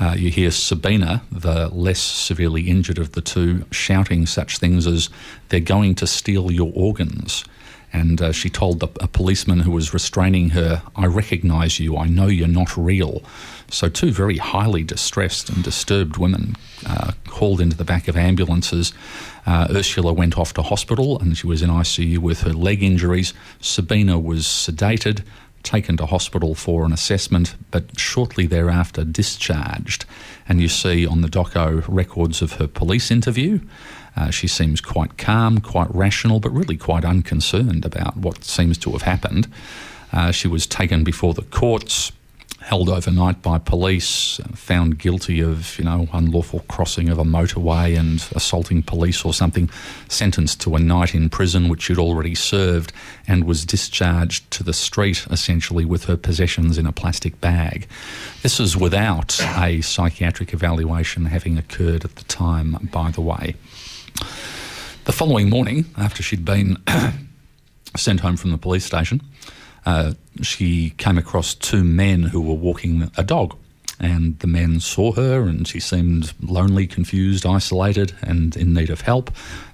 Uh, 0.00 0.16
you 0.18 0.28
hear 0.28 0.50
Sabina, 0.50 1.22
the 1.30 1.68
less 1.68 2.00
severely 2.00 2.62
injured 2.62 2.98
of 2.98 3.12
the 3.12 3.20
two, 3.20 3.64
shouting 3.70 4.26
such 4.26 4.58
things 4.58 4.84
as, 4.84 5.08
They're 5.50 5.60
going 5.60 5.94
to 5.94 6.08
steal 6.08 6.50
your 6.50 6.72
organs. 6.74 7.44
And 7.92 8.20
uh, 8.20 8.32
she 8.32 8.50
told 8.50 8.80
the, 8.80 8.88
a 9.00 9.06
policeman 9.06 9.60
who 9.60 9.70
was 9.70 9.94
restraining 9.94 10.50
her, 10.50 10.82
I 10.96 11.06
recognise 11.06 11.78
you, 11.78 11.96
I 11.96 12.08
know 12.08 12.26
you're 12.26 12.48
not 12.48 12.76
real. 12.76 13.22
So, 13.68 13.88
two 13.88 14.12
very 14.12 14.36
highly 14.36 14.84
distressed 14.84 15.48
and 15.48 15.64
disturbed 15.64 16.18
women 16.18 16.54
uh, 16.86 17.12
called 17.26 17.60
into 17.60 17.76
the 17.76 17.84
back 17.84 18.06
of 18.06 18.16
ambulances. 18.16 18.92
Uh, 19.44 19.66
Ursula 19.70 20.12
went 20.12 20.38
off 20.38 20.54
to 20.54 20.62
hospital 20.62 21.18
and 21.18 21.36
she 21.36 21.46
was 21.46 21.62
in 21.62 21.70
ICU 21.70 22.18
with 22.18 22.42
her 22.42 22.52
leg 22.52 22.82
injuries. 22.82 23.34
Sabina 23.60 24.18
was 24.18 24.44
sedated 24.44 25.24
taken 25.66 25.96
to 25.96 26.06
hospital 26.06 26.54
for 26.54 26.86
an 26.86 26.92
assessment, 26.92 27.56
but 27.72 27.98
shortly 27.98 28.46
thereafter 28.46 29.04
discharged. 29.04 30.06
And 30.48 30.60
you 30.60 30.68
see 30.68 31.06
on 31.06 31.20
the 31.20 31.28
doco 31.28 31.84
records 31.88 32.40
of 32.40 32.54
her 32.54 32.68
police 32.68 33.10
interview. 33.10 33.60
Uh, 34.16 34.30
she 34.30 34.46
seems 34.46 34.80
quite 34.80 35.18
calm, 35.18 35.60
quite 35.60 35.92
rational, 35.94 36.40
but 36.40 36.50
really 36.50 36.76
quite 36.76 37.04
unconcerned 37.04 37.84
about 37.84 38.16
what 38.16 38.44
seems 38.44 38.78
to 38.78 38.92
have 38.92 39.02
happened. 39.02 39.52
Uh, 40.12 40.30
she 40.30 40.48
was 40.48 40.66
taken 40.66 41.04
before 41.04 41.34
the 41.34 41.42
courts 41.42 42.12
held 42.66 42.88
overnight 42.88 43.40
by 43.42 43.58
police, 43.58 44.40
found 44.56 44.98
guilty 44.98 45.40
of, 45.40 45.78
you 45.78 45.84
know, 45.84 46.08
unlawful 46.12 46.58
crossing 46.68 47.08
of 47.08 47.16
a 47.16 47.22
motorway 47.22 47.96
and 47.96 48.26
assaulting 48.34 48.82
police 48.82 49.24
or 49.24 49.32
something, 49.32 49.70
sentenced 50.08 50.60
to 50.60 50.74
a 50.74 50.80
night 50.80 51.14
in 51.14 51.30
prison, 51.30 51.68
which 51.68 51.82
she'd 51.82 51.96
already 51.96 52.34
served, 52.34 52.92
and 53.28 53.44
was 53.44 53.64
discharged 53.64 54.50
to 54.50 54.64
the 54.64 54.72
street 54.72 55.24
essentially 55.30 55.84
with 55.84 56.06
her 56.06 56.16
possessions 56.16 56.76
in 56.76 56.86
a 56.86 56.92
plastic 56.92 57.40
bag. 57.40 57.86
This 58.42 58.58
is 58.58 58.76
without 58.76 59.40
a 59.56 59.80
psychiatric 59.80 60.52
evaluation 60.52 61.26
having 61.26 61.56
occurred 61.56 62.04
at 62.04 62.16
the 62.16 62.24
time, 62.24 62.88
by 62.90 63.12
the 63.12 63.20
way. 63.20 63.54
The 65.04 65.12
following 65.12 65.48
morning, 65.48 65.84
after 65.96 66.20
she'd 66.20 66.44
been 66.44 66.78
sent 67.96 68.18
home 68.18 68.36
from 68.36 68.50
the 68.50 68.58
police 68.58 68.84
station, 68.84 69.22
uh, 69.86 70.12
she 70.42 70.90
came 70.98 71.16
across 71.16 71.54
two 71.54 71.84
men 71.84 72.24
who 72.24 72.40
were 72.40 72.54
walking 72.54 73.10
a 73.16 73.24
dog. 73.24 73.56
And 73.98 74.38
the 74.40 74.46
men 74.46 74.80
saw 74.80 75.12
her, 75.12 75.44
and 75.44 75.66
she 75.66 75.80
seemed 75.80 76.34
lonely, 76.42 76.86
confused, 76.86 77.46
isolated, 77.46 78.12
and 78.20 78.54
in 78.54 78.74
need 78.74 78.90
of 78.90 79.00
help. 79.00 79.30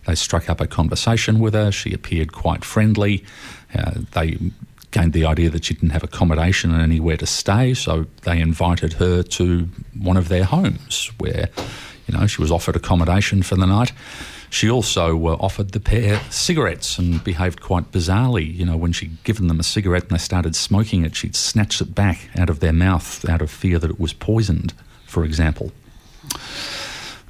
They 0.06 0.14
struck 0.14 0.48
up 0.48 0.60
a 0.60 0.68
conversation 0.68 1.40
with 1.40 1.54
her. 1.54 1.72
She 1.72 1.92
appeared 1.92 2.32
quite 2.32 2.64
friendly. 2.64 3.24
Uh, 3.74 4.02
they 4.12 4.38
gained 4.92 5.12
the 5.12 5.24
idea 5.24 5.50
that 5.50 5.64
she 5.64 5.74
didn't 5.74 5.90
have 5.90 6.04
accommodation 6.04 6.72
and 6.72 6.82
anywhere 6.82 7.16
to 7.16 7.26
stay, 7.26 7.74
so 7.74 8.06
they 8.22 8.40
invited 8.40 8.92
her 8.94 9.24
to 9.24 9.68
one 9.98 10.16
of 10.16 10.28
their 10.28 10.44
homes 10.44 11.10
where, 11.18 11.48
you 12.06 12.16
know, 12.16 12.26
she 12.28 12.40
was 12.40 12.52
offered 12.52 12.76
accommodation 12.76 13.42
for 13.42 13.56
the 13.56 13.66
night. 13.66 13.92
She 14.52 14.68
also 14.68 15.16
uh, 15.28 15.36
offered 15.40 15.72
the 15.72 15.80
pair 15.80 16.20
cigarettes 16.28 16.98
and 16.98 17.24
behaved 17.24 17.62
quite 17.62 17.90
bizarrely. 17.90 18.54
You 18.54 18.66
know, 18.66 18.76
when 18.76 18.92
she'd 18.92 19.24
given 19.24 19.46
them 19.46 19.58
a 19.58 19.62
cigarette 19.62 20.02
and 20.02 20.10
they 20.10 20.18
started 20.18 20.54
smoking 20.54 21.06
it, 21.06 21.16
she'd 21.16 21.34
snatch 21.34 21.80
it 21.80 21.94
back 21.94 22.28
out 22.38 22.50
of 22.50 22.60
their 22.60 22.72
mouth 22.74 23.26
out 23.26 23.40
of 23.40 23.50
fear 23.50 23.78
that 23.78 23.90
it 23.90 23.98
was 23.98 24.12
poisoned, 24.12 24.74
for 25.06 25.24
example. 25.24 25.72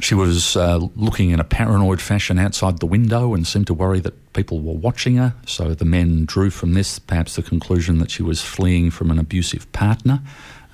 She 0.00 0.16
was 0.16 0.56
uh, 0.56 0.78
looking 0.96 1.30
in 1.30 1.38
a 1.38 1.44
paranoid 1.44 2.00
fashion 2.00 2.40
outside 2.40 2.80
the 2.80 2.86
window 2.86 3.34
and 3.34 3.46
seemed 3.46 3.68
to 3.68 3.74
worry 3.74 4.00
that 4.00 4.32
people 4.32 4.58
were 4.58 4.74
watching 4.74 5.14
her. 5.14 5.32
So 5.46 5.74
the 5.74 5.84
men 5.84 6.24
drew 6.24 6.50
from 6.50 6.74
this 6.74 6.98
perhaps 6.98 7.36
the 7.36 7.42
conclusion 7.42 7.98
that 8.00 8.10
she 8.10 8.24
was 8.24 8.42
fleeing 8.42 8.90
from 8.90 9.12
an 9.12 9.20
abusive 9.20 9.70
partner. 9.70 10.22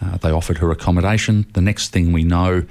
Uh, 0.01 0.17
they 0.17 0.31
offered 0.31 0.59
her 0.59 0.71
accommodation. 0.71 1.45
The 1.53 1.61
next 1.61 1.89
thing 1.89 2.11
we 2.13 2.25
know, 2.25 2.65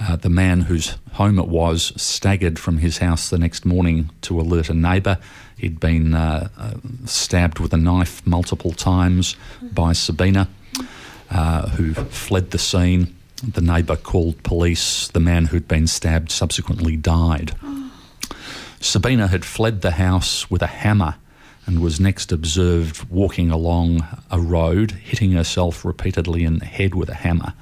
uh, 0.00 0.16
the 0.16 0.28
man 0.28 0.62
whose 0.62 0.96
home 1.12 1.38
it 1.38 1.48
was 1.48 1.92
staggered 2.00 2.58
from 2.58 2.78
his 2.78 2.98
house 2.98 3.30
the 3.30 3.38
next 3.38 3.64
morning 3.64 4.10
to 4.22 4.40
alert 4.40 4.68
a 4.68 4.74
neighbour. 4.74 5.18
He'd 5.56 5.80
been 5.80 6.14
uh, 6.14 6.48
uh, 6.56 6.74
stabbed 7.04 7.58
with 7.58 7.72
a 7.72 7.76
knife 7.76 8.24
multiple 8.26 8.72
times 8.72 9.34
by 9.60 9.92
Sabina, 9.92 10.48
uh, 11.30 11.68
who 11.70 11.94
fled 11.94 12.52
the 12.52 12.58
scene. 12.58 13.14
The 13.42 13.60
neighbour 13.60 13.96
called 13.96 14.42
police. 14.42 15.08
The 15.08 15.20
man 15.20 15.46
who'd 15.46 15.68
been 15.68 15.86
stabbed 15.86 16.30
subsequently 16.30 16.96
died. 16.96 17.52
Sabina 18.80 19.26
had 19.26 19.44
fled 19.44 19.82
the 19.82 19.92
house 19.92 20.48
with 20.50 20.62
a 20.62 20.68
hammer 20.68 21.16
and 21.66 21.80
was 21.80 22.00
next 22.00 22.32
observed 22.32 23.08
walking 23.10 23.50
along 23.50 24.06
a 24.30 24.40
road, 24.40 24.92
hitting 24.92 25.32
herself 25.32 25.84
repeatedly 25.84 26.44
in 26.44 26.58
the 26.58 26.64
head 26.64 26.94
with 26.94 27.08
a 27.08 27.14
hammer. 27.14 27.52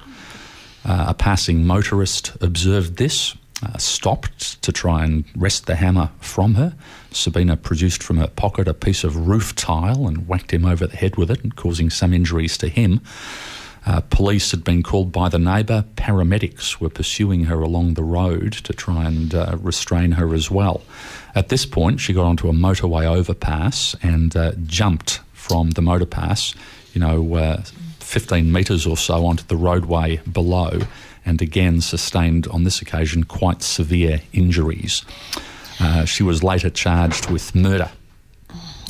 Uh, 0.87 1.07
a 1.09 1.13
passing 1.13 1.65
motorist 1.65 2.31
observed 2.41 2.95
this, 2.95 3.35
uh, 3.61 3.77
stopped 3.77 4.61
to 4.61 4.71
try 4.71 5.03
and 5.03 5.25
wrest 5.35 5.65
the 5.65 5.75
hammer 5.75 6.09
from 6.19 6.55
her. 6.55 6.73
Sabina 7.11 7.57
produced 7.57 8.01
from 8.01 8.17
her 8.17 8.27
pocket 8.27 8.67
a 8.67 8.73
piece 8.73 9.03
of 9.03 9.27
roof 9.27 9.53
tile 9.55 10.07
and 10.07 10.27
whacked 10.27 10.51
him 10.51 10.63
over 10.63 10.87
the 10.87 10.95
head 10.95 11.17
with 11.17 11.29
it, 11.29 11.55
causing 11.55 11.89
some 11.89 12.13
injuries 12.13 12.57
to 12.57 12.69
him. 12.69 13.01
Uh, 13.85 14.01
police 14.01 14.51
had 14.51 14.63
been 14.63 14.83
called 14.83 15.11
by 15.11 15.29
the 15.29 15.39
neighbour. 15.39 15.85
Paramedics 15.95 16.79
were 16.79 16.89
pursuing 16.89 17.45
her 17.45 17.61
along 17.61 17.93
the 17.93 18.03
road 18.03 18.51
to 18.51 18.73
try 18.73 19.05
and 19.05 19.33
uh, 19.33 19.57
restrain 19.59 20.13
her 20.13 20.33
as 20.33 20.51
well. 20.51 20.81
At 21.35 21.49
this 21.49 21.65
point, 21.65 21.99
she 21.99 22.13
got 22.13 22.25
onto 22.25 22.49
a 22.49 22.53
motorway 22.53 23.05
overpass 23.05 23.95
and 24.01 24.35
uh, 24.35 24.51
jumped 24.65 25.21
from 25.31 25.71
the 25.71 25.81
motorpass, 25.81 26.53
you 26.93 26.99
know, 26.99 27.35
15 28.07 28.51
metres 28.51 28.87
or 28.87 28.95
so 28.95 29.25
onto 29.25 29.43
the 29.43 29.57
roadway 29.57 30.17
below, 30.31 30.79
and 31.25 31.41
again 31.41 31.81
sustained 31.81 32.47
on 32.47 32.63
this 32.63 32.81
occasion 32.81 33.25
quite 33.25 33.61
severe 33.61 34.21
injuries. 34.31 35.03
Uh, 35.79 36.05
she 36.05 36.23
was 36.23 36.41
later 36.41 36.69
charged 36.69 37.29
with 37.29 37.53
murder. 37.53 37.91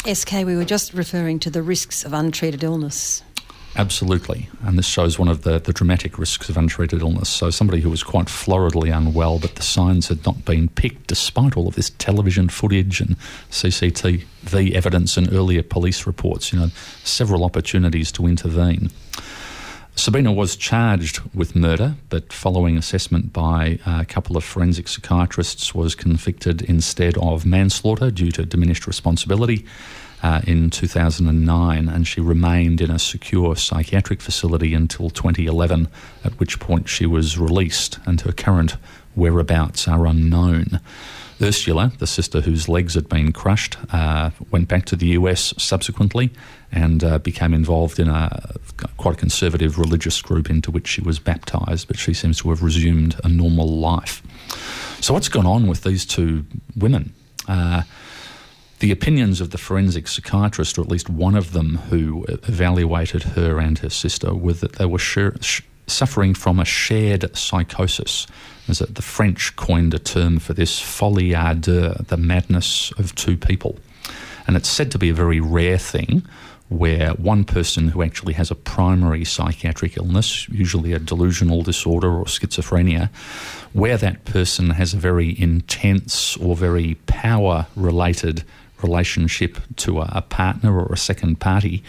SK, 0.05 0.34
we 0.45 0.55
were 0.55 0.63
just 0.63 0.93
referring 0.93 1.39
to 1.39 1.49
the 1.49 1.61
risks 1.61 2.05
of 2.05 2.13
untreated 2.13 2.63
illness. 2.63 3.24
Absolutely. 3.78 4.49
And 4.63 4.78
this 4.78 4.88
shows 4.88 5.20
one 5.20 5.28
of 5.28 5.43
the, 5.43 5.59
the 5.59 5.72
dramatic 5.72 6.18
risks 6.18 6.49
of 6.49 6.57
untreated 6.57 7.01
illness. 7.01 7.30
So, 7.30 7.51
somebody 7.51 7.82
who 7.82 7.91
was 7.91 8.01
quite 8.01 8.26
floridly 8.26 8.89
unwell, 8.95 9.38
but 9.38 9.55
the 9.55 9.61
signs 9.61 10.07
had 10.07 10.26
not 10.26 10.45
been 10.45 10.68
picked 10.70 11.07
despite 11.07 11.55
all 11.55 11.68
of 11.68 11.76
this 11.76 11.91
television 11.91 12.49
footage 12.49 13.01
and 13.01 13.18
CCTV 13.51 14.72
evidence 14.72 15.15
and 15.15 15.32
earlier 15.32 15.61
police 15.61 16.07
reports. 16.07 16.51
You 16.51 16.59
know, 16.59 16.68
several 17.03 17.43
opportunities 17.43 18.11
to 18.13 18.26
intervene. 18.26 18.89
Sabina 19.97 20.31
was 20.31 20.55
charged 20.55 21.21
with 21.33 21.55
murder, 21.55 21.95
but 22.09 22.31
following 22.31 22.77
assessment 22.77 23.33
by 23.33 23.79
a 23.83 24.05
couple 24.05 24.37
of 24.37 24.43
forensic 24.43 24.87
psychiatrists, 24.87 25.73
was 25.73 25.95
convicted 25.95 26.61
instead 26.61 27.17
of 27.17 27.47
manslaughter 27.47 28.11
due 28.11 28.31
to 28.31 28.45
diminished 28.45 28.85
responsibility 28.85 29.65
uh, 30.21 30.41
in 30.45 30.69
2009, 30.69 31.89
and 31.89 32.07
she 32.07 32.21
remained 32.21 32.79
in 32.79 32.91
a 32.91 32.99
secure 32.99 33.55
psychiatric 33.55 34.21
facility 34.21 34.75
until 34.75 35.09
2011, 35.09 35.87
at 36.23 36.39
which 36.39 36.59
point 36.59 36.87
she 36.87 37.07
was 37.07 37.39
released, 37.39 37.97
and 38.05 38.21
her 38.21 38.31
current 38.31 38.77
whereabouts 39.15 39.87
are 39.87 40.05
unknown. 40.05 40.79
Ursula, 41.41 41.91
the 41.97 42.07
sister 42.07 42.41
whose 42.41 42.69
legs 42.69 42.93
had 42.93 43.09
been 43.09 43.31
crushed, 43.31 43.77
uh, 43.91 44.29
went 44.51 44.67
back 44.67 44.85
to 44.85 44.95
the 44.95 45.07
US 45.07 45.55
subsequently 45.57 46.29
and 46.72 47.03
uh, 47.03 47.20
became 47.20 47.53
involved 47.53 47.99
in 47.99 48.09
a 48.09 48.55
quite 48.97 49.15
a 49.15 49.18
conservative 49.18 49.80
religious 49.80 50.22
group 50.22 50.49
into 50.49 50.72
which 50.72 50.88
she 50.88 51.01
was 51.01 51.20
baptized, 51.20 51.88
but 51.88 51.97
she 51.97 52.13
seems 52.13 52.39
to 52.39 52.49
have 52.49 52.61
resumed 52.61 53.20
a 53.24 53.30
normal 53.30 53.68
life. 53.68 54.22
So, 55.01 55.13
what's 55.13 55.30
gone 55.30 55.45
on 55.45 55.68
with 55.68 55.84
these 55.84 56.05
two 56.05 56.45
women? 56.76 57.13
Uh, 57.47 57.84
the 58.80 58.91
opinions 58.91 59.41
of 59.41 59.51
the 59.51 59.57
forensic 59.57 60.07
psychiatrist, 60.07 60.78
or 60.78 60.82
at 60.82 60.89
least 60.89 61.09
one 61.09 61.36
of 61.36 61.53
them 61.53 61.78
who 61.89 62.26
evaluated 62.28 63.24
her 63.24 63.59
and 63.59 63.80
her 63.80 63.89
sister, 63.89 64.36
were 64.36 64.53
that 64.53 64.74
they 64.74 64.86
were 64.86 64.99
sh- 64.99 65.61
suffering 65.88 66.34
from 66.34 66.59
a 66.59 66.65
shared 66.65 67.36
psychosis. 67.36 68.28
As 68.68 68.80
the 68.80 69.01
French 69.01 69.55
coined 69.55 69.93
a 69.93 69.99
term 69.99 70.39
for 70.39 70.53
this 70.53 70.80
folie 70.80 71.34
à 71.34 71.59
deux, 71.59 71.93
the 72.07 72.18
madness 72.18 72.91
of 72.97 73.15
two 73.15 73.38
people. 73.38 73.80
And 74.45 74.55
it's 74.55 74.70
said 74.70 74.91
to 74.91 74.99
be 74.99 75.09
a 75.09 75.13
very 75.13 75.39
rare 75.39 75.78
thing 75.78 76.24
where 76.70 77.11
one 77.11 77.43
person 77.45 77.89
who 77.89 78.03
actually 78.03 78.34
has 78.34 78.51
a 78.51 78.55
primary 78.55 79.24
psychiatric 79.24 79.97
illness, 79.97 80.49
usually 80.49 80.93
a 80.93 80.99
delusional 80.99 81.61
disorder 81.61 82.09
or 82.09 82.26
schizophrenia, 82.26 83.09
where 83.74 83.97
that 83.97 84.26
person 84.26 84.72
has 84.72 84.93
a 84.93 84.97
very 84.97 85.39
intense 85.39 86.36
or 86.38 86.55
very 86.55 86.95
power 87.05 87.68
related 87.76 88.43
relationship 88.84 89.57
to 89.78 89.99
a, 89.99 90.11
a 90.15 90.21
partner 90.21 90.80
or 90.80 90.91
a 90.91 90.97
second 90.97 91.39
party, 91.39 91.84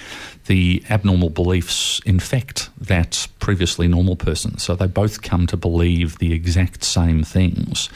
the 0.46 0.82
abnormal 0.88 1.30
beliefs 1.30 2.00
infect 2.06 2.70
that 2.80 3.28
previously 3.38 3.88
normal 3.88 4.16
person. 4.16 4.58
So 4.58 4.74
they 4.74 4.86
both 4.86 5.22
come 5.22 5.46
to 5.48 5.56
believe 5.56 6.18
the 6.18 6.32
exact 6.32 6.84
same 6.84 7.22
things. 7.22 7.88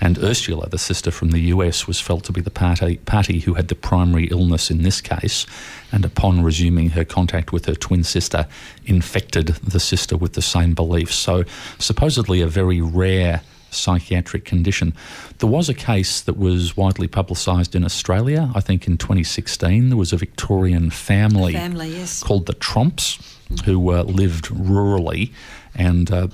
And 0.00 0.18
Ursula, 0.18 0.68
the 0.68 0.78
sister 0.78 1.10
from 1.10 1.30
the 1.30 1.40
US, 1.52 1.86
was 1.86 2.00
felt 2.00 2.24
to 2.24 2.32
be 2.32 2.40
the 2.40 2.50
party, 2.50 2.96
party 2.98 3.40
who 3.40 3.54
had 3.54 3.68
the 3.68 3.74
primary 3.74 4.26
illness 4.26 4.70
in 4.70 4.82
this 4.82 5.00
case, 5.00 5.46
and 5.90 6.04
upon 6.04 6.42
resuming 6.42 6.90
her 6.90 7.04
contact 7.04 7.52
with 7.52 7.66
her 7.66 7.74
twin 7.74 8.04
sister, 8.04 8.46
infected 8.84 9.46
the 9.46 9.80
sister 9.80 10.16
with 10.16 10.34
the 10.34 10.42
same 10.42 10.74
beliefs. 10.74 11.14
So, 11.14 11.44
supposedly, 11.78 12.42
a 12.42 12.46
very 12.46 12.80
rare 12.80 13.40
psychiatric 13.76 14.44
condition. 14.44 14.94
There 15.38 15.48
was 15.48 15.68
a 15.68 15.74
case 15.74 16.20
that 16.22 16.36
was 16.36 16.76
widely 16.76 17.08
publicised 17.08 17.74
in 17.74 17.84
Australia, 17.84 18.50
I 18.54 18.60
think 18.60 18.86
in 18.86 18.96
2016. 18.96 19.88
There 19.88 19.96
was 19.96 20.12
a 20.12 20.16
Victorian 20.16 20.90
family, 20.90 21.52
Family, 21.52 21.90
yes. 21.90 22.22
called 22.22 22.46
the 22.46 22.54
Tromps 22.54 23.20
who 23.64 23.92
uh, 23.92 24.02
lived 24.02 24.46
rurally 24.46 25.32
and 25.74 26.10
uh, 26.10 26.28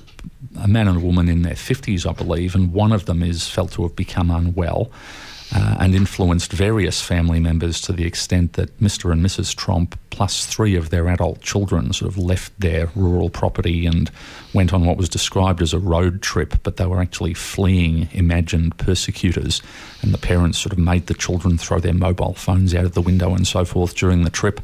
a 0.59 0.67
man 0.67 0.87
and 0.87 0.97
a 0.97 0.99
woman 0.99 1.29
in 1.29 1.41
their 1.41 1.53
50s, 1.53 2.09
I 2.09 2.13
believe, 2.13 2.55
and 2.55 2.73
one 2.73 2.91
of 2.91 3.05
them 3.05 3.21
is 3.21 3.47
felt 3.47 3.71
to 3.73 3.83
have 3.83 3.95
become 3.95 4.31
unwell. 4.31 4.91
Uh, 5.55 5.75
and 5.81 5.93
influenced 5.93 6.51
various 6.51 6.99
family 6.99 7.39
members 7.39 7.79
to 7.79 7.93
the 7.93 8.05
extent 8.05 8.53
that 8.53 8.75
Mr. 8.79 9.11
and 9.11 9.23
Mrs. 9.23 9.53
Tromp, 9.55 9.93
plus 10.13 10.45
three 10.45 10.75
of 10.75 10.91
their 10.91 11.09
adult 11.09 11.41
children, 11.41 11.91
sort 11.91 12.07
of 12.07 12.19
left 12.19 12.57
their 12.59 12.91
rural 12.95 13.31
property 13.31 13.87
and 13.87 14.11
went 14.53 14.71
on 14.71 14.85
what 14.85 14.95
was 14.95 15.09
described 15.09 15.59
as 15.59 15.73
a 15.73 15.79
road 15.79 16.21
trip, 16.21 16.53
but 16.61 16.77
they 16.77 16.85
were 16.85 17.01
actually 17.01 17.33
fleeing 17.33 18.07
imagined 18.11 18.77
persecutors. 18.77 19.63
And 20.03 20.13
the 20.13 20.19
parents 20.19 20.59
sort 20.59 20.71
of 20.71 20.77
made 20.77 21.07
the 21.07 21.15
children 21.15 21.57
throw 21.57 21.79
their 21.79 21.95
mobile 21.95 22.35
phones 22.35 22.75
out 22.75 22.85
of 22.85 22.93
the 22.93 23.01
window 23.01 23.33
and 23.33 23.47
so 23.47 23.65
forth 23.65 23.95
during 23.95 24.23
the 24.23 24.29
trip. 24.29 24.61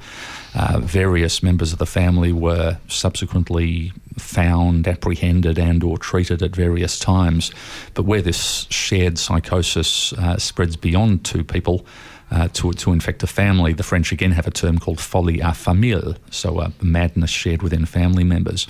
Uh, 0.54 0.80
various 0.82 1.42
members 1.42 1.74
of 1.74 1.80
the 1.80 1.88
family 1.88 2.32
were 2.32 2.78
subsequently 2.88 3.92
found, 4.20 4.88
apprehended, 4.88 5.58
and 5.58 5.84
or 5.84 5.98
treated 5.98 6.44
at 6.44 6.56
various 6.56 7.00
times. 7.00 7.52
But 7.96 8.04
where 8.04 8.22
this 8.22 8.68
shared 8.70 9.18
psychosis 9.18 10.14
uh, 10.14 10.38
spreads 10.38 10.76
beyond 10.76 11.26
two 11.26 11.44
people. 11.44 11.88
Uh, 12.32 12.48
to, 12.54 12.72
to 12.74 12.92
infect 12.94 13.24
a 13.24 13.28
family, 13.28 13.74
the 13.74 13.82
French 13.82 14.12
again 14.12 14.32
have 14.32 14.46
a 14.46 14.52
term 14.52 14.78
called 14.78 15.00
folie 15.00 15.40
à 15.40 15.56
famille, 15.56 16.16
so 16.30 16.60
a 16.60 16.72
madness 16.80 17.32
shared 17.32 17.64
within 17.64 17.86
family 17.86 18.24
members. 18.24 18.68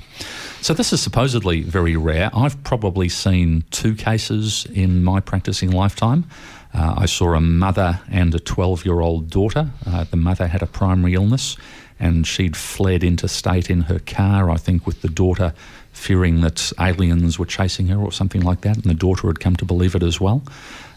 So 0.62 0.74
this 0.74 0.94
is 0.94 1.02
supposedly 1.02 1.62
very 1.62 1.98
rare. 1.98 2.30
I've 2.34 2.64
probably 2.64 3.10
seen 3.10 3.66
two 3.70 3.96
cases 3.96 4.66
in 4.74 5.04
my 5.04 5.20
practicing 5.20 5.72
lifetime. 5.72 6.26
Uh, 6.74 6.96
I 6.98 7.06
saw 7.06 7.34
a 7.34 7.42
mother 7.42 8.00
and 8.10 8.34
a 8.34 8.40
12 8.40 8.86
year 8.86 9.02
old 9.02 9.30
daughter. 9.30 9.72
Uh, 9.86 10.06
the 10.06 10.18
mother 10.18 10.48
had 10.48 10.62
a 10.62 10.68
primary 10.68 11.16
illness 11.16 11.58
and 12.00 12.26
she'd 12.26 12.56
fled 12.56 13.04
interstate 13.04 13.70
in 13.70 13.82
her 13.82 14.00
car, 14.00 14.50
I 14.50 14.58
think, 14.58 14.86
with 14.86 15.02
the 15.02 15.10
daughter 15.10 15.54
fearing 15.92 16.42
that 16.42 16.72
aliens 16.80 17.38
were 17.38 17.46
chasing 17.46 17.88
her 17.88 17.98
or 17.98 18.12
something 18.12 18.42
like 18.42 18.62
that, 18.62 18.78
and 18.78 18.86
the 18.86 18.94
daughter 18.94 19.28
had 19.28 19.40
come 19.40 19.56
to 19.58 19.66
believe 19.66 19.96
it 19.96 20.04
as 20.04 20.20
well. 20.20 20.42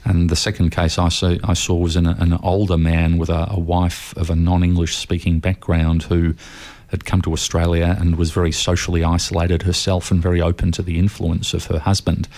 And 0.05 0.31
the 0.31 0.37
second 0.37 0.71
case 0.71 0.99
I 0.99 1.09
saw, 1.09 1.37
I 1.45 1.55
saw 1.55 1.77
was 1.77 1.97
an, 1.97 2.07
an 2.07 2.33
older 2.43 2.79
man 2.79 3.19
with 3.19 3.29
a, 3.29 3.47
a 3.51 3.59
wife 3.59 4.17
of 4.17 4.31
a 4.31 4.37
non 4.37 4.65
English 4.65 4.97
speaking 4.97 5.39
background 5.39 6.05
who 6.05 6.35
had 6.93 7.05
come 7.07 7.23
to 7.23 7.33
Australia 7.33 7.97
and 7.99 8.17
was 8.17 8.33
very 8.33 8.53
socially 8.53 9.03
isolated 9.03 9.63
herself 9.63 10.11
and 10.11 10.23
very 10.23 10.43
open 10.43 10.71
to 10.73 10.83
the 10.83 10.99
influence 10.99 11.55
of 11.55 11.67
her 11.67 11.79
husband. 11.79 12.29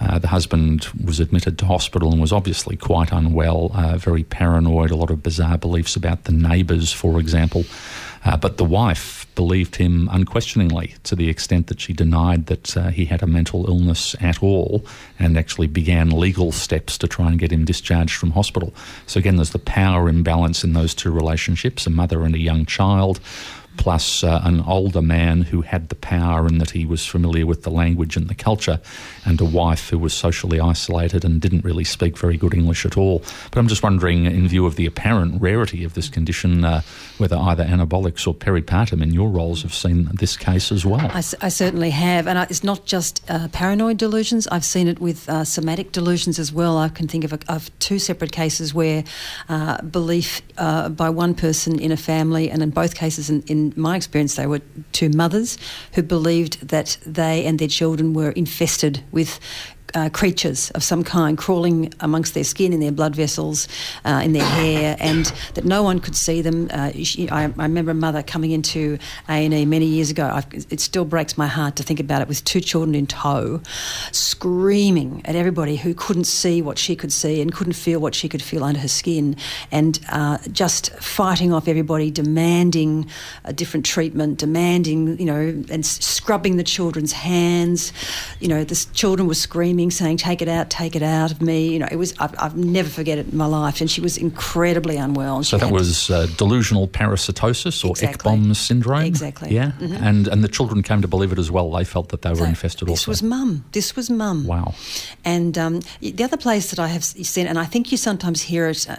Uh, 0.00 0.18
the 0.18 0.28
husband 0.28 0.86
was 1.04 1.20
admitted 1.20 1.58
to 1.58 1.66
hospital 1.66 2.10
and 2.10 2.20
was 2.20 2.32
obviously 2.32 2.74
quite 2.74 3.12
unwell, 3.12 3.70
uh, 3.74 3.98
very 3.98 4.22
paranoid, 4.24 4.90
a 4.90 4.96
lot 4.96 5.10
of 5.10 5.22
bizarre 5.22 5.58
beliefs 5.58 5.94
about 5.94 6.24
the 6.24 6.32
neighbours, 6.32 6.90
for 6.90 7.20
example. 7.20 7.64
Uh, 8.28 8.36
but 8.36 8.58
the 8.58 8.64
wife 8.64 9.26
believed 9.34 9.76
him 9.76 10.06
unquestioningly 10.12 10.94
to 11.02 11.16
the 11.16 11.30
extent 11.30 11.68
that 11.68 11.80
she 11.80 11.94
denied 11.94 12.44
that 12.44 12.76
uh, 12.76 12.88
he 12.90 13.06
had 13.06 13.22
a 13.22 13.26
mental 13.26 13.66
illness 13.66 14.14
at 14.20 14.42
all 14.42 14.84
and 15.18 15.38
actually 15.38 15.66
began 15.66 16.10
legal 16.10 16.52
steps 16.52 16.98
to 16.98 17.08
try 17.08 17.28
and 17.28 17.38
get 17.38 17.50
him 17.50 17.64
discharged 17.64 18.16
from 18.16 18.32
hospital. 18.32 18.74
So, 19.06 19.18
again, 19.18 19.36
there's 19.36 19.52
the 19.52 19.58
power 19.58 20.10
imbalance 20.10 20.62
in 20.62 20.74
those 20.74 20.94
two 20.94 21.10
relationships 21.10 21.86
a 21.86 21.90
mother 21.90 22.22
and 22.22 22.34
a 22.34 22.38
young 22.38 22.66
child 22.66 23.18
plus 23.78 24.22
uh, 24.22 24.40
an 24.44 24.60
older 24.62 25.00
man 25.00 25.42
who 25.42 25.62
had 25.62 25.88
the 25.88 25.94
power 25.94 26.46
and 26.46 26.60
that 26.60 26.70
he 26.70 26.84
was 26.84 27.06
familiar 27.06 27.46
with 27.46 27.62
the 27.62 27.70
language 27.70 28.16
and 28.16 28.28
the 28.28 28.34
culture, 28.34 28.80
and 29.24 29.40
a 29.40 29.44
wife 29.44 29.88
who 29.88 29.98
was 29.98 30.12
socially 30.12 30.60
isolated 30.60 31.24
and 31.24 31.40
didn't 31.40 31.64
really 31.64 31.84
speak 31.84 32.18
very 32.18 32.36
good 32.36 32.52
English 32.52 32.84
at 32.84 32.96
all. 32.96 33.22
But 33.50 33.58
I'm 33.58 33.68
just 33.68 33.82
wondering, 33.82 34.26
in 34.26 34.48
view 34.48 34.66
of 34.66 34.76
the 34.76 34.86
apparent 34.86 35.40
rarity 35.40 35.84
of 35.84 35.94
this 35.94 36.08
condition, 36.08 36.64
uh, 36.64 36.82
whether 37.18 37.36
either 37.36 37.64
anabolics 37.64 38.26
or 38.26 38.34
peripartum 38.34 39.02
in 39.02 39.12
your 39.12 39.30
roles 39.30 39.62
have 39.62 39.74
seen 39.74 40.10
this 40.12 40.36
case 40.36 40.72
as 40.72 40.84
well. 40.84 41.10
I, 41.12 41.22
I 41.40 41.48
certainly 41.48 41.90
have, 41.90 42.26
and 42.26 42.38
I, 42.38 42.42
it's 42.50 42.64
not 42.64 42.84
just 42.84 43.22
uh, 43.30 43.48
paranoid 43.52 43.96
delusions. 43.96 44.46
I've 44.48 44.64
seen 44.64 44.88
it 44.88 44.98
with 44.98 45.28
uh, 45.28 45.44
somatic 45.44 45.92
delusions 45.92 46.38
as 46.38 46.52
well. 46.52 46.76
I 46.76 46.88
can 46.88 47.06
think 47.08 47.24
of, 47.24 47.32
a, 47.32 47.38
of 47.48 47.70
two 47.78 47.98
separate 47.98 48.32
cases 48.32 48.74
where 48.74 49.04
uh, 49.48 49.80
belief 49.82 50.42
uh, 50.56 50.88
by 50.88 51.10
one 51.10 51.34
person 51.34 51.78
in 51.78 51.92
a 51.92 51.96
family, 51.96 52.50
and 52.50 52.62
in 52.62 52.70
both 52.70 52.94
cases, 52.94 53.30
in, 53.30 53.42
in 53.42 53.67
my 53.76 53.96
experience, 53.96 54.36
they 54.36 54.46
were 54.46 54.60
two 54.92 55.08
mothers 55.10 55.58
who 55.94 56.02
believed 56.02 56.68
that 56.68 56.98
they 57.04 57.44
and 57.44 57.58
their 57.58 57.68
children 57.68 58.14
were 58.14 58.30
infested 58.30 59.02
with 59.12 59.40
uh, 59.94 60.08
creatures 60.10 60.70
of 60.70 60.82
some 60.82 61.04
kind 61.04 61.36
crawling 61.38 61.92
amongst 62.00 62.34
their 62.34 62.44
skin, 62.44 62.72
in 62.72 62.80
their 62.80 62.92
blood 62.92 63.14
vessels, 63.16 63.68
uh, 64.04 64.20
in 64.24 64.32
their 64.32 64.44
hair, 64.44 64.96
and 65.00 65.32
that 65.54 65.64
no 65.64 65.82
one 65.82 65.98
could 65.98 66.16
see 66.16 66.42
them. 66.42 66.68
Uh, 66.70 66.92
she, 67.02 67.28
I, 67.30 67.44
I, 67.44 67.62
remember 67.62 67.90
a 67.92 67.94
mother 67.94 68.22
coming 68.22 68.50
into 68.50 68.98
A 69.28 69.44
and 69.44 69.54
E 69.54 69.64
many 69.64 69.86
years 69.86 70.10
ago. 70.10 70.30
I've, 70.32 70.46
it 70.52 70.80
still 70.80 71.04
breaks 71.04 71.38
my 71.38 71.46
heart 71.46 71.76
to 71.76 71.82
think 71.82 72.00
about 72.00 72.22
it, 72.22 72.28
with 72.28 72.44
two 72.44 72.60
children 72.60 72.94
in 72.94 73.06
tow, 73.06 73.60
screaming 74.12 75.22
at 75.24 75.34
everybody 75.34 75.76
who 75.76 75.94
couldn't 75.94 76.24
see 76.24 76.60
what 76.62 76.78
she 76.78 76.94
could 76.94 77.12
see 77.12 77.40
and 77.40 77.52
couldn't 77.52 77.74
feel 77.74 78.00
what 78.00 78.14
she 78.14 78.28
could 78.28 78.42
feel 78.42 78.64
under 78.64 78.80
her 78.80 78.88
skin, 78.88 79.36
and 79.70 80.00
uh, 80.10 80.38
just 80.52 80.94
fighting 80.96 81.52
off 81.52 81.68
everybody, 81.68 82.10
demanding 82.10 83.08
a 83.44 83.52
different 83.52 83.86
treatment, 83.86 84.38
demanding, 84.38 85.18
you 85.18 85.26
know, 85.26 85.62
and 85.70 85.84
scrubbing 85.86 86.56
the 86.56 86.64
children's 86.64 87.12
hands. 87.12 87.92
You 88.40 88.48
know, 88.48 88.64
the 88.64 88.86
children 88.92 89.28
were 89.28 89.34
screaming, 89.34 89.77
saying, 89.90 90.16
"Take 90.18 90.42
it 90.42 90.48
out, 90.48 90.70
take 90.70 90.94
it 90.96 91.02
out 91.02 91.30
of 91.30 91.40
me." 91.40 91.68
You 91.72 91.78
know, 91.78 91.88
it 91.90 91.96
was. 91.96 92.12
I've, 92.18 92.34
I've 92.38 92.56
never 92.56 92.88
forget 92.88 93.18
it 93.18 93.28
in 93.32 93.36
my 93.36 93.46
life, 93.46 93.80
and 93.80 93.90
she 93.90 94.00
was 94.00 94.16
incredibly 94.16 94.96
unwell. 94.96 95.42
So 95.44 95.56
that 95.58 95.70
was 95.70 96.10
uh, 96.10 96.26
delusional 96.36 96.88
parasitosis 96.88 97.84
or 97.84 97.90
Exactly. 97.90 98.30
Ekbom 98.32 98.54
syndrome. 98.56 99.04
Exactly. 99.04 99.54
Yeah, 99.54 99.72
Mhm. 99.80 100.02
and 100.02 100.28
and 100.28 100.42
the 100.44 100.48
children 100.48 100.82
came 100.82 101.00
to 101.02 101.08
believe 101.08 101.32
it 101.32 101.38
as 101.38 101.50
well. 101.50 101.70
They 101.70 101.84
felt 101.84 102.08
that 102.08 102.22
they 102.22 102.30
were 102.30 102.36
So 102.36 102.44
infested. 102.44 102.88
This 102.88 103.00
also. 103.00 103.10
was 103.10 103.22
mum. 103.22 103.64
This 103.72 103.94
was 103.96 104.10
mum. 104.10 104.44
wow. 104.46 104.74
And 105.24 105.56
um, 105.58 105.80
the 106.00 106.24
other 106.24 106.36
place 106.36 106.70
that 106.70 106.78
I 106.78 106.88
have 106.88 107.04
seen, 107.04 107.46
and 107.46 107.58
I 107.58 107.64
think 107.64 107.90
you 107.92 107.96
sometimes 107.98 108.42
hear 108.42 108.68
it, 108.68 108.86
uh, 108.88 108.96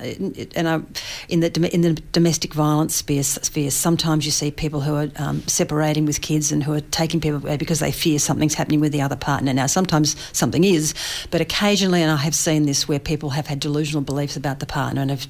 and 0.55 0.67
I, 0.69 0.79
in 1.27 1.39
the 1.41 1.49
in 1.73 1.81
the 1.81 1.93
domestic 2.11 2.53
violence 2.53 2.95
sphere, 2.95 3.23
sphere, 3.23 3.71
sometimes 3.71 4.25
you 4.25 4.31
see 4.31 4.51
people 4.51 4.81
who 4.81 4.95
are 4.95 5.09
um, 5.17 5.41
separating 5.47 6.05
with 6.05 6.21
kids 6.21 6.51
and 6.51 6.63
who 6.63 6.73
are 6.73 6.81
taking 6.91 7.19
people 7.19 7.37
away 7.39 7.57
because 7.57 7.79
they 7.79 7.91
fear 7.91 8.19
something's 8.19 8.53
happening 8.55 8.79
with 8.81 8.91
the 8.91 9.01
other 9.01 9.15
partner. 9.15 9.53
Now, 9.53 9.67
sometimes 9.67 10.15
something 10.33 10.63
is, 10.73 10.93
but 11.31 11.41
occasionally, 11.41 12.01
and 12.01 12.11
I 12.11 12.17
have 12.17 12.35
seen 12.35 12.65
this 12.65 12.87
where 12.87 12.99
people 12.99 13.31
have 13.31 13.47
had 13.47 13.59
delusional 13.59 14.01
beliefs 14.01 14.35
about 14.35 14.59
the 14.59 14.65
partner 14.65 15.01
and 15.01 15.11
have 15.11 15.27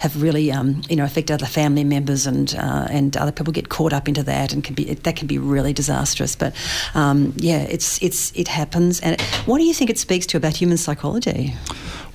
have 0.00 0.20
really, 0.20 0.50
um, 0.52 0.82
you 0.88 0.96
know, 0.96 1.04
affected 1.04 1.34
other 1.34 1.46
family 1.46 1.84
members 1.84 2.26
and 2.26 2.54
uh, 2.54 2.86
and 2.90 3.16
other 3.16 3.32
people 3.32 3.52
get 3.52 3.68
caught 3.68 3.92
up 3.92 4.08
into 4.08 4.22
that 4.22 4.52
and 4.52 4.64
can 4.64 4.74
be 4.74 4.94
that 4.94 5.16
can 5.16 5.26
be 5.26 5.38
really 5.38 5.72
disastrous. 5.72 6.36
But 6.36 6.54
um, 6.94 7.32
yeah, 7.36 7.62
it's 7.62 8.02
it's 8.02 8.32
it 8.36 8.48
happens. 8.48 9.00
And 9.00 9.20
what 9.46 9.58
do 9.58 9.64
you 9.64 9.74
think 9.74 9.90
it 9.90 9.98
speaks 9.98 10.26
to 10.26 10.36
about 10.36 10.56
human 10.56 10.76
psychology? 10.76 11.54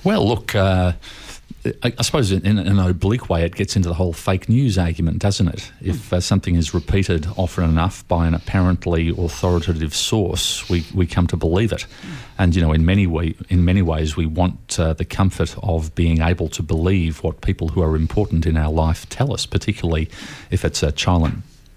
Well, 0.04 0.26
look. 0.26 0.54
Uh, 0.54 0.92
I, 1.82 1.92
I 1.98 2.02
suppose 2.02 2.32
in, 2.32 2.44
in 2.46 2.58
an 2.58 2.78
oblique 2.78 3.28
way, 3.28 3.44
it 3.44 3.54
gets 3.54 3.76
into 3.76 3.88
the 3.88 3.94
whole 3.94 4.12
fake 4.12 4.48
news 4.48 4.78
argument, 4.78 5.18
doesn't 5.18 5.48
it? 5.48 5.72
If 5.80 6.12
uh, 6.12 6.20
something 6.20 6.54
is 6.54 6.74
repeated 6.74 7.26
often 7.36 7.64
enough 7.64 8.06
by 8.08 8.26
an 8.26 8.34
apparently 8.34 9.10
authoritative 9.10 9.94
source, 9.94 10.68
we, 10.68 10.84
we 10.94 11.06
come 11.06 11.26
to 11.28 11.36
believe 11.36 11.72
it. 11.72 11.86
And 12.38 12.54
you 12.54 12.62
know, 12.62 12.72
in 12.72 12.84
many 12.84 13.06
way, 13.06 13.34
in 13.48 13.64
many 13.64 13.82
ways, 13.82 14.16
we 14.16 14.26
want 14.26 14.78
uh, 14.78 14.92
the 14.92 15.04
comfort 15.04 15.56
of 15.62 15.94
being 15.94 16.22
able 16.22 16.48
to 16.50 16.62
believe 16.62 17.22
what 17.22 17.40
people 17.40 17.68
who 17.68 17.82
are 17.82 17.96
important 17.96 18.46
in 18.46 18.56
our 18.56 18.72
life 18.72 19.08
tell 19.08 19.32
us, 19.32 19.46
particularly 19.46 20.08
if 20.50 20.64
it's 20.64 20.82
a 20.82 20.92
child 20.92 21.18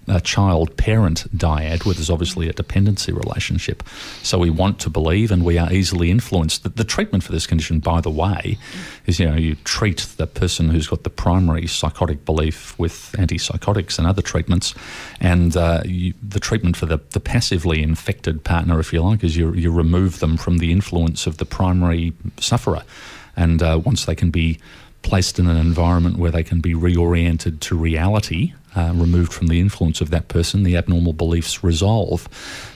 a 0.08 0.20
child 0.20 0.76
parent 0.76 1.26
dyad 1.36 1.84
where 1.84 1.94
there's 1.94 2.10
obviously 2.10 2.48
a 2.48 2.52
dependency 2.52 3.12
relationship. 3.12 3.82
So 4.22 4.38
we 4.38 4.50
want 4.50 4.80
to 4.80 4.90
believe 4.90 5.30
and 5.30 5.44
we 5.44 5.58
are 5.58 5.72
easily 5.72 6.10
influenced. 6.10 6.64
The, 6.64 6.70
the 6.70 6.84
treatment 6.84 7.24
for 7.24 7.32
this 7.32 7.46
condition, 7.46 7.78
by 7.78 8.00
the 8.00 8.10
way, 8.10 8.58
is 9.06 9.20
you 9.20 9.28
know, 9.28 9.36
you 9.36 9.54
treat 9.64 10.06
the 10.16 10.26
person 10.26 10.70
who's 10.70 10.88
got 10.88 11.04
the 11.04 11.10
primary 11.10 11.66
psychotic 11.66 12.24
belief 12.24 12.78
with 12.78 13.14
antipsychotics 13.18 13.98
and 13.98 14.06
other 14.06 14.22
treatments. 14.22 14.74
And 15.20 15.56
uh, 15.56 15.82
you, 15.84 16.14
the 16.22 16.40
treatment 16.40 16.76
for 16.76 16.86
the, 16.86 16.98
the 17.10 17.20
passively 17.20 17.82
infected 17.82 18.44
partner, 18.44 18.80
if 18.80 18.92
you 18.92 19.02
like, 19.02 19.22
is 19.22 19.36
you, 19.36 19.52
you 19.54 19.70
remove 19.70 20.18
them 20.18 20.36
from 20.36 20.58
the 20.58 20.72
influence 20.72 21.26
of 21.26 21.38
the 21.38 21.44
primary 21.44 22.12
sufferer. 22.38 22.82
And 23.36 23.62
uh, 23.62 23.80
once 23.82 24.04
they 24.04 24.14
can 24.14 24.30
be 24.30 24.58
placed 25.02 25.38
in 25.38 25.46
an 25.46 25.56
environment 25.56 26.16
where 26.16 26.30
they 26.30 26.42
can 26.42 26.60
be 26.60 26.74
reoriented 26.74 27.60
to 27.60 27.76
reality, 27.76 28.54
uh, 28.74 28.92
removed 28.94 29.32
from 29.32 29.48
the 29.48 29.60
influence 29.60 30.00
of 30.00 30.10
that 30.10 30.28
person, 30.28 30.62
the 30.62 30.76
abnormal 30.76 31.12
beliefs 31.12 31.62
resolve. 31.62 32.28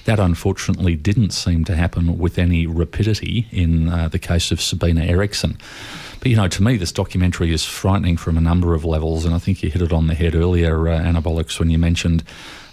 That 0.04 0.18
unfortunately 0.18 0.96
didn't 0.96 1.30
seem 1.30 1.64
to 1.64 1.74
happen 1.74 2.18
with 2.18 2.38
any 2.38 2.66
rapidity 2.66 3.46
in 3.50 3.88
uh, 3.88 4.08
the 4.08 4.18
case 4.18 4.50
of 4.50 4.60
Sabina 4.60 5.04
Eriksson. 5.04 5.56
But, 6.18 6.28
you 6.28 6.36
know, 6.36 6.48
to 6.48 6.62
me, 6.62 6.76
this 6.76 6.92
documentary 6.92 7.52
is 7.52 7.64
frightening 7.64 8.16
from 8.16 8.36
a 8.36 8.40
number 8.40 8.74
of 8.74 8.84
levels, 8.84 9.24
and 9.24 9.34
I 9.34 9.38
think 9.38 9.62
you 9.62 9.70
hit 9.70 9.82
it 9.82 9.92
on 9.92 10.06
the 10.06 10.14
head 10.14 10.34
earlier, 10.34 10.88
uh, 10.88 10.98
Anabolics, 10.98 11.58
when 11.58 11.70
you 11.70 11.78
mentioned 11.78 12.24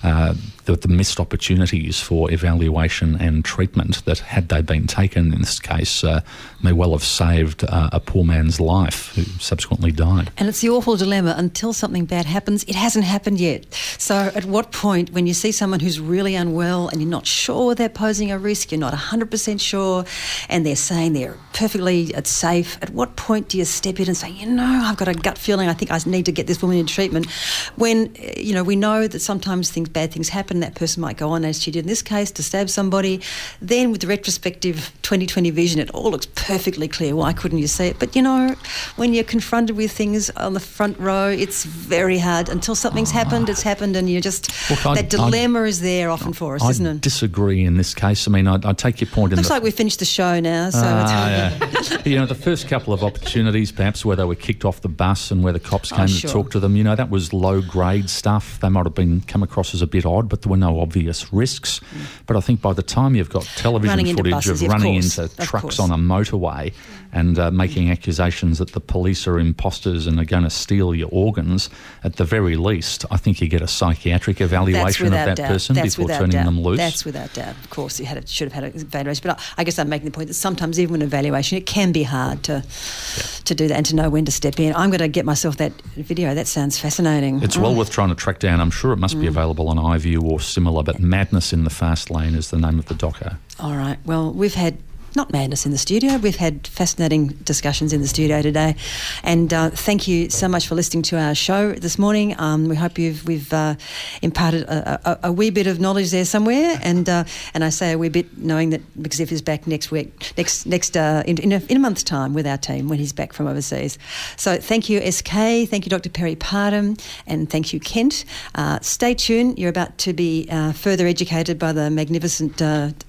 uh, 0.01 0.33
the, 0.65 0.75
the, 0.75 0.87
missed 0.87 1.19
opportunities 1.19 1.99
for 1.99 2.31
evaluation 2.31 3.15
and 3.15 3.43
treatment 3.43 4.03
that, 4.05 4.19
had 4.19 4.49
they 4.49 4.61
been 4.61 4.87
taken 4.87 5.33
in 5.33 5.39
this 5.39 5.59
case, 5.59 6.03
uh, 6.03 6.21
may 6.61 6.71
well 6.71 6.91
have 6.91 7.03
saved 7.03 7.63
uh, 7.63 7.89
a 7.91 7.99
poor 7.99 8.23
man's 8.23 8.59
life 8.59 9.13
who 9.15 9.23
subsequently 9.39 9.91
died. 9.91 10.31
And 10.37 10.47
it's 10.47 10.61
the 10.61 10.69
awful 10.69 10.95
dilemma 10.95 11.35
until 11.37 11.73
something 11.73 12.05
bad 12.05 12.25
happens, 12.25 12.63
it 12.65 12.75
hasn't 12.75 13.05
happened 13.05 13.39
yet. 13.39 13.73
So, 13.97 14.31
at 14.35 14.45
what 14.45 14.71
point, 14.71 15.11
when 15.11 15.27
you 15.27 15.33
see 15.33 15.51
someone 15.51 15.79
who's 15.79 15.99
really 15.99 16.35
unwell 16.35 16.89
and 16.89 17.01
you're 17.01 17.09
not 17.09 17.27
sure 17.27 17.75
they're 17.75 17.89
posing 17.89 18.31
a 18.31 18.37
risk, 18.37 18.71
you're 18.71 18.79
not 18.79 18.93
100% 18.93 19.59
sure, 19.59 20.05
and 20.49 20.65
they're 20.65 20.75
saying 20.75 21.13
they're 21.13 21.37
perfectly 21.53 22.13
safe, 22.23 22.77
at 22.81 22.89
what 22.91 23.15
point 23.15 23.49
do 23.49 23.57
you 23.57 23.65
step 23.65 23.99
in 23.99 24.07
and 24.07 24.17
say, 24.17 24.29
you 24.29 24.45
know, 24.45 24.81
I've 24.83 24.97
got 24.97 25.07
a 25.07 25.13
gut 25.13 25.37
feeling 25.37 25.69
I 25.69 25.73
think 25.73 25.91
I 25.91 25.99
need 26.05 26.25
to 26.25 26.31
get 26.31 26.47
this 26.47 26.61
woman 26.61 26.77
in 26.77 26.85
treatment? 26.85 27.29
When, 27.75 28.15
you 28.37 28.53
know, 28.53 28.63
we 28.63 28.75
know 28.75 29.07
that 29.07 29.19
sometimes 29.19 29.71
things, 29.71 29.89
bad 29.89 30.11
things 30.11 30.29
happen, 30.29 30.52
that 30.61 30.75
person 30.75 31.01
might 31.01 31.17
go 31.17 31.29
on, 31.29 31.45
as 31.45 31.61
she 31.61 31.71
did 31.71 31.81
in 31.81 31.87
this 31.87 32.01
case, 32.01 32.31
to 32.31 32.43
stab 32.43 32.69
somebody. 32.69 33.21
Then, 33.61 33.91
with 33.91 34.01
the 34.01 34.07
retrospective 34.07 34.91
2020 35.01 35.49
vision, 35.51 35.79
it 35.79 35.89
all 35.91 36.11
looks 36.11 36.27
perfectly 36.27 36.87
clear. 36.87 37.15
Why 37.15 37.33
couldn't 37.33 37.59
you 37.59 37.67
see 37.67 37.87
it? 37.87 37.99
But 37.99 38.15
you 38.15 38.21
know, 38.21 38.55
when 38.95 39.13
you're 39.13 39.23
confronted 39.23 39.75
with 39.75 39.91
things 39.91 40.29
on 40.31 40.53
the 40.53 40.59
front 40.59 40.97
row, 40.99 41.29
it's 41.29 41.63
very 41.65 42.17
hard. 42.17 42.49
Until 42.49 42.75
something's 42.75 43.11
happened, 43.11 43.49
it's 43.49 43.63
happened, 43.63 43.95
and 43.95 44.09
you're 44.09 44.21
just 44.21 44.51
Look, 44.69 44.95
that 44.95 45.09
dilemma 45.09 45.61
I, 45.61 45.65
is 45.65 45.81
there 45.81 46.09
often 46.09 46.33
for 46.33 46.55
us, 46.55 46.63
I 46.63 46.69
isn't 46.69 46.85
it? 46.85 46.95
I 46.95 46.97
disagree 46.99 47.63
in 47.63 47.77
this 47.77 47.93
case. 47.93 48.27
I 48.27 48.31
mean, 48.31 48.47
I, 48.47 48.59
I 48.63 48.73
take 48.73 49.01
your 49.01 49.09
point. 49.09 49.33
Looks 49.33 49.49
like 49.49 49.63
we've 49.63 49.73
finished 49.73 49.99
the 49.99 50.05
show 50.05 50.39
now. 50.39 50.69
So 50.69 50.79
uh, 50.79 51.07
yeah. 51.09 52.01
you 52.05 52.15
know, 52.15 52.25
the 52.25 52.35
first 52.35 52.67
couple 52.67 52.93
of 52.93 53.03
opportunities, 53.03 53.71
perhaps 53.71 54.05
where 54.05 54.15
they 54.15 54.25
were 54.25 54.35
kicked 54.35 54.65
off 54.65 54.81
the 54.81 54.89
bus 54.89 55.31
and 55.31 55.43
where 55.43 55.53
the 55.53 55.59
cops 55.59 55.91
oh, 55.91 55.95
came 55.95 56.05
oh, 56.05 56.07
sure. 56.07 56.27
to 56.27 56.33
talk 56.33 56.51
to 56.51 56.59
them, 56.59 56.75
you 56.75 56.83
know, 56.83 56.95
that 56.95 57.09
was 57.09 57.33
low 57.33 57.61
grade 57.61 58.09
stuff. 58.09 58.59
They 58.59 58.69
might 58.69 58.85
have 58.85 58.95
been 58.95 59.21
come 59.21 59.43
across 59.43 59.73
as 59.73 59.81
a 59.81 59.87
bit 59.87 60.05
odd, 60.05 60.29
but 60.29 60.42
there 60.43 60.51
were 60.51 60.57
no 60.57 60.79
obvious 60.79 61.33
risks. 61.33 61.79
Mm. 61.79 62.25
But 62.27 62.37
I 62.37 62.41
think 62.41 62.61
by 62.61 62.73
the 62.73 62.83
time 62.83 63.15
you've 63.15 63.29
got 63.29 63.43
television 63.43 64.15
footage 64.15 64.31
buses, 64.31 64.61
of 64.61 64.69
running 64.69 64.97
of 64.97 65.03
into 65.03 65.29
trucks 65.37 65.79
on 65.79 65.91
a 65.91 65.97
motorway 65.97 66.73
and 67.13 67.37
uh, 67.37 67.51
making 67.51 67.91
accusations 67.91 68.57
that 68.57 68.71
the 68.71 68.79
police 68.79 69.27
are 69.27 69.39
imposters 69.39 70.07
and 70.07 70.19
are 70.19 70.25
going 70.25 70.43
to 70.43 70.49
steal 70.49 70.95
your 70.95 71.09
organs, 71.11 71.69
at 72.03 72.15
the 72.15 72.25
very 72.25 72.55
least, 72.55 73.05
I 73.11 73.17
think 73.17 73.39
you 73.39 73.47
get 73.47 73.61
a 73.61 73.67
psychiatric 73.67 74.41
evaluation 74.41 75.05
of 75.05 75.11
that 75.11 75.37
doubt. 75.37 75.47
person 75.47 75.75
That's 75.75 75.95
before 75.95 76.09
turning 76.09 76.31
doubt. 76.31 76.45
them 76.45 76.61
loose. 76.61 76.79
That's 76.79 77.05
without 77.05 77.31
doubt. 77.33 77.55
Of 77.63 77.69
course, 77.69 77.99
you 77.99 78.07
had 78.07 78.17
a, 78.17 78.27
should 78.27 78.51
have 78.51 78.63
had 78.63 78.73
an 78.73 78.81
evaluation. 78.81 79.21
But 79.23 79.39
I, 79.39 79.61
I, 79.61 79.63
guess 79.63 79.77
I'm 79.77 79.89
making 79.89 80.05
the 80.05 80.11
point 80.11 80.27
that 80.27 80.33
sometimes, 80.33 80.79
even 80.79 80.93
with 80.93 81.01
an 81.01 81.07
evaluation, 81.07 81.57
it 81.57 81.67
can 81.67 81.91
be 81.91 82.03
hard 82.03 82.41
to 82.43 82.53
yeah. 82.53 83.23
to 83.45 83.55
do 83.55 83.67
that 83.67 83.77
and 83.77 83.85
to 83.85 83.95
know 83.95 84.09
when 84.09 84.25
to 84.25 84.31
step 84.31 84.59
in. 84.59 84.73
I'm 84.75 84.89
going 84.89 84.99
to 84.99 85.07
get 85.07 85.25
myself 85.25 85.57
that 85.57 85.71
video. 85.95 86.33
That 86.33 86.47
sounds 86.47 86.79
fascinating. 86.79 87.43
It's 87.43 87.57
mm. 87.57 87.61
well 87.61 87.75
worth 87.75 87.91
trying 87.91 88.09
to 88.09 88.15
track 88.15 88.39
down. 88.39 88.59
I'm 88.59 88.71
sure 88.71 88.91
it 88.91 88.97
must 88.97 89.17
mm. 89.17 89.21
be 89.21 89.27
available 89.27 89.69
on 89.69 89.77
iView 89.77 90.23
or 90.23 90.39
similar, 90.39 90.81
but 90.81 90.99
Madness 90.99 91.53
in 91.53 91.63
the 91.63 91.69
Fast 91.69 92.09
Lane 92.09 92.33
is 92.33 92.49
the 92.49 92.57
name 92.57 92.79
of 92.79 92.85
the 92.85 92.95
doco. 92.95 93.37
All 93.59 93.75
right. 93.75 93.99
Well, 94.03 94.33
we've 94.33 94.55
had 94.55 94.77
not 95.15 95.31
madness 95.31 95.65
in 95.65 95.71
the 95.71 95.77
studio. 95.77 96.17
We've 96.17 96.35
had 96.35 96.67
fascinating 96.67 97.27
discussions 97.27 97.93
in 97.93 98.01
the 98.01 98.07
studio 98.07 98.41
today, 98.41 98.75
and 99.23 99.53
uh, 99.53 99.69
thank 99.69 100.07
you 100.07 100.29
so 100.29 100.47
much 100.47 100.67
for 100.67 100.75
listening 100.75 101.03
to 101.03 101.17
our 101.17 101.35
show 101.35 101.73
this 101.73 101.99
morning. 101.99 102.39
Um, 102.39 102.67
we 102.67 102.75
hope 102.75 102.97
you've 102.97 103.25
we've 103.25 103.51
uh, 103.53 103.75
imparted 104.21 104.63
a, 104.63 104.99
a, 105.09 105.29
a, 105.29 105.31
wee 105.31 105.49
bit 105.49 105.67
of 105.67 105.79
knowledge 105.79 106.11
there 106.11 106.25
somewhere, 106.25 106.79
and 106.81 107.07
uh, 107.09 107.23
and 107.53 107.63
I 107.63 107.69
say 107.69 107.91
a 107.91 107.97
wee 107.97 108.09
bit 108.09 108.37
knowing 108.37 108.71
that 108.71 108.81
McZiff 108.95 109.31
is 109.31 109.41
back 109.41 109.67
next 109.67 109.91
week, 109.91 110.33
next 110.37 110.65
next 110.65 110.97
uh, 110.97 111.23
in, 111.25 111.37
in 111.37 111.51
a, 111.51 111.61
in, 111.69 111.77
a, 111.77 111.79
month's 111.79 112.03
time 112.03 112.33
with 112.33 112.47
our 112.47 112.57
team 112.57 112.87
when 112.87 112.99
he's 112.99 113.13
back 113.13 113.33
from 113.33 113.47
overseas. 113.47 113.97
So 114.37 114.57
thank 114.57 114.89
you, 114.89 114.99
SK. 115.11 115.29
Thank 115.69 115.85
you, 115.85 115.89
Dr. 115.89 116.09
Perry 116.09 116.35
Parham, 116.35 116.97
and 117.27 117.49
thank 117.49 117.73
you, 117.73 117.79
Kent. 117.79 118.25
Uh, 118.55 118.79
stay 118.81 119.13
tuned. 119.13 119.59
You're 119.59 119.69
about 119.69 119.97
to 119.99 120.13
be 120.13 120.47
uh, 120.49 120.71
further 120.71 121.07
educated 121.07 121.59
by 121.59 121.73
the 121.73 121.89
magnificent 121.89 122.61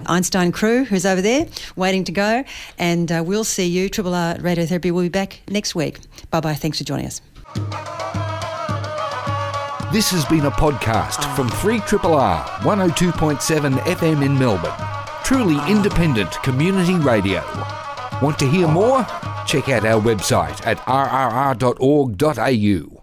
Einstein 0.07 0.53
crew 0.53 0.85
who's 0.85 1.07
over 1.07 1.23
there 1.23 1.47
waiting 1.77 1.94
to 2.03 2.13
go. 2.13 2.43
And 2.79 3.13
uh, 3.13 3.23
we'll 3.25 3.45
see 3.45 3.67
you. 3.67 3.89
Triple 3.89 4.15
R 4.15 4.35
Radiotherapy 4.35 4.91
will 4.91 5.03
be 5.03 5.09
back 5.09 5.41
next 5.49 5.77
week. 5.77 6.01
Bye 6.33 6.41
bye. 6.41 6.55
Thanks 6.55 6.79
for 6.79 6.85
joining 6.85 7.07
us. 7.07 7.21
This 9.93 10.11
has 10.11 10.25
been 10.25 10.47
a 10.47 10.51
podcast 10.51 11.23
from 11.37 11.49
3 11.49 11.79
R 11.79 12.45
102.7 12.63 13.79
FM 13.79 14.25
in 14.25 14.37
Melbourne. 14.37 14.73
Truly 15.23 15.61
independent 15.71 16.33
community 16.43 16.97
radio. 16.97 17.41
Want 18.21 18.37
to 18.41 18.49
hear 18.49 18.67
more? 18.67 19.07
Check 19.47 19.69
out 19.69 19.85
our 19.85 20.03
website 20.03 20.67
at 20.67 20.79
rrr.org.au. 20.79 22.91